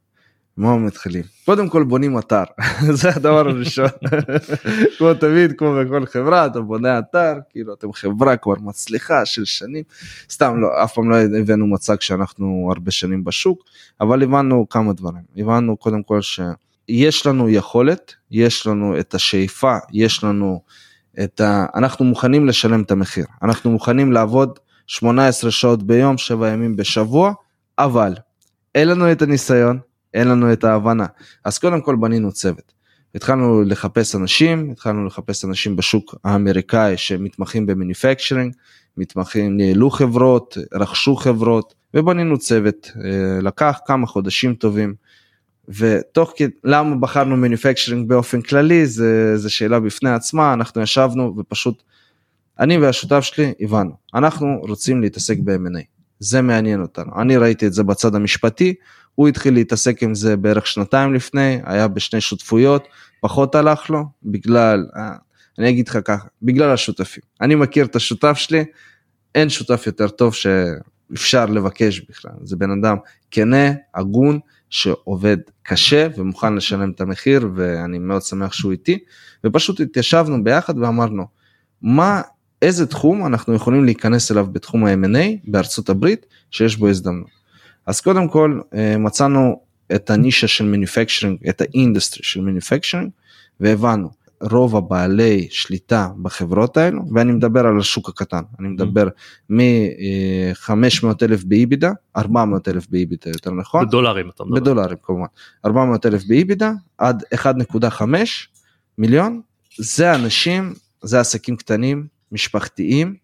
מה 0.58 0.76
מתחילים? 0.76 1.22
קודם 1.44 1.68
כל 1.68 1.84
בונים 1.84 2.18
אתר, 2.18 2.42
זה 3.00 3.08
הדבר 3.16 3.48
הראשון. 3.48 3.88
כמו 4.98 5.14
תמיד, 5.14 5.52
כמו 5.58 5.74
בכל 5.80 6.06
חברה, 6.06 6.46
אתה 6.46 6.60
בונה 6.60 6.98
אתר, 6.98 7.34
כאילו 7.50 7.74
אתם 7.74 7.92
חברה 7.92 8.36
כבר 8.36 8.54
מצליחה 8.60 9.26
של 9.26 9.44
שנים. 9.44 9.82
סתם 10.30 10.60
לא, 10.60 10.68
אף 10.84 10.94
פעם 10.94 11.10
לא 11.10 11.16
הבאנו 11.16 11.66
מצג 11.66 12.00
שאנחנו 12.00 12.70
הרבה 12.72 12.90
שנים 12.90 13.24
בשוק, 13.24 13.64
אבל 14.00 14.22
הבנו 14.22 14.68
כמה 14.68 14.92
דברים. 14.92 15.22
הבנו 15.36 15.76
קודם 15.76 16.02
כל 16.02 16.20
שיש 16.22 17.26
לנו 17.26 17.48
יכולת, 17.48 18.14
יש 18.30 18.66
לנו 18.66 19.00
את 19.00 19.14
השאיפה, 19.14 19.76
יש 19.92 20.24
לנו 20.24 20.62
את 21.24 21.40
ה... 21.40 21.66
אנחנו 21.74 22.04
מוכנים 22.04 22.46
לשלם 22.46 22.82
את 22.82 22.90
המחיר. 22.90 23.24
אנחנו 23.42 23.70
מוכנים 23.70 24.12
לעבוד 24.12 24.58
18 24.86 25.50
שעות 25.50 25.82
ביום, 25.82 26.18
7 26.18 26.48
ימים 26.48 26.76
בשבוע, 26.76 27.32
אבל 27.78 28.14
אין 28.74 28.88
לנו 28.88 29.12
את 29.12 29.22
הניסיון, 29.22 29.78
אין 30.14 30.28
לנו 30.28 30.52
את 30.52 30.64
ההבנה. 30.64 31.06
אז 31.44 31.58
קודם 31.58 31.80
כל 31.80 31.96
בנינו 31.96 32.32
צוות. 32.32 32.72
התחלנו 33.14 33.62
לחפש 33.62 34.14
אנשים, 34.14 34.70
התחלנו 34.70 35.06
לחפש 35.06 35.44
אנשים 35.44 35.76
בשוק 35.76 36.14
האמריקאי 36.24 36.96
שמתמחים 36.96 37.66
במניפקצ'רינג, 37.66 38.54
מתמחים, 38.96 39.56
ניהלו 39.56 39.90
חברות, 39.90 40.56
רכשו 40.74 41.16
חברות, 41.16 41.74
ובנינו 41.94 42.38
צוות. 42.38 42.90
אה, 43.04 43.42
לקח 43.42 43.78
כמה 43.86 44.06
חודשים 44.06 44.54
טובים, 44.54 44.94
ותוך 45.68 46.32
כדי, 46.36 46.50
למה 46.64 46.96
בחרנו 46.96 47.36
מניפקצ'רינג 47.36 48.08
באופן 48.08 48.40
כללי, 48.40 48.86
זה, 48.86 49.36
זה 49.36 49.50
שאלה 49.50 49.80
בפני 49.80 50.10
עצמה, 50.10 50.52
אנחנו 50.52 50.82
ישבנו 50.82 51.34
ופשוט, 51.38 51.82
אני 52.60 52.78
והשותף 52.78 53.20
שלי 53.20 53.52
הבנו, 53.60 53.92
אנחנו 54.14 54.58
רוצים 54.60 55.00
להתעסק 55.00 55.36
ב-M&A, 55.44 55.82
זה 56.18 56.42
מעניין 56.42 56.82
אותנו. 56.82 57.20
אני 57.20 57.36
ראיתי 57.36 57.66
את 57.66 57.72
זה 57.72 57.82
בצד 57.82 58.14
המשפטי, 58.14 58.74
הוא 59.18 59.28
התחיל 59.28 59.54
להתעסק 59.54 60.02
עם 60.02 60.14
זה 60.14 60.36
בערך 60.36 60.66
שנתיים 60.66 61.14
לפני, 61.14 61.60
היה 61.64 61.88
בשני 61.88 62.20
שותפויות, 62.20 62.88
פחות 63.20 63.54
הלך 63.54 63.90
לו, 63.90 64.04
בגלל, 64.22 64.86
אה, 64.96 65.12
אני 65.58 65.68
אגיד 65.70 65.88
לך 65.88 65.98
ככה, 66.04 66.26
בגלל 66.42 66.70
השותפים. 66.70 67.22
אני 67.40 67.54
מכיר 67.54 67.84
את 67.84 67.96
השותף 67.96 68.34
שלי, 68.36 68.64
אין 69.34 69.48
שותף 69.48 69.82
יותר 69.86 70.08
טוב 70.08 70.34
שאפשר 70.34 71.46
לבקש 71.46 72.00
בכלל. 72.00 72.32
זה 72.42 72.56
בן 72.56 72.70
אדם 72.70 72.96
כנה, 73.30 73.72
הגון, 73.94 74.38
שעובד 74.70 75.36
קשה 75.62 76.08
ומוכן 76.16 76.54
לשלם 76.54 76.90
את 76.90 77.00
המחיר, 77.00 77.48
ואני 77.54 77.98
מאוד 77.98 78.22
שמח 78.22 78.52
שהוא 78.52 78.72
איתי, 78.72 78.98
ופשוט 79.44 79.80
התיישבנו 79.80 80.44
ביחד 80.44 80.78
ואמרנו, 80.78 81.26
מה, 81.82 82.22
איזה 82.62 82.86
תחום 82.86 83.26
אנחנו 83.26 83.54
יכולים 83.54 83.84
להיכנס 83.84 84.32
אליו 84.32 84.46
בתחום 84.52 84.84
ה-M&A 84.84 85.50
בארצות 85.50 85.88
הברית, 85.88 86.26
שיש 86.50 86.76
בו 86.76 86.88
הזדמנות. 86.88 87.37
אז 87.88 88.00
קודם 88.00 88.28
כל 88.28 88.60
אה, 88.74 88.98
מצאנו 88.98 89.60
את 89.94 90.10
הנישה 90.10 90.48
של 90.48 90.64
manufacturing, 90.64 91.48
את 91.48 91.60
ה 91.60 91.67
industry 91.67 92.24
של 92.24 92.40
manufacturing, 92.40 93.10
והבנו, 93.60 94.10
רוב 94.40 94.76
הבעלי 94.76 95.48
שליטה 95.50 96.08
בחברות 96.22 96.76
האלו, 96.76 97.02
ואני 97.14 97.32
מדבר 97.32 97.66
על 97.66 97.78
השוק 97.78 98.08
הקטן, 98.08 98.42
אני 98.60 98.68
מדבר 98.68 99.08
מ-500 99.50 101.06
אלף 101.22 101.44
ב 101.44 101.50
EBITDA, 101.50 101.92
400 102.16 102.68
אלף 102.68 102.86
ב 102.90 102.96
EBITDA 102.96 103.30
יותר 103.30 103.50
נכון? 103.50 103.86
בדולרים 103.86 104.30
אתה 104.34 104.44
מדבר. 104.44 104.60
בדולרים 104.60 104.96
כמובן, 105.02 105.26
400 105.64 106.06
אלף 106.06 106.24
ב 106.24 106.31
EBITDA 106.31 106.72
עד 106.98 107.22
1.5 107.34 108.02
מיליון, 108.98 109.40
זה 109.78 110.14
אנשים, 110.14 110.74
זה 111.02 111.20
עסקים 111.20 111.56
קטנים, 111.56 112.06
משפחתיים, 112.32 113.14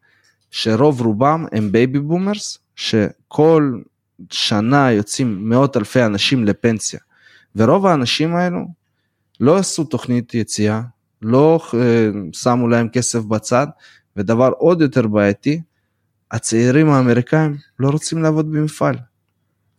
שרוב 0.51 1.01
רובם 1.01 1.47
הם 1.53 1.73
baby 1.72 1.99
boomers, 1.99 2.59
שכל 2.77 3.73
שנה 4.31 4.93
יוצאים 4.93 5.49
מאות 5.49 5.77
אלפי 5.77 6.03
אנשים 6.03 6.45
לפנסיה. 6.45 7.01
ורוב 7.57 7.87
האנשים 7.87 8.37
האלו 8.37 8.67
לא 9.41 9.57
עשו 9.57 9.85
תוכנית 9.85 10.35
יציאה, 10.35 10.83
לא 11.23 11.61
אה, 11.75 12.11
שמו 12.33 12.69
להם 12.69 12.89
כסף 12.89 13.23
בצד, 13.25 13.67
ודבר 14.17 14.51
עוד 14.59 14.81
יותר 14.81 15.07
בעייתי, 15.07 15.61
הצעירים 16.31 16.91
האמריקאים 16.91 17.57
לא 17.79 17.89
רוצים 17.89 18.23
לעבוד 18.23 18.53
במפעל. 18.53 18.97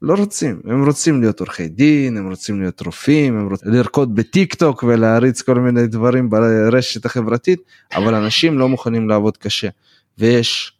לא 0.01 0.13
רוצים, 0.13 0.61
הם 0.65 0.85
רוצים 0.85 1.21
להיות 1.21 1.39
עורכי 1.39 1.67
דין, 1.67 2.17
הם 2.17 2.29
רוצים 2.29 2.61
להיות 2.61 2.81
רופאים, 2.81 3.37
הם 3.37 3.49
רוצים 3.49 3.71
לרקוד 3.71 4.15
בטיק 4.15 4.53
טוק 4.53 4.83
ולהריץ 4.83 5.41
כל 5.41 5.59
מיני 5.59 5.87
דברים 5.87 6.29
ברשת 6.29 7.05
החברתית, 7.05 7.59
אבל 7.95 8.15
אנשים 8.15 8.59
לא 8.59 8.69
מוכנים 8.69 9.09
לעבוד 9.09 9.37
קשה. 9.37 9.69
ויש 10.17 10.73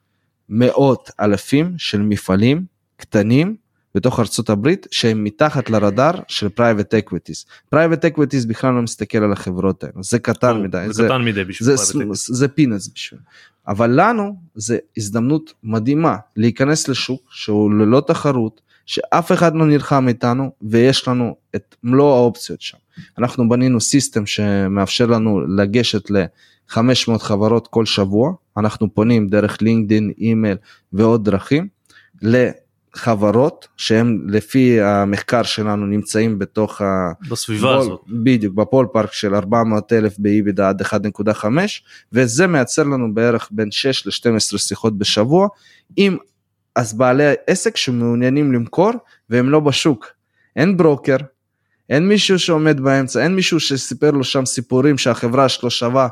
מאות 0.50 1.10
אלפים 1.20 1.74
של 1.78 2.02
מפעלים 2.02 2.66
קטנים 2.98 3.56
בתוך 3.96 4.20
ארצות 4.20 4.50
הברית 4.50 4.88
שהם 4.92 5.24
מתחת 5.24 5.70
לרדאר 5.70 6.20
של 6.28 6.50
private 6.50 6.94
equities. 6.94 7.46
private 7.70 8.06
equities 8.06 8.46
בכלל 8.46 8.74
לא 8.74 8.82
מסתכל 8.82 9.18
על 9.18 9.32
החברות 9.32 9.84
האלה, 9.84 9.94
זה 10.02 10.20
קטן 10.20 10.62
מדי. 10.62 10.88
זה 10.90 11.04
קטן 11.06 11.26
מדי 11.26 11.44
בשביל 11.44 11.76
זה, 11.76 11.76
זה 12.14 12.48
peanuts 12.48 12.90
בשביל. 12.96 13.20
אבל 13.68 13.92
לנו 14.02 14.36
זה 14.56 14.78
הזדמנות 14.98 15.54
מדהימה 15.64 16.18
להיכנס 16.36 16.88
לשוק 16.88 17.22
שהוא 17.30 17.72
ללא 17.72 18.04
תחרות, 18.08 18.62
שאף 18.86 19.32
אחד 19.32 19.56
לא 19.56 19.66
נלחם 19.66 20.08
איתנו 20.08 20.52
ויש 20.62 21.08
לנו 21.08 21.36
את 21.56 21.76
מלוא 21.84 22.16
האופציות 22.16 22.62
שם. 22.62 22.78
אנחנו 23.18 23.50
בנינו 23.50 23.82
system 23.82 24.26
שמאפשר 24.26 25.06
לנו 25.06 25.42
לגשת 25.48 26.12
ל-500 26.12 27.18
חברות 27.20 27.68
כל 27.68 27.86
שבוע, 27.86 28.34
אנחנו 28.58 28.94
פונים 28.94 29.28
דרך 29.28 29.62
לינקדאין, 29.62 30.12
אימייל 30.18 30.58
ועוד 30.94 31.26
דרכים. 31.26 31.68
חברות 32.96 33.68
שהם 33.78 34.22
לפי 34.28 34.82
המחקר 34.82 35.44
שלנו 35.44 35.86
נמצאים 35.86 36.40
בתוך 36.40 36.82
בסביבה 37.30 37.68
בול, 37.68 37.78
הזאת. 37.78 38.02
בדיוק 38.08 38.54
בפול 38.54 38.88
פארק 38.94 39.14
של 39.14 39.36
400 39.36 39.94
אלף 39.94 40.16
באיבידה 40.20 40.70
עד 40.70 40.82
1.5 40.82 41.46
וזה 42.14 42.48
מייצר 42.48 42.84
לנו 42.84 43.14
בערך 43.14 43.50
בין 43.52 43.72
6 43.72 44.08
ל-12 44.08 44.58
שיחות 44.58 44.98
בשבוע 44.98 45.48
עם 45.98 46.18
אז 46.76 46.94
בעלי 46.94 47.34
עסק 47.48 47.78
שמעוניינים 47.78 48.54
למכור 48.54 48.92
והם 49.30 49.50
לא 49.50 49.60
בשוק. 49.60 50.08
אין 50.56 50.78
ברוקר 50.78 51.18
אין 51.90 52.08
מישהו 52.08 52.40
שעומד 52.40 52.80
באמצע 52.80 53.24
אין 53.24 53.36
מישהו 53.36 53.60
שסיפר 53.60 54.12
לו 54.12 54.24
שם 54.24 54.46
סיפורים 54.46 54.98
שהחברה 54.98 55.50
שלו 55.50 55.70
שווה 55.70 56.08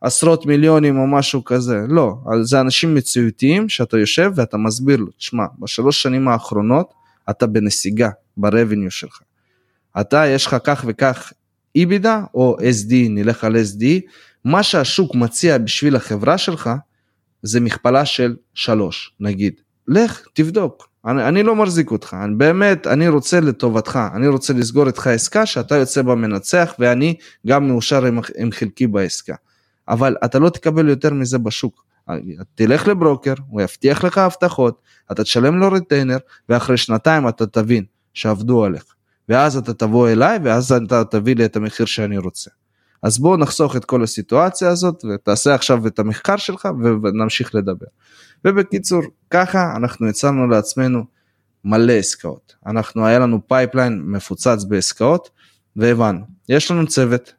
עשרות 0.00 0.46
מיליונים 0.46 0.98
או 0.98 1.06
משהו 1.06 1.44
כזה, 1.44 1.78
לא, 1.88 2.14
זה 2.42 2.60
אנשים 2.60 2.94
מציאותיים 2.94 3.68
שאתה 3.68 3.98
יושב 3.98 4.32
ואתה 4.34 4.56
מסביר 4.56 4.96
לו, 4.96 5.10
תשמע, 5.10 5.44
בשלוש 5.58 6.02
שנים 6.02 6.28
האחרונות 6.28 6.92
אתה 7.30 7.46
בנסיגה 7.46 8.10
ברבניו 8.36 8.90
שלך. 8.90 9.20
אתה 10.00 10.26
יש 10.26 10.46
לך 10.46 10.56
כך 10.64 10.84
וכך 10.88 11.32
איבידה 11.74 12.22
או 12.34 12.56
SD, 12.60 12.92
נלך 13.10 13.44
על 13.44 13.56
SD, 13.56 13.84
מה 14.44 14.62
שהשוק 14.62 15.14
מציע 15.14 15.58
בשביל 15.58 15.96
החברה 15.96 16.38
שלך 16.38 16.70
זה 17.42 17.60
מכפלה 17.60 18.04
של 18.04 18.36
שלוש 18.54 19.14
נגיד. 19.20 19.54
לך 19.88 20.26
תבדוק, 20.32 20.88
אני, 21.06 21.28
אני 21.28 21.42
לא 21.42 21.56
מחזיק 21.56 21.90
אותך, 21.90 22.16
אני 22.24 22.34
באמת, 22.34 22.86
אני 22.86 23.08
רוצה 23.08 23.40
לטובתך, 23.40 23.98
אני 24.14 24.28
רוצה 24.28 24.52
לסגור 24.52 24.86
איתך 24.86 25.06
עסקה 25.06 25.46
שאתה 25.46 25.76
יוצא 25.76 26.02
בה 26.02 26.14
מנצח 26.14 26.74
ואני 26.78 27.14
גם 27.46 27.68
מאושר 27.68 28.04
עם, 28.04 28.20
עם 28.36 28.52
חלקי 28.52 28.86
בעסקה. 28.86 29.34
אבל 29.88 30.16
אתה 30.24 30.38
לא 30.38 30.50
תקבל 30.50 30.88
יותר 30.88 31.14
מזה 31.14 31.38
בשוק. 31.38 31.84
תלך 32.54 32.88
לברוקר, 32.88 33.34
הוא 33.48 33.62
יבטיח 33.62 34.04
לך 34.04 34.18
הבטחות, 34.18 34.82
אתה 35.12 35.22
תשלם 35.22 35.58
לו 35.58 35.72
retainer, 35.72 36.16
ואחרי 36.48 36.76
שנתיים 36.76 37.28
אתה 37.28 37.46
תבין 37.46 37.84
שעבדו 38.14 38.64
עליך. 38.64 38.84
ואז 39.28 39.56
אתה 39.56 39.74
תבוא 39.74 40.08
אליי, 40.08 40.38
ואז 40.42 40.72
אתה 40.72 41.04
תביא 41.04 41.36
לי 41.36 41.44
את 41.44 41.56
המחיר 41.56 41.86
שאני 41.86 42.18
רוצה. 42.18 42.50
אז 43.02 43.18
בוא 43.18 43.36
נחסוך 43.36 43.76
את 43.76 43.84
כל 43.84 44.02
הסיטואציה 44.02 44.68
הזאת, 44.68 45.04
ותעשה 45.04 45.54
עכשיו 45.54 45.86
את 45.86 45.98
המחקר 45.98 46.36
שלך, 46.36 46.68
ונמשיך 47.02 47.54
לדבר. 47.54 47.86
ובקיצור, 48.44 49.02
ככה 49.30 49.76
אנחנו 49.76 50.08
הצענו 50.08 50.46
לעצמנו 50.46 51.04
מלא 51.64 51.92
עסקאות. 51.92 52.54
אנחנו, 52.66 53.06
היה 53.06 53.18
לנו 53.18 53.40
pipeline 53.48 54.02
מפוצץ 54.06 54.64
בעסקאות, 54.68 55.30
והבנו, 55.76 56.20
יש 56.48 56.70
לנו 56.70 56.86
צוות, 56.86 57.32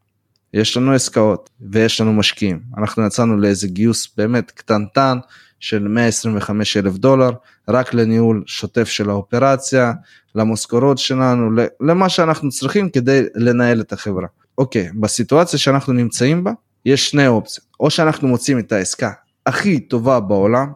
יש 0.54 0.78
לנו 0.78 0.94
עסקאות 0.94 1.50
ויש 1.72 2.02
לנו 2.02 2.14
משקיעים. 2.14 2.60
אנחנו 2.78 3.06
יצאנו 3.06 3.38
לאיזה 3.38 3.68
גיוס 3.68 4.14
באמת 4.18 4.52
קטנטן 4.52 5.18
של 5.60 5.88
125 5.88 6.78
אלף 6.78 6.98
דולר, 6.98 7.32
רק 7.68 7.94
לניהול 7.94 8.44
שוטף 8.48 8.88
של 8.88 9.10
האופרציה, 9.10 9.94
למשכורות 10.36 10.98
שלנו, 10.98 11.50
למה 11.82 12.10
שאנחנו 12.10 12.50
צריכים 12.50 12.90
כדי 12.90 13.24
לנהל 13.36 13.82
את 13.82 13.94
החברה. 13.94 14.28
אוקיי, 14.58 14.90
בסיטואציה 15.00 15.60
שאנחנו 15.60 15.94
נמצאים 15.94 16.44
בה, 16.44 16.52
יש 16.86 17.10
שני 17.10 17.28
אופציות. 17.28 17.68
או 17.80 17.90
שאנחנו 17.90 18.28
מוצאים 18.28 18.60
את 18.60 18.72
העסקה 18.72 19.12
הכי 19.46 19.80
טובה 19.80 20.20
בעולם, 20.20 20.68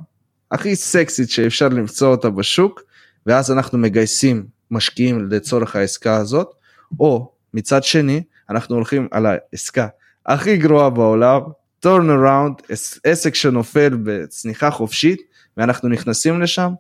הכי 0.52 0.76
סקסית 0.76 1.30
שאפשר 1.30 1.68
למצוא 1.68 2.08
אותה 2.08 2.30
בשוק, 2.30 2.82
ואז 3.26 3.52
אנחנו 3.52 3.78
מגייסים 3.78 4.46
משקיעים 4.72 5.30
לצורך 5.30 5.76
העסקה 5.76 6.16
הזאת, 6.16 6.48
או 7.00 7.32
מצד 7.54 7.84
שני, 7.84 8.24
אנחנו 8.50 8.76
הולכים 8.76 9.08
על 9.12 9.26
העסקה 9.26 9.88
הכי 10.26 10.58
גרועה 10.58 10.90
בעולם, 10.90 11.42
turn 11.86 12.08
around, 12.08 12.74
עסק 13.04 13.36
שנופל 13.36 13.98
בצניחה 14.04 14.72
חופשית, 14.72 15.22
ואנחנו 15.58 15.90
נכנסים 15.90 16.42
לשם, 16.42 16.74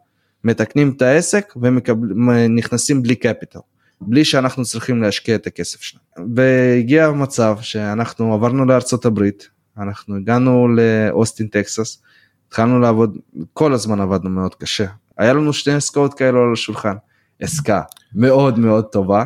מתקנים 0.43 0.93
את 0.97 1.01
העסק 1.01 1.53
ונכנסים 1.61 3.03
בלי 3.03 3.15
קפיטל, 3.15 3.59
בלי 4.01 4.25
שאנחנו 4.25 4.63
צריכים 4.63 5.01
להשקיע 5.01 5.35
את 5.35 5.47
הכסף 5.47 5.81
שלנו. 5.81 6.03
והגיע 6.35 7.05
המצב 7.05 7.57
שאנחנו 7.61 8.33
עברנו 8.33 8.65
לארצות 8.65 9.05
הברית, 9.05 9.49
אנחנו 9.77 10.15
הגענו 10.15 10.67
לאוסטין 10.67 11.47
טקסס, 11.47 12.01
התחלנו 12.47 12.79
לעבוד, 12.79 13.17
כל 13.53 13.73
הזמן 13.73 14.01
עבדנו 14.01 14.29
מאוד 14.29 14.55
קשה. 14.55 14.85
היה 15.17 15.33
לנו 15.33 15.53
שתי 15.53 15.71
עסקאות 15.71 16.13
כאלו 16.13 16.43
על 16.43 16.53
השולחן, 16.53 16.95
עסקה 17.39 17.81
מאוד 18.15 18.59
מאוד 18.59 18.85
טובה, 18.85 19.25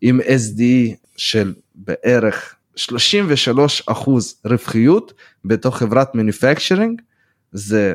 עם 0.00 0.20
SDE 0.20 0.94
של 1.16 1.54
בערך 1.76 2.54
33 2.76 3.82
אחוז 3.86 4.40
רווחיות 4.44 5.12
בתוך 5.44 5.78
חברת 5.78 6.14
manufacturing 6.14 7.02
זה 7.52 7.94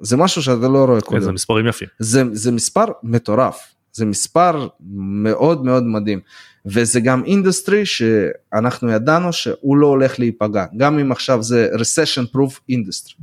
זה 0.00 0.16
משהו 0.16 0.42
שאתה 0.42 0.68
לא 0.68 0.84
רואה 0.84 1.00
כל 1.00 1.20
זה 1.20 1.32
מספרים 1.32 1.66
יפים. 1.66 1.88
זה 1.98 2.22
זה 2.32 2.52
מספר 2.52 2.84
מטורף. 3.02 3.74
זה 3.92 4.04
מספר 4.04 4.68
מאוד 4.80 5.64
מאוד 5.64 5.82
מדהים. 5.82 6.20
וזה 6.66 7.00
גם 7.00 7.24
industry 7.24 7.86
שאנחנו 7.86 8.90
ידענו 8.90 9.32
שהוא 9.32 9.76
לא 9.76 9.86
הולך 9.86 10.18
להיפגע 10.18 10.64
גם 10.76 10.98
אם 10.98 11.12
עכשיו 11.12 11.42
זה 11.42 11.68
recession 11.74 12.36
proof 12.36 12.72
industry. 12.72 13.14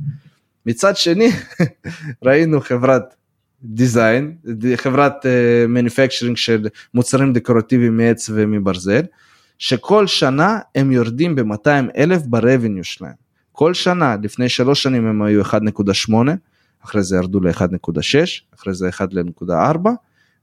מצד 0.66 0.96
שני 0.96 1.30
ראינו 2.24 2.60
חברת 2.60 3.14
דיזיין 3.64 4.36
חברת 4.76 5.26
מניפקצ'רינג 5.68 6.36
uh, 6.36 6.40
של 6.40 6.68
מוצרים 6.94 7.32
דקורטיביים 7.32 7.96
מעץ 7.96 8.30
ומברזל 8.34 9.02
שכל 9.62 10.06
שנה 10.06 10.58
הם 10.74 10.92
יורדים 10.92 11.34
ב-200 11.34 11.96
אלף 11.96 12.22
ברבניו 12.26 12.84
שלהם. 12.84 13.12
כל 13.52 13.74
שנה, 13.74 14.16
לפני 14.22 14.48
שלוש 14.48 14.82
שנים 14.82 15.06
הם 15.06 15.22
היו 15.22 15.42
1.8, 15.42 16.12
אחרי 16.84 17.02
זה 17.02 17.16
ירדו 17.16 17.40
ל-1.6, 17.40 18.14
אחרי 18.54 18.74
זה 18.74 18.88
1.4, 18.88 19.88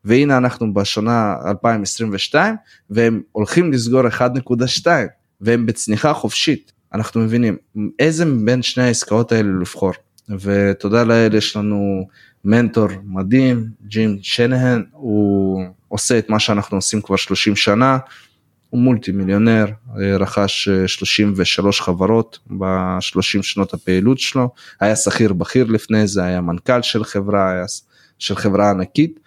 והנה 0.05 0.37
אנחנו 0.37 0.73
בשנה 0.73 1.35
2022, 1.45 2.55
והם 2.89 3.21
הולכים 3.31 3.73
לסגור 3.73 4.07
1.2, 4.07 4.87
והם 5.41 5.65
בצניחה 5.65 6.13
חופשית. 6.13 6.71
אנחנו 6.93 7.21
מבינים 7.21 7.57
איזה 7.99 8.25
מבין 8.25 8.61
שני 8.61 8.83
העסקאות 8.83 9.31
האלה 9.31 9.49
לבחור. 9.61 9.93
ותודה 10.29 11.03
לאל 11.03 11.33
יש 11.33 11.55
לנו 11.55 12.07
מנטור 12.45 12.87
מדהים, 13.03 13.65
ג'ים 13.87 14.17
שנהן, 14.21 14.83
הוא 14.91 15.63
עושה 15.87 16.19
את 16.19 16.29
מה 16.29 16.39
שאנחנו 16.39 16.77
עושים 16.77 17.01
כבר 17.01 17.15
30 17.15 17.55
שנה, 17.55 17.97
הוא 18.69 18.81
מולטי 18.81 19.11
מיליונר, 19.11 19.65
רכש 20.19 20.69
33 20.69 21.81
חברות 21.81 22.39
ב-30 22.57 23.41
שנות 23.41 23.73
הפעילות 23.73 24.19
שלו, 24.19 24.49
היה 24.79 24.95
שכיר 24.95 25.33
בכיר 25.33 25.65
לפני 25.65 26.07
זה, 26.07 26.23
היה 26.23 26.41
מנכ"ל 26.41 26.81
של 26.81 27.03
חברה, 27.03 27.51
היה 27.51 27.65
של 28.19 28.35
חברה 28.35 28.69
ענקית, 28.69 29.19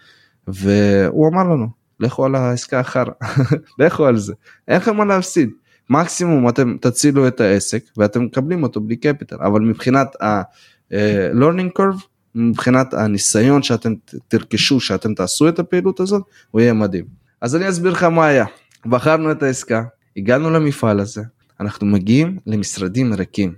והוא 0.48 1.28
אמר 1.28 1.42
לנו, 1.42 1.66
לכו 2.00 2.24
על 2.24 2.34
העסקה 2.34 2.80
אחר, 2.80 3.04
לכו 3.78 4.06
על 4.06 4.16
זה, 4.16 4.34
אין 4.68 4.76
לכם 4.76 4.96
מה 4.96 5.04
להפסיד. 5.04 5.50
מקסימום 5.90 6.48
אתם 6.48 6.76
תצילו 6.80 7.28
את 7.28 7.40
העסק 7.40 7.84
ואתם 7.96 8.24
מקבלים 8.24 8.62
אותו 8.62 8.80
בלי 8.80 8.96
קפיטל, 8.96 9.36
אבל 9.40 9.60
מבחינת 9.60 10.22
ה-learning 10.22 11.78
curve, 11.78 12.06
מבחינת 12.34 12.94
הניסיון 12.94 13.62
שאתם 13.62 13.92
תרכשו, 14.28 14.80
שאתם 14.80 15.14
תעשו 15.14 15.48
את 15.48 15.58
הפעילות 15.58 16.00
הזאת, 16.00 16.22
הוא 16.50 16.60
יהיה 16.60 16.72
מדהים. 16.72 17.04
אז 17.40 17.56
אני 17.56 17.68
אסביר 17.68 17.92
לך 17.92 18.02
מה 18.02 18.26
היה. 18.26 18.44
בחרנו 18.86 19.32
את 19.32 19.42
העסקה, 19.42 19.82
הגענו 20.16 20.50
למפעל 20.50 21.00
הזה, 21.00 21.22
אנחנו 21.60 21.86
מגיעים 21.86 22.38
למשרדים 22.46 23.14
ריקים. 23.14 23.54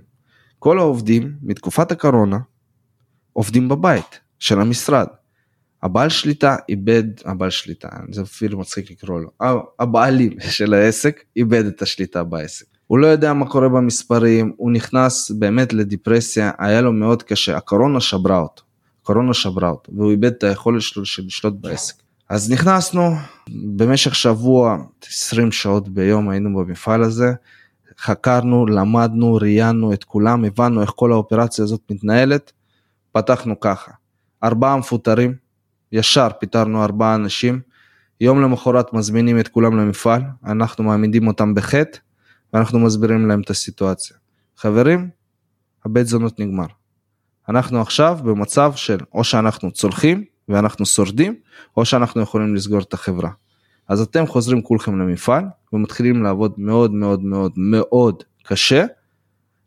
כל 0.59 0.79
העובדים 0.79 1.35
מתקופת 1.41 1.91
הקורונה 1.91 2.37
עובדים 3.33 3.69
בבית 3.69 4.19
של 4.39 4.61
המשרד. 4.61 5.07
הבעל 5.83 6.09
שליטה 6.09 6.55
איבד, 6.69 7.03
הבעל 7.25 7.49
שליטה, 7.49 7.89
זה 8.11 8.21
אפילו 8.21 8.59
מצחיק 8.59 8.91
לקרוא 8.91 9.19
לו, 9.19 9.31
הבעלים 9.79 10.39
של 10.57 10.73
העסק 10.73 11.23
איבד 11.35 11.65
את 11.65 11.81
השליטה 11.81 12.23
בעסק. 12.23 12.65
הוא 12.87 12.99
לא 12.99 13.07
יודע 13.07 13.33
מה 13.33 13.49
קורה 13.49 13.69
במספרים, 13.69 14.53
הוא 14.57 14.71
נכנס 14.71 15.31
באמת 15.31 15.73
לדיפרסיה, 15.73 16.51
היה 16.59 16.81
לו 16.81 16.93
מאוד 16.93 17.23
קשה, 17.23 17.57
הקורונה 17.57 17.99
שברה 17.99 18.39
אותו, 18.39 18.63
הקורונה 19.01 19.33
שברה 19.33 19.69
אותו, 19.69 19.91
והוא 19.95 20.11
איבד 20.11 20.25
את 20.25 20.43
היכולת 20.43 20.81
שלו 20.81 21.05
של 21.05 21.23
לשלוט 21.25 21.53
בעסק. 21.61 21.95
אז 22.29 22.51
נכנסנו, 22.51 23.15
במשך 23.49 24.15
שבוע, 24.15 24.77
20 25.07 25.51
שעות 25.51 25.89
ביום 25.89 26.29
היינו 26.29 26.57
במפעל 26.57 27.03
הזה, 27.03 27.33
חקרנו, 27.99 28.65
למדנו, 28.65 29.35
ראיינו 29.35 29.93
את 29.93 30.03
כולם, 30.03 30.45
הבנו 30.45 30.81
איך 30.81 30.91
כל 30.95 31.11
האופרציה 31.11 31.63
הזאת 31.63 31.81
מתנהלת, 31.91 32.51
פתחנו 33.11 33.59
ככה, 33.59 33.91
ארבעה 34.43 34.77
מפוטרים, 34.77 35.35
ישר 35.91 36.27
פיטרנו 36.39 36.83
ארבעה 36.83 37.15
אנשים, 37.15 37.61
יום 38.21 38.41
למחרת 38.41 38.93
מזמינים 38.93 39.39
את 39.39 39.47
כולם 39.47 39.77
למפעל, 39.77 40.21
אנחנו 40.45 40.83
מעמידים 40.83 41.27
אותם 41.27 41.53
בחטא, 41.53 41.99
ואנחנו 42.53 42.79
מסבירים 42.79 43.27
להם 43.27 43.41
את 43.41 43.49
הסיטואציה. 43.49 44.17
חברים, 44.57 45.09
הבית 45.85 46.07
זונות 46.07 46.39
נגמר. 46.39 46.67
אנחנו 47.49 47.81
עכשיו 47.81 48.19
במצב 48.23 48.73
של 48.75 48.97
או 49.13 49.23
שאנחנו 49.23 49.71
צולחים 49.71 50.23
ואנחנו 50.49 50.85
שורדים, 50.85 51.35
או 51.77 51.85
שאנחנו 51.85 52.21
יכולים 52.21 52.55
לסגור 52.55 52.79
את 52.79 52.93
החברה. 52.93 53.29
אז 53.87 54.01
אתם 54.01 54.27
חוזרים 54.27 54.61
כולכם 54.61 54.99
למפעל 54.99 55.43
ומתחילים 55.73 56.23
לעבוד 56.23 56.53
מאוד 56.57 56.93
מאוד 56.93 57.23
מאוד 57.23 57.51
מאוד 57.57 58.23
קשה, 58.43 58.85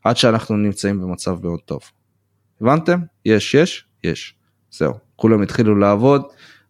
עד 0.04 0.16
שאנחנו 0.16 0.56
נמצאים 0.56 1.00
במצב 1.00 1.38
מאוד 1.42 1.60
טוב. 1.64 1.80
הבנתם? 2.60 3.00
יש, 3.24 3.54
יש, 3.54 3.84
יש. 4.04 4.34
זהו. 4.70 4.94
כולם 5.16 5.42
התחילו 5.42 5.78
לעבוד, 5.78 6.22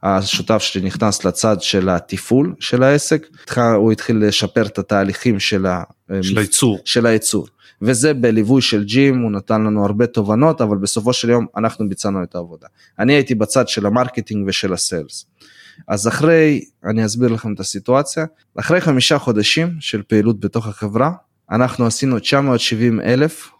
השותף 0.02 0.58
שלי 0.58 0.86
נכנס 0.86 1.24
לצד 1.24 1.56
של 1.60 1.88
התפעול 1.88 2.54
של 2.60 2.82
העסק, 2.82 3.26
הוא 3.56 3.92
התחיל 3.92 4.26
לשפר 4.26 4.66
את 4.66 4.78
התהליכים 4.78 5.40
של. 5.40 5.66
של 6.22 6.38
הייצור. 6.38 6.78
של 6.84 7.06
הייצור. 7.06 7.48
וזה 7.82 8.14
בליווי 8.14 8.62
של 8.62 8.84
ג'ים, 8.84 9.22
הוא 9.22 9.30
נתן 9.30 9.62
לנו 9.62 9.84
הרבה 9.84 10.06
תובנות, 10.06 10.60
אבל 10.60 10.76
בסופו 10.76 11.12
של 11.12 11.30
יום 11.30 11.46
אנחנו 11.56 11.88
ביצענו 11.88 12.22
את 12.22 12.34
העבודה. 12.34 12.66
אני 12.98 13.12
הייתי 13.12 13.34
בצד 13.34 13.68
של 13.68 13.86
ה 13.86 13.92
marketing 13.92 14.48
ושל 14.48 14.72
ה 14.72 14.80
sales. 14.80 15.26
אז 15.88 16.08
אחרי, 16.08 16.64
אני 16.84 17.04
אסביר 17.04 17.28
לכם 17.28 17.52
את 17.52 17.60
הסיטואציה, 17.60 18.26
אחרי 18.58 18.80
חמישה 18.80 19.18
חודשים 19.18 19.76
של 19.80 20.02
פעילות 20.02 20.40
בתוך 20.40 20.66
החברה, 20.66 21.12
אנחנו 21.50 21.86
עשינו 21.86 22.18
970 22.18 23.00
אלף 23.00 23.50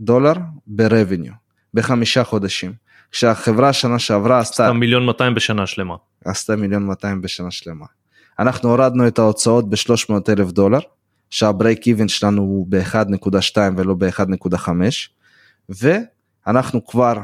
דולר 0.00 0.32
ברבניו, 0.66 1.32
בחמישה 1.74 2.24
חודשים. 2.24 2.72
כשהחברה 3.10 3.72
שנה 3.72 3.98
שעברה 3.98 4.38
עשתה... 4.38 4.64
עשתה 4.64 4.72
מיליון 4.72 5.06
200 5.06 5.34
בשנה 5.34 5.66
שלמה. 5.66 5.94
עשתה 6.24 6.56
מיליון 6.56 6.86
200 6.86 7.22
בשנה 7.22 7.50
שלמה. 7.50 7.86
אנחנו 8.38 8.70
הורדנו 8.70 9.06
את 9.06 9.18
ההוצאות 9.18 9.70
ב-300 9.70 10.12
אלף 10.28 10.52
דולר, 10.52 10.78
שהברייק 11.34 11.86
איבן 11.86 12.08
שלנו 12.08 12.42
הוא 12.42 12.66
ב-1.2 12.68 13.56
ולא 13.76 13.94
ב-1.5, 13.94 14.68
ואנחנו 15.68 16.86
כבר 16.86 17.14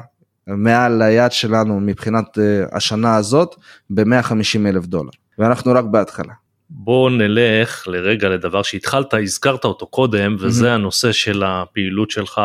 מעל 0.46 1.02
היעד 1.02 1.32
שלנו 1.32 1.80
מבחינת 1.80 2.38
uh, 2.38 2.76
השנה 2.76 3.16
הזאת 3.16 3.54
ב-150 3.90 4.68
אלף 4.68 4.86
דולר, 4.86 5.10
ואנחנו 5.38 5.72
רק 5.72 5.84
בהתחלה. 5.84 6.32
בוא 6.70 7.10
נלך 7.10 7.88
לרגע 7.88 8.28
לדבר 8.28 8.62
שהתחלת, 8.62 9.14
הזכרת 9.14 9.64
אותו 9.64 9.86
קודם, 9.86 10.36
וזה 10.40 10.66
mm-hmm. 10.66 10.74
הנושא 10.74 11.12
של 11.12 11.42
הפעילות 11.46 12.10
שלך 12.10 12.40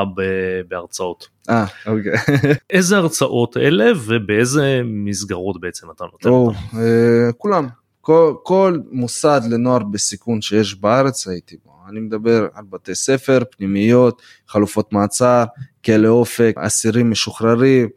בהרצאות. 0.68 1.28
אה, 1.50 1.66
אוקיי. 1.86 2.14
איזה 2.70 2.98
הרצאות 2.98 3.58
אלה 3.58 3.92
ובאיזה 4.06 4.82
מסגרות 4.86 5.62
בעצם 5.62 5.88
אתה 5.92 6.04
נותן 6.04 6.30
אותם? 6.30 6.58
אה, 6.78 7.32
כולם. 7.38 7.68
כל, 8.06 8.34
כל 8.44 8.80
מוסד 8.92 9.42
לנוער 9.50 9.80
בסיכון 9.80 10.42
שיש 10.42 10.76
בארץ 10.76 11.28
הייתי 11.28 11.56
בו. 11.66 11.72
אני 11.90 12.00
מדבר 12.00 12.48
על 12.54 12.64
בתי 12.70 12.96
ספר, 12.96 13.40
פנימיות, 13.58 14.22
חלופות 14.48 14.94
מעצר, 14.94 15.44
כלא 15.86 16.08
אופק, 16.08 16.54
אסירים 16.58 17.12
משוחררים, 17.12 17.90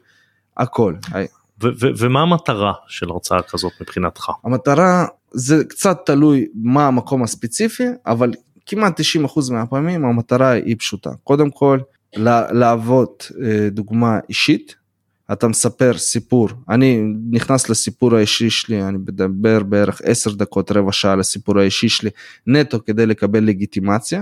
הכל. 0.57 0.93
ומה 1.97 2.21
המטרה 2.21 2.73
של 2.87 3.09
הרצאה 3.09 3.41
כזאת 3.41 3.71
מבחינתך? 3.81 4.29
המטרה 4.43 5.05
זה 5.31 5.63
קצת 5.63 5.97
תלוי 6.05 6.47
מה 6.55 6.87
המקום 6.87 7.23
הספציפי, 7.23 7.87
אבל 8.05 8.31
כמעט 8.65 8.99
90% 8.99 9.03
מהפעמים 9.51 10.05
המטרה 10.05 10.49
היא 10.49 10.75
פשוטה. 10.79 11.09
קודם 11.23 11.51
כל, 11.51 11.79
להוות 12.51 13.31
אה, 13.43 13.69
דוגמה 13.69 14.19
אישית, 14.29 14.75
אתה 15.31 15.47
מספר 15.47 15.97
סיפור, 15.97 16.49
אני 16.69 17.01
נכנס 17.31 17.69
לסיפור 17.69 18.15
האישי 18.15 18.49
שלי, 18.49 18.83
אני 18.83 18.97
מדבר 18.97 19.63
בערך 19.63 20.01
10 20.03 20.31
דקות, 20.31 20.71
רבע 20.71 20.91
שעה 20.91 21.15
לסיפור 21.15 21.59
האישי 21.59 21.89
שלי, 21.89 22.09
נטו 22.47 22.85
כדי 22.85 23.05
לקבל 23.05 23.43
לגיטימציה, 23.43 24.21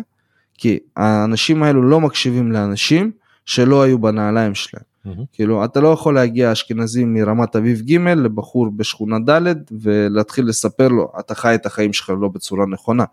כי 0.54 0.80
האנשים 0.96 1.64
האלו 1.64 1.82
לא 1.82 2.02
מקשיבים 2.02 2.52
לאנשים 2.52 3.12
שלא 3.46 3.82
היו 3.82 4.00
בנעליים 4.00 4.56
שלהם. 4.56 4.84
Mm-hmm. 5.08 5.26
כאילו 5.34 5.66
אתה 5.66 5.80
לא 5.80 5.88
יכול 5.88 6.16
להגיע 6.16 6.52
אשכנזי 6.52 7.06
מרמת 7.06 7.56
אביב 7.56 7.82
ג' 7.82 7.98
לבחור 7.98 8.70
בשכונה 8.76 9.18
ד' 9.30 9.54
ולהתחיל 9.82 10.46
לספר 10.46 10.88
לו 10.88 11.12
אתה 11.20 11.36
חי 11.36 11.56
את 11.56 11.66
החיים 11.66 11.94
שלך 11.94 12.12
לא 12.22 12.28
בצורה 12.28 12.66
נכונה. 12.66 13.04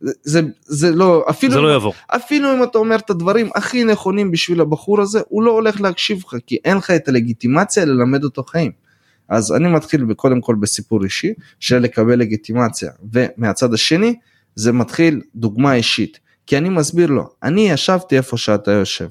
זה, 0.00 0.40
זה 0.60 0.90
לא 0.90 1.24
אפילו 1.30 1.52
זה 1.52 1.60
לא 1.60 1.74
יבוא 1.76 1.92
אפילו 2.08 2.52
אם 2.52 2.62
אתה 2.62 2.78
אומר 2.78 2.96
את 2.96 3.10
הדברים 3.10 3.50
הכי 3.54 3.84
נכונים 3.84 4.30
בשביל 4.30 4.60
הבחור 4.60 5.00
הזה 5.00 5.20
הוא 5.28 5.42
לא 5.42 5.50
הולך 5.50 5.80
להקשיב 5.80 6.22
לך 6.26 6.36
כי 6.46 6.58
אין 6.64 6.76
לך 6.76 6.90
את 6.90 7.08
הלגיטימציה 7.08 7.84
ללמד 7.84 8.24
אותו 8.24 8.44
חיים. 8.44 8.72
אז 9.28 9.52
אני 9.52 9.68
מתחיל 9.68 10.14
קודם 10.14 10.40
כל 10.40 10.54
בסיפור 10.54 11.04
אישי 11.04 11.32
של 11.60 11.78
לקבל 11.78 12.18
לגיטימציה 12.18 12.90
ומהצד 13.12 13.74
השני 13.74 14.14
זה 14.54 14.72
מתחיל 14.72 15.20
דוגמה 15.34 15.74
אישית 15.74 16.18
כי 16.46 16.58
אני 16.58 16.68
מסביר 16.68 17.10
לו 17.10 17.28
אני 17.42 17.70
ישבתי 17.70 18.16
איפה 18.16 18.36
שאתה 18.36 18.70
יושב 18.70 19.08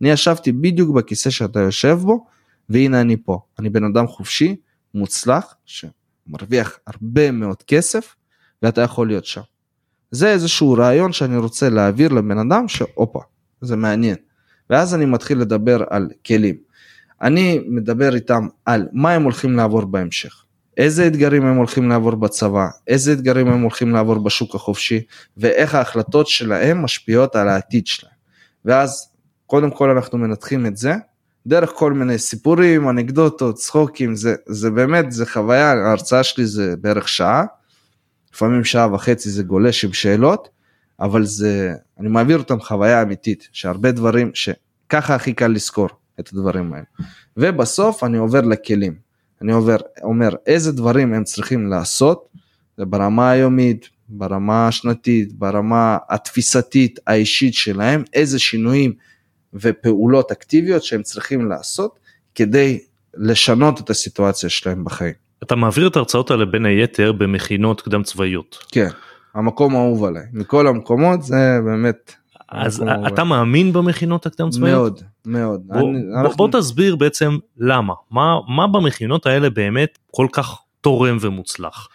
אני 0.00 0.10
ישבתי 0.10 0.52
בדיוק 0.52 0.90
בכיסא 0.90 1.30
שאתה 1.30 1.60
יושב 1.60 1.98
בו, 2.02 2.26
והנה 2.68 3.00
אני 3.00 3.16
פה. 3.16 3.40
אני 3.58 3.70
בן 3.70 3.84
אדם 3.84 4.06
חופשי, 4.06 4.56
מוצלח, 4.94 5.54
שמרוויח 5.64 6.78
הרבה 6.86 7.30
מאוד 7.30 7.62
כסף, 7.62 8.14
ואתה 8.62 8.80
יכול 8.80 9.08
להיות 9.08 9.24
שם. 9.24 9.40
זה 10.10 10.32
איזשהו 10.32 10.72
רעיון 10.72 11.12
שאני 11.12 11.36
רוצה 11.36 11.68
להעביר 11.68 12.12
לבן 12.12 12.38
אדם 12.38 12.68
שהופה, 12.68 13.20
זה 13.60 13.76
מעניין. 13.76 14.16
ואז 14.70 14.94
אני 14.94 15.04
מתחיל 15.04 15.38
לדבר 15.38 15.84
על 15.90 16.08
כלים. 16.26 16.56
אני 17.22 17.60
מדבר 17.66 18.14
איתם 18.14 18.48
על 18.64 18.88
מה 18.92 19.12
הם 19.12 19.22
הולכים 19.22 19.56
לעבור 19.56 19.84
בהמשך. 19.84 20.42
איזה 20.76 21.06
אתגרים 21.06 21.46
הם 21.46 21.56
הולכים 21.56 21.88
לעבור 21.88 22.14
בצבא, 22.14 22.66
איזה 22.88 23.12
אתגרים 23.12 23.48
הם 23.48 23.62
הולכים 23.62 23.90
לעבור 23.90 24.18
בשוק 24.18 24.54
החופשי, 24.54 25.00
ואיך 25.36 25.74
ההחלטות 25.74 26.26
שלהם 26.26 26.82
משפיעות 26.82 27.36
על 27.36 27.48
העתיד 27.48 27.86
שלהם. 27.86 28.12
ואז 28.64 29.08
קודם 29.46 29.70
כל 29.70 29.90
אנחנו 29.90 30.18
מנתחים 30.18 30.66
את 30.66 30.76
זה, 30.76 30.94
דרך 31.46 31.70
כל 31.74 31.92
מיני 31.92 32.18
סיפורים, 32.18 32.88
אנקדוטות, 32.88 33.54
צחוקים, 33.54 34.14
זה, 34.14 34.34
זה 34.46 34.70
באמת, 34.70 35.12
זה 35.12 35.26
חוויה, 35.26 35.72
ההרצאה 35.72 36.22
שלי 36.22 36.46
זה 36.46 36.74
בערך 36.80 37.08
שעה, 37.08 37.44
לפעמים 38.36 38.64
שעה 38.64 38.94
וחצי 38.94 39.30
זה 39.30 39.42
גולש 39.42 39.84
עם 39.84 39.92
שאלות, 39.92 40.48
אבל 41.00 41.24
זה, 41.24 41.72
אני 42.00 42.08
מעביר 42.08 42.38
אותם 42.38 42.60
חוויה 42.60 43.02
אמיתית, 43.02 43.48
שהרבה 43.52 43.92
דברים, 43.92 44.30
שככה 44.34 45.14
הכי 45.14 45.32
קל 45.32 45.48
לזכור 45.48 45.88
את 46.20 46.28
הדברים 46.32 46.72
האלה. 46.72 46.84
ובסוף 47.36 48.04
אני 48.04 48.18
עובר 48.18 48.40
לכלים, 48.40 48.94
אני 49.42 49.52
עובר, 49.52 49.76
אומר 50.02 50.28
איזה 50.46 50.72
דברים 50.72 51.14
הם 51.14 51.24
צריכים 51.24 51.66
לעשות, 51.66 52.28
ברמה 52.78 53.30
היומית, 53.30 53.88
ברמה 54.08 54.68
השנתית, 54.68 55.32
ברמה 55.32 55.98
התפיסתית 56.08 56.98
האישית 57.06 57.54
שלהם, 57.54 58.04
איזה 58.12 58.38
שינויים 58.38 58.92
ופעולות 59.54 60.32
אקטיביות 60.32 60.84
שהם 60.84 61.02
צריכים 61.02 61.48
לעשות 61.48 61.98
כדי 62.34 62.78
לשנות 63.14 63.80
את 63.80 63.90
הסיטואציה 63.90 64.48
שלהם 64.48 64.84
בחיים. 64.84 65.25
אתה 65.42 65.56
מעביר 65.56 65.88
את 65.88 65.96
ההרצאות 65.96 66.30
האלה 66.30 66.44
בין 66.44 66.66
היתר 66.66 67.12
במכינות 67.12 67.80
קדם 67.80 68.02
צבאיות. 68.02 68.58
כן, 68.72 68.88
המקום 69.34 69.74
האהוב 69.74 70.04
עליי, 70.04 70.22
מכל 70.32 70.66
המקומות 70.66 71.22
זה 71.22 71.58
באמת. 71.64 72.14
אז 72.48 72.84
אתה 73.06 73.24
מאמין 73.24 73.72
במכינות 73.72 74.26
הקדם 74.26 74.50
צבאיות? 74.50 75.02
מאוד, 75.26 75.60
מאוד. 75.66 75.66
בוא, 75.66 75.90
אני, 75.90 76.02
בוא, 76.02 76.20
אנחנו... 76.20 76.36
בוא 76.36 76.48
תסביר 76.60 76.96
בעצם 76.96 77.38
למה, 77.58 77.94
מה, 78.10 78.34
מה 78.48 78.66
במכינות 78.66 79.26
האלה 79.26 79.50
באמת 79.50 79.98
כל 80.10 80.26
כך 80.32 80.58
תורם 80.80 81.16
ומוצלח. 81.20 81.88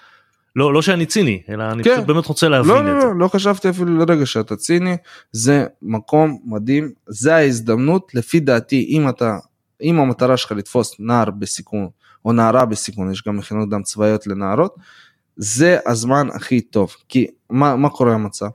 לא, 0.56 0.74
לא 0.74 0.82
שאני 0.82 1.06
ציני, 1.06 1.42
אלא 1.50 1.64
אני 1.72 1.84
כן. 1.84 1.94
פשוט 1.94 2.06
באמת 2.06 2.26
רוצה 2.26 2.50
להבין 2.50 2.72
לא, 2.72 2.80
את 2.80 2.86
לא, 2.86 3.02
זה. 3.02 3.08
לא, 3.08 3.16
לא 3.20 3.28
חשבתי 3.28 3.70
אפילו 3.70 3.98
לרגע 3.98 4.26
שאתה 4.26 4.56
ציני, 4.56 4.98
זה 5.32 5.66
מקום 5.82 6.38
מדהים, 6.46 6.92
זה 7.08 7.36
ההזדמנות, 7.36 8.12
לפי 8.16 8.40
דעתי, 8.40 8.86
אם 8.90 9.10
אתה, 9.10 9.38
אם 9.82 10.00
המטרה 10.00 10.38
שלך 10.38 10.52
לתפוס 10.52 10.96
נער 11.00 11.30
בסיכון, 11.40 11.88
או 12.26 12.32
נערה 12.34 12.66
בסיכון, 12.66 13.12
יש 13.12 13.24
גם 13.28 13.38
מכינות 13.38 13.70
דם 13.70 13.84
צבאיות 13.84 14.28
לנערות, 14.28 14.76
זה 15.36 15.78
הזמן 15.86 16.28
הכי 16.34 16.62
טוב, 16.62 16.96
כי 17.10 17.28
מה, 17.50 17.76
מה 17.76 17.90
קורה 17.90 18.14
המצב? 18.14 18.48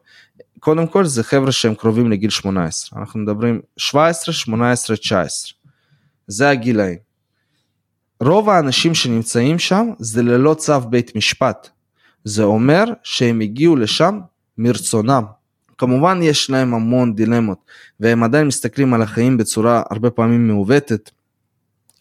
קודם 0.61 0.87
כל 0.87 1.05
זה 1.05 1.23
חבר'ה 1.23 1.53
שהם 1.53 1.75
קרובים 1.75 2.11
לגיל 2.11 2.31
18, 2.31 3.01
אנחנו 3.01 3.21
מדברים 3.21 3.61
17, 3.77 4.35
18, 4.35 4.97
19, 4.97 5.53
זה 6.27 6.49
הגילאים. 6.49 6.99
רוב 8.21 8.51
האנשים 8.51 8.95
שנמצאים 8.95 9.59
שם 9.59 9.91
זה 9.99 10.23
ללא 10.23 10.55
צו 10.55 10.81
בית 10.81 11.17
משפט. 11.17 11.69
זה 12.25 12.43
אומר 12.43 12.85
שהם 13.03 13.41
הגיעו 13.41 13.77
לשם 13.77 14.21
מרצונם. 14.59 15.25
כמובן 15.79 16.21
יש 16.23 16.51
להם 16.51 16.75
המון 16.75 17.15
דילמות 17.15 17.59
והם 18.01 18.23
עדיין 18.23 18.47
מסתכלים 18.47 18.95
על 18.95 19.03
החיים 19.03 19.37
בצורה 19.37 19.83
הרבה 19.91 20.11
פעמים 20.11 20.49
מעוותת. 20.49 21.11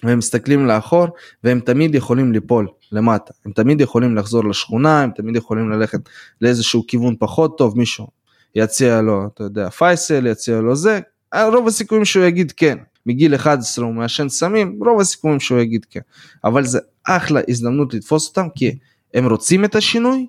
והם 0.03 0.17
מסתכלים 0.17 0.65
לאחור 0.65 1.07
והם 1.43 1.59
תמיד 1.59 1.95
יכולים 1.95 2.31
ליפול 2.31 2.67
למטה. 2.91 3.33
הם 3.45 3.51
תמיד 3.51 3.81
יכולים 3.81 4.15
לחזור 4.15 4.49
לשכונה, 4.49 5.01
הם 5.01 5.11
תמיד 5.15 5.35
יכולים 5.35 5.69
ללכת 5.69 5.99
לאיזשהו 6.41 6.83
כיוון 6.87 7.15
פחות 7.19 7.57
טוב, 7.57 7.77
מישהו 7.77 8.07
יציע 8.55 9.01
לו, 9.01 9.27
אתה 9.33 9.43
יודע, 9.43 9.69
פייסל, 9.69 10.27
יציע 10.27 10.61
לו 10.61 10.75
זה, 10.75 10.99
רוב 11.53 11.67
הסיכויים 11.67 12.05
שהוא 12.05 12.25
יגיד 12.25 12.51
כן. 12.51 12.77
מגיל 13.05 13.35
11 13.35 13.85
הוא 13.85 13.93
מעשן 13.93 14.29
סמים, 14.29 14.79
רוב 14.85 14.99
הסיכויים 15.01 15.39
שהוא 15.39 15.59
יגיד 15.59 15.85
כן. 15.89 15.99
אבל 16.43 16.63
זה 16.65 16.79
אחלה 17.03 17.41
הזדמנות 17.49 17.93
לתפוס 17.93 18.27
אותם 18.29 18.47
כי 18.55 18.77
הם 19.13 19.29
רוצים 19.29 19.65
את 19.65 19.75
השינוי, 19.75 20.27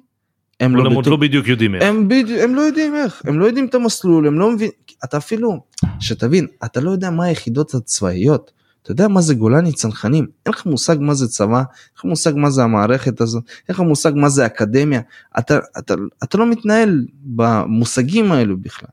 הם 0.61 0.77
לא, 0.77 0.91
בטוח- 0.91 1.07
לא 1.07 1.17
בדיוק 1.17 1.49
יודעים 1.49 1.75
איך. 1.75 1.83
הם, 1.85 2.09
בדיוק, 2.09 2.41
הם 2.43 2.55
לא 2.55 2.61
יודעים 2.61 2.95
איך, 2.97 3.23
הם 3.25 3.39
לא 3.39 3.45
יודעים 3.47 3.67
את 3.67 3.75
המסלול, 3.75 4.27
הם 4.27 4.39
לא 4.39 4.51
מבינים, 4.51 4.73
אתה 5.05 5.17
אפילו, 5.17 5.61
שתבין, 6.01 6.47
אתה 6.65 6.81
לא 6.81 6.91
יודע 6.91 7.11
מה 7.11 7.25
היחידות 7.25 7.75
הצבאיות, 7.75 8.53
אתה 8.87 8.93
יודע 8.93 9.09
מה 9.09 9.21
זה 9.21 9.35
גולני 9.35 9.73
צנחנים, 9.73 10.27
אין 10.47 10.55
לך 10.55 10.67
מושג 10.67 10.97
מה 11.01 11.15
זה 11.15 11.29
צבא, 11.29 11.57
אין 11.59 11.65
לך 11.99 12.05
מושג 12.05 12.33
מה 12.37 12.51
זה 12.51 12.63
המערכת 12.63 13.21
הזאת, 13.21 13.45
אין 13.69 13.75
לך 13.75 13.81
מושג 13.81 14.13
מה 14.15 14.29
זה 14.29 14.47
אקדמיה, 14.47 15.01
אתה, 15.39 15.59
אתה, 15.79 15.95
אתה 16.25 16.39
לא 16.39 16.47
מתנהל 16.51 17.05
במושגים 17.25 18.33
האלו 18.33 18.57
בכלל. 18.57 18.89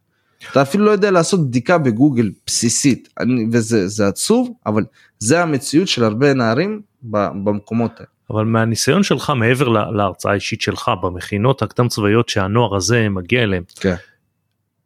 אתה 0.51 0.61
אפילו 0.61 0.85
לא 0.85 0.91
יודע 0.91 1.11
לעשות 1.11 1.47
בדיקה 1.47 1.77
בגוגל 1.77 2.31
בסיסית, 2.47 3.09
אני, 3.19 3.47
וזה 3.51 3.87
זה 3.87 4.07
עצוב, 4.07 4.49
אבל 4.65 4.83
זה 5.19 5.41
המציאות 5.43 5.87
של 5.87 6.03
הרבה 6.03 6.33
נערים 6.33 6.81
במקומות 7.03 7.91
האלה. 7.97 8.07
אבל 8.29 8.45
מהניסיון 8.45 9.03
שלך 9.03 9.29
מעבר 9.35 9.67
לה- 9.67 9.91
להרצאה 9.91 10.31
האישית 10.31 10.61
שלך 10.61 10.91
במכינות 11.03 11.61
הקדם 11.61 11.87
צבאיות 11.87 12.29
שהנוער 12.29 12.75
הזה 12.75 13.09
מגיע 13.09 13.43
אליהם, 13.43 13.63
כן. 13.75 13.95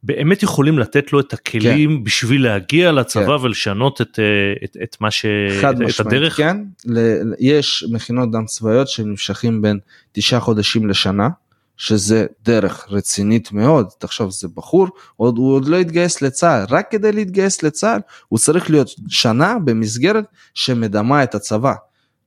באמת 0.08 0.44
יכולים 0.44 0.80
לתת 0.80 1.14
לו 1.14 1.20
את 1.20 1.34
הכלים 1.34 2.04
בשביל 2.04 2.44
להגיע 2.44 2.92
לצבא 2.92 3.38
כן. 3.38 3.44
ולשנות 3.44 4.02
את, 4.02 4.20
אה, 4.20 4.24
את, 4.64 4.78
את 4.84 4.98
מה 5.02 5.12
ש... 5.12 5.26
חד 5.62 5.76
את, 5.76 5.82
את 5.82 5.88
משמעית, 5.88 6.14
הדרך? 6.14 6.38
כן. 6.38 6.58
ל- 6.86 7.34
יש 7.40 7.86
מכינות 7.92 8.32
דם 8.32 8.46
צבאיות 8.46 8.88
שנמשכים 8.88 9.62
בין 9.62 9.80
תשעה 10.12 10.40
חודשים 10.40 10.88
לשנה, 10.88 11.30
שזה 11.78 12.26
דרך 12.46 12.88
רצינית 12.90 13.52
מאוד, 13.52 13.88
תחשוב 14.00 14.32
זה 14.32 14.48
בחור, 14.56 14.88
עוד, 15.16 15.38
הוא 15.38 15.54
עוד 15.54 15.68
לא 15.68 15.78
התגייס 15.78 16.22
לצה"ל, 16.22 16.66
רק 16.70 16.92
כדי 16.92 17.12
להתגייס 17.12 17.64
לצה"ל 17.64 18.00
הוא 18.28 18.40
צריך 18.40 18.70
להיות 18.70 18.90
שנה 19.10 19.58
במסגרת 19.66 20.26
שמדמה 20.54 21.24
את 21.24 21.36
הצבא. 21.36 21.74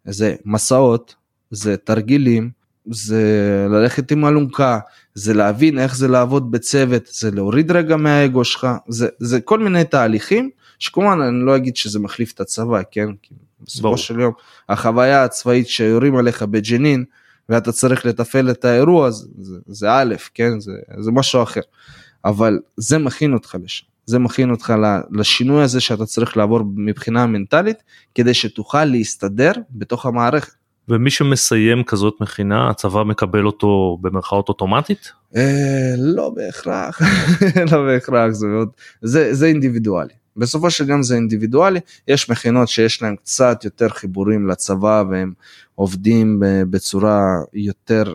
זה 0.05 0.35
מסעות, 0.45 1.15
זה 1.51 1.77
תרגילים, 1.77 2.51
זה 2.91 3.67
ללכת 3.71 4.11
עם 4.11 4.27
אלונקה, 4.27 4.79
זה 5.15 5.35
להבין 5.35 5.79
איך 5.79 5.97
זה 5.97 6.09
לעבוד 6.09 6.51
בצוות, 6.51 7.07
זה 7.07 7.31
להוריד 7.31 7.71
רגע 7.71 7.97
מהאגו 7.97 8.45
שלך, 8.45 8.67
זה, 8.89 9.09
זה 9.19 9.41
כל 9.41 9.59
מיני 9.59 9.85
תהליכים 9.85 10.51
שכמובן 10.79 11.21
אני 11.21 11.47
לא 11.47 11.57
אגיד 11.57 11.77
שזה 11.77 11.99
מחליף 11.99 12.33
את 12.33 12.41
הצבא, 12.41 12.81
כן? 12.91 13.09
כי 13.23 13.35
בסופו 13.61 13.83
ברור. 13.83 13.97
של 13.97 14.21
יום 14.21 14.33
החוויה 14.69 15.25
הצבאית 15.25 15.69
שיורים 15.69 16.17
עליך 16.17 16.43
בג'נין 16.43 17.05
ואתה 17.49 17.73
צריך 17.73 18.07
לתפעל 18.07 18.51
את 18.51 18.65
האירוע 18.65 19.11
זה, 19.11 19.27
זה, 19.39 19.57
זה 19.67 19.93
א', 19.93 20.15
כן? 20.35 20.61
זה, 20.61 20.73
זה 20.99 21.11
משהו 21.11 21.43
אחר. 21.43 21.61
אבל 22.25 22.59
זה 22.77 22.99
מכין 22.99 23.33
אותך 23.33 23.57
לשם, 23.65 23.87
זה 24.07 24.19
מכין 24.19 24.51
אותך 24.51 24.75
לשינוי 25.13 25.63
הזה 25.63 25.81
שאתה 25.81 26.07
צריך 26.07 26.37
לעבור 26.37 26.61
מבחינה 26.75 27.27
מנטלית 27.27 27.83
כדי 28.15 28.35
שתוכל 28.35 28.85
להסתדר 28.85 29.53
בתוך 29.71 30.07
המערכת. 30.07 30.53
ומי 30.91 31.11
שמסיים 31.11 31.85
כזאת 31.85 32.15
מכינה 32.21 32.71
הצבא 32.71 33.03
מקבל 33.03 33.47
אותו 33.47 33.99
במרכאות 34.01 34.49
אוטומטית? 34.49 35.13
אה, 35.37 35.95
לא 35.99 36.31
בהכרח, 36.37 37.01
לא 37.73 37.85
בהכרח, 37.87 38.31
זה 38.31 38.47
מאוד, 38.47 38.69
זה, 39.03 39.35
זה 39.35 39.47
אינדיבידואלי. 39.47 40.13
בסופו 40.37 40.71
של 40.71 40.91
יום 40.91 41.03
זה 41.03 41.15
אינדיבידואלי, 41.15 41.81
יש 42.09 42.31
מכינות 42.31 42.69
שיש 42.69 43.03
להם 43.03 43.17
קצת 43.17 43.65
יותר 43.65 43.89
חיבורים 43.89 44.49
לצבא 44.49 45.05
והם 45.11 45.33
עובדים 45.75 46.41
ב- 46.41 46.63
בצורה 46.71 47.23
יותר, 47.55 48.15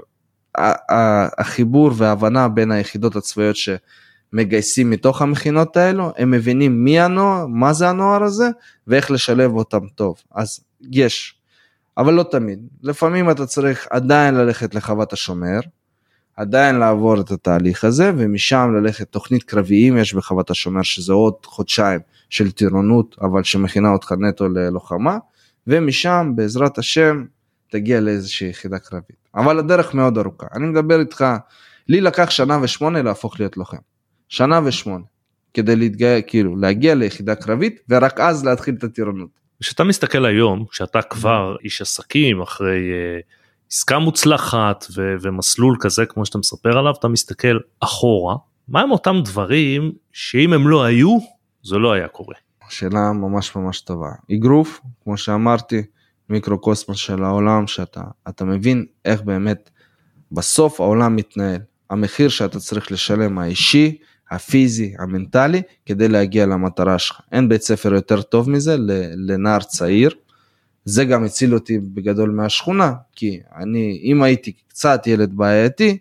החיבור 1.37 1.91
וההבנה 1.95 2.47
בין 2.47 2.71
היחידות 2.71 3.15
הצבאיות 3.15 3.55
שמגייסים 3.55 4.89
מתוך 4.89 5.21
המכינות 5.21 5.77
האלו, 5.77 6.13
הם 6.17 6.31
מבינים 6.31 6.83
מי 6.83 6.99
הנוער, 6.99 7.45
מה 7.47 7.73
זה 7.73 7.89
הנוער 7.89 8.23
הזה 8.23 8.49
ואיך 8.87 9.11
לשלב 9.11 9.51
אותם 9.55 9.87
טוב, 9.95 10.15
אז 10.35 10.59
יש, 10.91 11.34
אבל 11.97 12.13
לא 12.13 12.23
תמיד, 12.23 12.59
לפעמים 12.81 13.31
אתה 13.31 13.45
צריך 13.45 13.87
עדיין 13.89 14.35
ללכת 14.35 14.75
לחוות 14.75 15.13
השומר, 15.13 15.59
עדיין 16.37 16.75
לעבור 16.75 17.21
את 17.21 17.31
התהליך 17.31 17.83
הזה 17.83 18.11
ומשם 18.17 18.69
ללכת 18.75 19.11
תוכנית 19.11 19.43
קרביים 19.43 19.97
יש 19.97 20.13
בחוות 20.13 20.49
השומר 20.49 20.81
שזה 20.81 21.13
עוד 21.13 21.33
חודשיים 21.45 21.99
של 22.29 22.51
טירונות 22.51 23.15
אבל 23.21 23.43
שמכינה 23.43 23.89
אותך 23.89 24.11
נטו 24.11 24.49
ללוחמה 24.49 25.17
ומשם 25.67 26.31
בעזרת 26.35 26.77
השם 26.77 27.25
תגיע 27.71 27.99
לאיזושהי 27.99 28.49
יחידה 28.49 28.79
קרבית. 28.79 29.29
אבל 29.35 29.59
הדרך 29.59 29.93
מאוד 29.93 30.17
ארוכה. 30.17 30.47
אני 30.53 30.65
מדבר 30.65 30.99
איתך 30.99 31.25
לי 31.87 32.01
לקח 32.01 32.29
שנה 32.29 32.59
ושמונה 32.61 33.01
להפוך 33.01 33.39
להיות 33.39 33.57
לוחם. 33.57 33.77
שנה 34.29 34.59
ושמונה. 34.65 35.03
כדי 35.53 35.75
להתגיע 35.75 36.21
כאילו 36.21 36.55
להגיע 36.55 36.95
ליחידה 36.95 37.35
קרבית 37.35 37.81
ורק 37.89 38.19
אז 38.19 38.45
להתחיל 38.45 38.75
את 38.77 38.83
הטירונות. 38.83 39.29
כשאתה 39.61 39.83
מסתכל 39.83 40.25
היום 40.25 40.65
כשאתה 40.71 41.01
כבר 41.01 41.55
איש 41.63 41.81
עסקים 41.81 42.41
אחרי 42.41 42.91
uh, 42.91 43.23
עסקה 43.71 43.99
מוצלחת 43.99 44.85
ו- 44.95 45.15
ומסלול 45.21 45.77
כזה 45.79 46.05
כמו 46.05 46.25
שאתה 46.25 46.37
מספר 46.37 46.77
עליו 46.77 46.93
אתה 46.99 47.07
מסתכל 47.07 47.57
אחורה 47.79 48.35
מה 48.67 48.81
הם 48.81 48.91
אותם 48.91 49.15
דברים 49.23 49.91
שאם 50.13 50.53
הם 50.53 50.67
לא 50.67 50.83
היו 50.83 51.17
זה 51.63 51.77
לא 51.77 51.93
היה 51.93 52.07
קורה. 52.07 52.35
שאלה 52.69 53.11
ממש 53.13 53.55
ממש 53.55 53.81
טובה. 53.81 54.09
אגרוף, 54.33 54.81
כמו 55.03 55.17
שאמרתי, 55.17 55.83
מיקרוקוסמוס 56.29 56.97
של 56.97 57.23
העולם, 57.23 57.67
שאתה 57.67 58.01
אתה 58.29 58.45
מבין 58.45 58.85
איך 59.05 59.21
באמת 59.21 59.69
בסוף 60.31 60.79
העולם 60.79 61.15
מתנהל. 61.15 61.61
המחיר 61.89 62.29
שאתה 62.29 62.59
צריך 62.59 62.91
לשלם 62.91 63.37
האישי, 63.37 63.97
הפיזי, 64.31 64.93
המנטלי, 64.99 65.61
כדי 65.85 66.07
להגיע 66.07 66.45
למטרה 66.45 66.99
שלך. 66.99 67.21
אין 67.31 67.49
בית 67.49 67.61
ספר 67.61 67.93
יותר 67.93 68.21
טוב 68.21 68.49
מזה 68.49 68.75
לנער 69.17 69.59
צעיר. 69.59 70.11
זה 70.85 71.05
גם 71.05 71.23
הציל 71.23 71.53
אותי 71.53 71.79
בגדול 71.79 72.29
מהשכונה, 72.29 72.93
כי 73.15 73.39
אני, 73.55 74.01
אם 74.03 74.23
הייתי 74.23 74.51
קצת 74.67 75.07
ילד 75.07 75.33
בעייתי, 75.33 75.97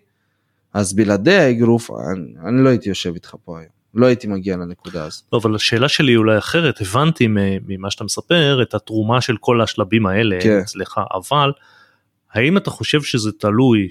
אז 0.73 0.93
בלעדי 0.93 1.35
האגרוף, 1.35 1.91
אני, 1.91 2.33
אני 2.47 2.63
לא 2.63 2.69
הייתי 2.69 2.89
יושב 2.89 3.13
איתך 3.13 3.35
פה 3.45 3.59
היום. 3.59 3.75
לא 3.93 4.05
הייתי 4.05 4.27
מגיע 4.27 4.57
לנקודה 4.57 5.05
הזאת. 5.05 5.23
לא, 5.33 5.37
אבל 5.37 5.55
השאלה 5.55 5.89
שלי 5.89 6.11
היא 6.11 6.17
אולי 6.17 6.37
אחרת 6.37 6.81
הבנתי 6.81 7.27
ממה 7.67 7.91
שאתה 7.91 8.03
מספר 8.03 8.61
את 8.61 8.73
התרומה 8.73 9.21
של 9.21 9.37
כל 9.37 9.61
השלבים 9.61 10.05
האלה 10.05 10.37
כן. 10.41 10.59
אצלך 10.59 10.99
אבל 11.13 11.51
האם 12.33 12.57
אתה 12.57 12.69
חושב 12.69 13.01
שזה 13.01 13.31
תלוי 13.31 13.89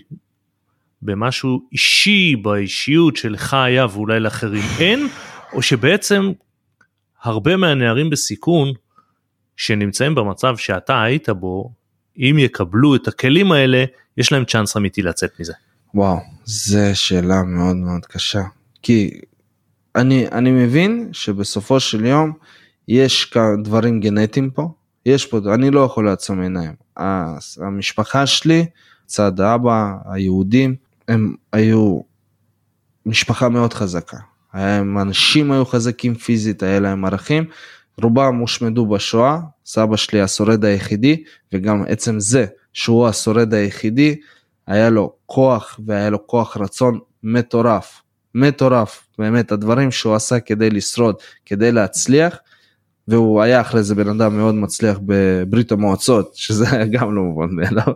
במשהו 1.04 1.60
אישי 1.72 2.36
באישיות 2.36 3.16
שלך 3.16 3.54
היה 3.54 3.86
ואולי 3.86 4.20
לאחרים 4.20 4.62
אין 4.78 5.08
או 5.52 5.62
שבעצם 5.62 6.32
הרבה 7.22 7.56
מהנערים 7.56 8.10
בסיכון 8.10 8.72
שנמצאים 9.56 10.14
במצב 10.14 10.56
שאתה 10.56 11.02
היית 11.02 11.28
בו 11.28 11.72
אם 12.18 12.36
יקבלו 12.38 12.94
את 12.94 13.08
הכלים 13.08 13.52
האלה 13.52 13.84
יש 14.16 14.32
להם 14.32 14.44
צ'אנס 14.44 14.76
אמיתי 14.76 15.02
לצאת 15.02 15.40
מזה. 15.40 15.52
וואו, 15.94 16.18
זו 16.44 16.80
שאלה 16.94 17.42
מאוד 17.42 17.76
מאוד 17.76 18.06
קשה. 18.06 18.42
כי 18.82 19.20
אני, 19.96 20.28
אני 20.32 20.50
מבין 20.50 21.08
שבסופו 21.12 21.80
של 21.80 22.04
יום 22.04 22.32
יש 22.88 23.24
כמה 23.24 23.56
דברים 23.64 24.00
גנטיים 24.00 24.50
פה. 24.50 24.72
יש 25.06 25.26
פה, 25.26 25.40
אני 25.54 25.70
לא 25.70 25.80
יכול 25.80 26.06
לעצום 26.06 26.40
עיניים. 26.40 26.72
המשפחה 27.60 28.26
שלי, 28.26 28.66
צד 29.06 29.40
האבא, 29.40 29.92
היהודים, 30.04 30.74
הם 31.08 31.34
היו 31.52 32.00
משפחה 33.06 33.48
מאוד 33.48 33.74
חזקה. 33.74 34.16
הם 34.52 34.98
אנשים 34.98 35.52
היו 35.52 35.64
חזקים 35.64 36.14
פיזית, 36.14 36.62
היה 36.62 36.80
להם 36.80 37.04
ערכים. 37.04 37.44
רובם 38.02 38.38
הושמדו 38.38 38.86
בשואה, 38.86 39.38
סבא 39.66 39.96
שלי 39.96 40.20
השורד 40.20 40.64
היחידי, 40.64 41.22
וגם 41.52 41.82
עצם 41.88 42.20
זה 42.20 42.46
שהוא 42.72 43.08
השורד 43.08 43.54
היחידי, 43.54 44.16
היה 44.66 44.90
לו 44.90 45.12
כוח 45.26 45.80
והיה 45.86 46.10
לו 46.10 46.26
כוח 46.26 46.56
רצון 46.56 46.98
מטורף, 47.22 48.02
מטורף, 48.34 49.06
באמת 49.18 49.52
הדברים 49.52 49.90
שהוא 49.90 50.14
עשה 50.14 50.40
כדי 50.40 50.70
לשרוד, 50.70 51.14
כדי 51.46 51.72
להצליח, 51.72 52.36
והוא 53.08 53.42
היה 53.42 53.60
אחרי 53.60 53.82
זה 53.82 53.94
בן 53.94 54.08
אדם 54.08 54.36
מאוד 54.36 54.54
מצליח 54.54 54.98
בברית 55.06 55.72
המועצות, 55.72 56.34
שזה 56.34 56.70
היה 56.70 56.86
גם 56.94 57.14
לא 57.14 57.22
מובן 57.22 57.48
מאליו, 57.50 57.94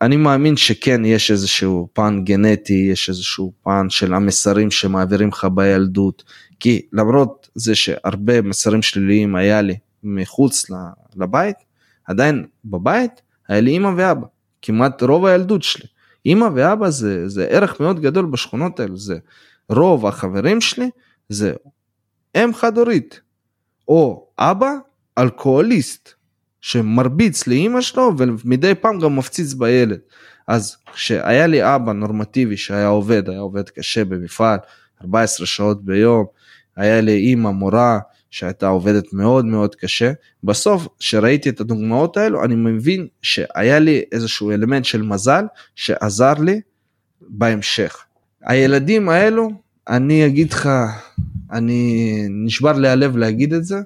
ואני 0.00 0.16
מאמין 0.16 0.56
שכן 0.56 1.04
יש 1.04 1.30
איזשהו 1.30 1.88
פן 1.92 2.20
גנטי, 2.24 2.88
יש 2.92 3.08
איזשהו 3.08 3.52
פן 3.62 3.90
של 3.90 4.14
המסרים 4.14 4.70
שמעבירים 4.70 5.28
לך 5.28 5.44
בילדות, 5.44 6.24
כי 6.60 6.82
למרות 6.92 7.48
זה 7.54 7.74
שהרבה 7.74 8.42
מסרים 8.42 8.82
שליליים 8.82 9.36
היה 9.36 9.62
לי 9.62 9.76
מחוץ 10.02 10.66
לבית, 11.16 11.56
עדיין 12.04 12.46
בבית 12.64 13.22
היה 13.48 13.60
לי 13.60 13.76
אמא 13.76 13.90
ואבא, 13.96 14.26
כמעט 14.62 15.02
רוב 15.02 15.26
הילדות 15.26 15.62
שלי. 15.62 15.86
אמא 16.26 16.48
ואבא 16.54 16.90
זה, 16.90 17.28
זה 17.28 17.44
ערך 17.44 17.80
מאוד 17.80 18.00
גדול 18.00 18.26
בשכונות 18.26 18.80
האלו, 18.80 18.96
זה 18.96 19.18
רוב 19.68 20.06
החברים 20.06 20.60
שלי 20.60 20.90
זה 21.28 21.52
אם 22.36 22.54
חד 22.54 22.78
הורית, 22.78 23.20
או 23.88 24.28
אבא 24.38 24.72
אלכוהוליסט 25.18 26.19
שמרביץ 26.60 27.46
לאימא 27.46 27.80
שלו 27.80 28.12
ומדי 28.18 28.74
פעם 28.74 29.00
גם 29.00 29.16
מפציץ 29.16 29.54
בילד. 29.54 29.98
אז 30.48 30.76
כשהיה 30.92 31.46
לי 31.46 31.74
אבא 31.74 31.92
נורמטיבי 31.92 32.56
שהיה 32.56 32.86
עובד, 32.86 33.28
היה 33.28 33.40
עובד 33.40 33.68
קשה 33.68 34.04
במפעל, 34.04 34.58
14 35.02 35.46
שעות 35.46 35.84
ביום, 35.84 36.24
היה 36.76 37.00
לי 37.00 37.12
אימא 37.12 37.50
מורה 37.50 37.98
שהייתה 38.30 38.66
עובדת 38.66 39.12
מאוד 39.12 39.44
מאוד 39.44 39.74
קשה. 39.74 40.12
בסוף, 40.44 40.88
כשראיתי 40.98 41.48
את 41.48 41.60
הדוגמאות 41.60 42.16
האלו, 42.16 42.44
אני 42.44 42.54
מבין 42.54 43.06
שהיה 43.22 43.78
לי 43.78 44.02
איזשהו 44.12 44.50
אלמנט 44.50 44.84
של 44.84 45.02
מזל 45.02 45.44
שעזר 45.74 46.34
לי 46.34 46.60
בהמשך. 47.20 48.04
הילדים 48.42 49.08
האלו, 49.08 49.50
אני 49.88 50.26
אגיד 50.26 50.52
לך, 50.52 50.68
אני 51.52 52.14
נשבר 52.30 52.72
לי 52.72 52.88
הלב 52.88 53.16
להגיד 53.16 53.52
את 53.52 53.64
זה, 53.64 53.80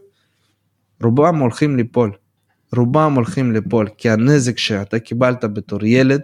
רובם 1.03 1.39
הולכים 1.39 1.77
ליפול. 1.77 2.13
רובם 2.77 3.15
הולכים 3.15 3.53
ליפול, 3.53 3.89
כי 3.99 4.11
הנזק 4.11 4.59
שאתה 4.59 4.99
קיבלת 4.99 5.45
בתור 5.45 5.85
ילד, 5.85 6.21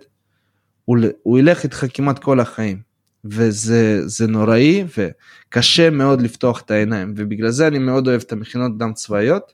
הוא, 0.84 0.98
הוא 1.22 1.38
ילך 1.38 1.64
איתך 1.64 1.86
כמעט 1.94 2.18
כל 2.18 2.40
החיים. 2.40 2.90
וזה 3.24 4.26
נוראי 4.28 4.84
וקשה 4.98 5.90
מאוד 5.90 6.22
לפתוח 6.22 6.60
את 6.60 6.70
העיניים 6.70 7.14
ובגלל 7.16 7.50
זה 7.50 7.66
אני 7.66 7.78
מאוד 7.78 8.08
אוהב 8.08 8.20
את 8.20 8.32
המכינות 8.32 8.72
קדם 8.76 8.92
צבאיות. 8.92 9.52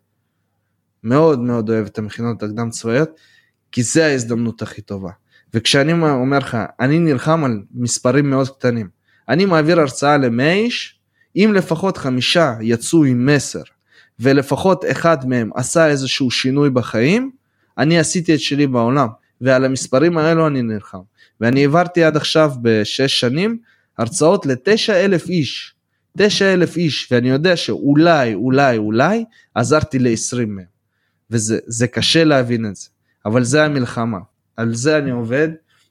מאוד 1.05 1.41
מאוד 1.41 1.71
אוהב 1.71 1.87
את 1.87 1.99
המכינות 1.99 2.43
הקדם 2.43 2.71
צבאיות 2.71 3.11
כי 3.73 3.83
זה 3.83 4.07
ההזדמנות 4.07 4.63
הכי 4.63 4.83
טובה. 4.83 5.11
וכשאני 5.55 5.93
אומר 5.93 6.39
לך 6.39 6.57
אני 6.81 6.99
נלחם 6.99 7.45
על 7.45 7.63
מספרים 7.75 8.31
מאוד 8.31 8.49
קטנים 8.49 8.89
אני 9.29 9.45
מעביר 9.45 9.81
הרצאה 9.81 10.17
למאה 10.17 10.53
איש 10.53 11.01
אם 11.37 11.53
לפחות 11.55 11.97
חמישה 11.97 12.55
יצאו 12.61 13.05
עם 13.05 13.27
מסר 13.27 13.63
ולפחות 14.21 14.85
אחד 14.91 15.29
מהם 15.29 15.51
עשה 15.55 15.87
איזשהו 15.87 16.31
שינוי 16.31 16.71
בחיים 16.71 17.31
אני 17.79 17.99
עשיתי 17.99 18.35
את 18.35 18.41
שלי 18.41 18.67
בעולם 18.67 19.09
ועל 19.41 19.65
המספרים 19.65 20.19
האלו 20.19 20.47
אני 20.47 20.63
נלחם. 20.63 20.99
ואני 21.41 21.61
העברתי 21.61 22.05
עד 22.05 22.17
עכשיו 22.17 22.53
בשש 22.63 23.21
שנים 23.21 23.59
הרצאות 23.99 24.47
לתשע 24.47 25.05
אלף 25.05 25.29
איש, 25.29 25.75
תשע 26.19 26.53
אלף 26.53 26.77
איש, 26.77 27.09
ואני 27.11 27.29
יודע 27.29 27.57
שאולי, 27.57 28.35
אולי, 28.35 28.77
אולי 28.77 29.25
עזרתי 29.55 29.99
ל-20 29.99 30.47
מהם. 30.47 30.77
וזה 31.31 31.87
קשה 31.87 32.25
להבין 32.25 32.67
את 32.67 32.77
זה, 32.77 32.89
אבל 33.27 33.45
זה 33.45 33.65
המלחמה, 33.65 34.19
על 34.57 34.75
זה 34.75 34.99
אני 34.99 35.11
עובד. 35.11 35.49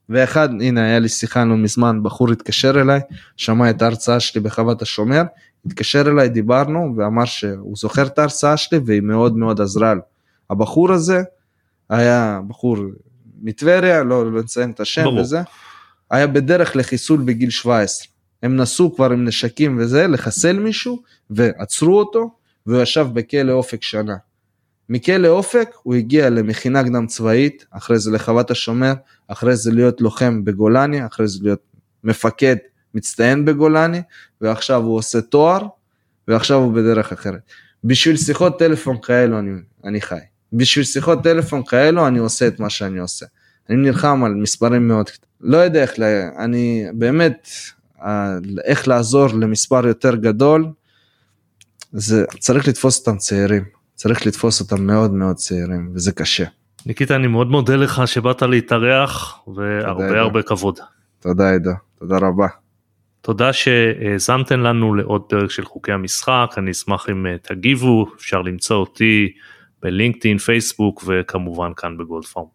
ואחד, 0.09 0.49
הנה 0.49 0.85
היה 0.85 0.99
לי 0.99 1.09
שיחה 1.09 1.45
לא 1.45 1.57
מזמן, 1.57 2.03
בחור 2.03 2.31
התקשר 2.31 2.81
אליי, 2.81 2.99
שמע 3.37 3.69
את 3.69 3.81
ההרצאה 3.81 4.19
שלי 4.19 4.41
בחוות 4.41 4.81
השומר, 4.81 5.21
התקשר 5.65 6.01
אליי, 6.01 6.29
דיברנו, 6.29 6.93
ואמר 6.97 7.25
שהוא 7.25 7.75
זוכר 7.77 8.05
את 8.05 8.19
ההרצאה 8.19 8.57
שלי 8.57 8.79
והיא 8.85 9.01
מאוד 9.01 9.37
מאוד 9.37 9.61
עזרה 9.61 9.93
לו. 9.93 10.01
הבחור 10.49 10.91
הזה 10.91 11.23
היה 11.89 12.39
בחור 12.47 12.77
מטבריה, 13.41 14.03
לא, 14.03 14.31
לא 14.31 14.41
נציין 14.41 14.71
את 14.71 14.79
השם 14.79 15.03
ברור. 15.03 15.19
וזה, 15.19 15.41
היה 16.11 16.27
בדרך 16.27 16.75
לחיסול 16.75 17.21
בגיל 17.25 17.49
17. 17.49 18.07
הם 18.43 18.55
נסעו 18.55 18.95
כבר 18.95 19.11
עם 19.11 19.25
נשקים 19.25 19.77
וזה, 19.79 20.07
לחסל 20.07 20.59
מישהו, 20.59 21.01
ועצרו 21.29 21.99
אותו, 21.99 22.29
והוא 22.65 22.81
ישב 22.81 23.07
בכלא 23.13 23.51
אופק 23.51 23.83
שנה. 23.83 24.15
מכלא 24.89 25.27
אופק 25.27 25.69
הוא 25.83 25.95
הגיע 25.95 26.29
למכינה 26.29 26.83
קדם 26.83 27.07
צבאית, 27.07 27.65
אחרי 27.71 27.99
זה 27.99 28.11
לחוות 28.11 28.51
השומר, 28.51 28.93
אחרי 29.27 29.55
זה 29.55 29.71
להיות 29.71 30.01
לוחם 30.01 30.43
בגולני, 30.45 31.05
אחרי 31.05 31.27
זה 31.27 31.39
להיות 31.43 31.61
מפקד 32.03 32.55
מצטיין 32.95 33.45
בגולני, 33.45 34.01
ועכשיו 34.41 34.81
הוא 34.81 34.97
עושה 34.97 35.21
תואר, 35.21 35.67
ועכשיו 36.27 36.57
הוא 36.57 36.73
בדרך 36.73 37.11
אחרת. 37.11 37.39
בשביל 37.83 38.17
שיחות 38.17 38.59
טלפון 38.59 38.97
כאלו 39.01 39.39
אני, 39.39 39.51
אני 39.83 40.01
חי. 40.01 40.19
בשביל 40.53 40.85
שיחות 40.85 41.23
טלפון 41.23 41.63
כאלו 41.65 42.07
אני 42.07 42.19
עושה 42.19 42.47
את 42.47 42.59
מה 42.59 42.69
שאני 42.69 42.99
עושה. 42.99 43.25
אני 43.69 43.77
נלחם 43.77 44.23
על 44.23 44.33
מספרים 44.33 44.87
מאוד 44.87 45.09
קטנים. 45.09 45.29
לא 45.41 45.57
יודע 45.57 45.81
איך, 45.81 45.91
אני 46.37 46.85
באמת, 46.93 47.49
איך 48.63 48.87
לעזור 48.87 49.27
למספר 49.27 49.87
יותר 49.87 50.15
גדול, 50.15 50.65
זה 51.93 52.25
צריך 52.39 52.67
לתפוס 52.67 52.99
אותם 52.99 53.17
צעירים, 53.17 53.63
צריך 53.95 54.25
לתפוס 54.25 54.61
אותם 54.61 54.87
מאוד 54.87 55.13
מאוד 55.13 55.35
צעירים 55.35 55.91
וזה 55.93 56.11
קשה. 56.11 56.45
ניקיטה 56.85 57.15
אני 57.15 57.27
מאוד 57.27 57.47
מודה 57.47 57.75
לך 57.75 58.01
שבאת 58.05 58.41
להתארח 58.41 59.39
והרבה 59.55 60.19
הרבה 60.19 60.41
כבוד. 60.41 60.79
תודה 61.19 61.51
עידו, 61.51 61.71
תודה 61.99 62.17
רבה. 62.17 62.47
תודה 63.25 63.53
שהאזנתם 63.53 64.59
לנו 64.59 64.95
לעוד 64.95 65.21
פרק 65.21 65.51
של 65.51 65.65
חוקי 65.65 65.91
המשחק, 65.91 66.53
אני 66.57 66.71
אשמח 66.71 67.09
אם 67.09 67.37
תגיבו, 67.37 68.07
אפשר 68.15 68.41
למצוא 68.41 68.75
אותי 68.75 69.33
בלינקדאין, 69.81 70.37
פייסבוק 70.37 71.03
וכמובן 71.07 71.71
כאן 71.77 71.97
בגולדפארם. 71.97 72.54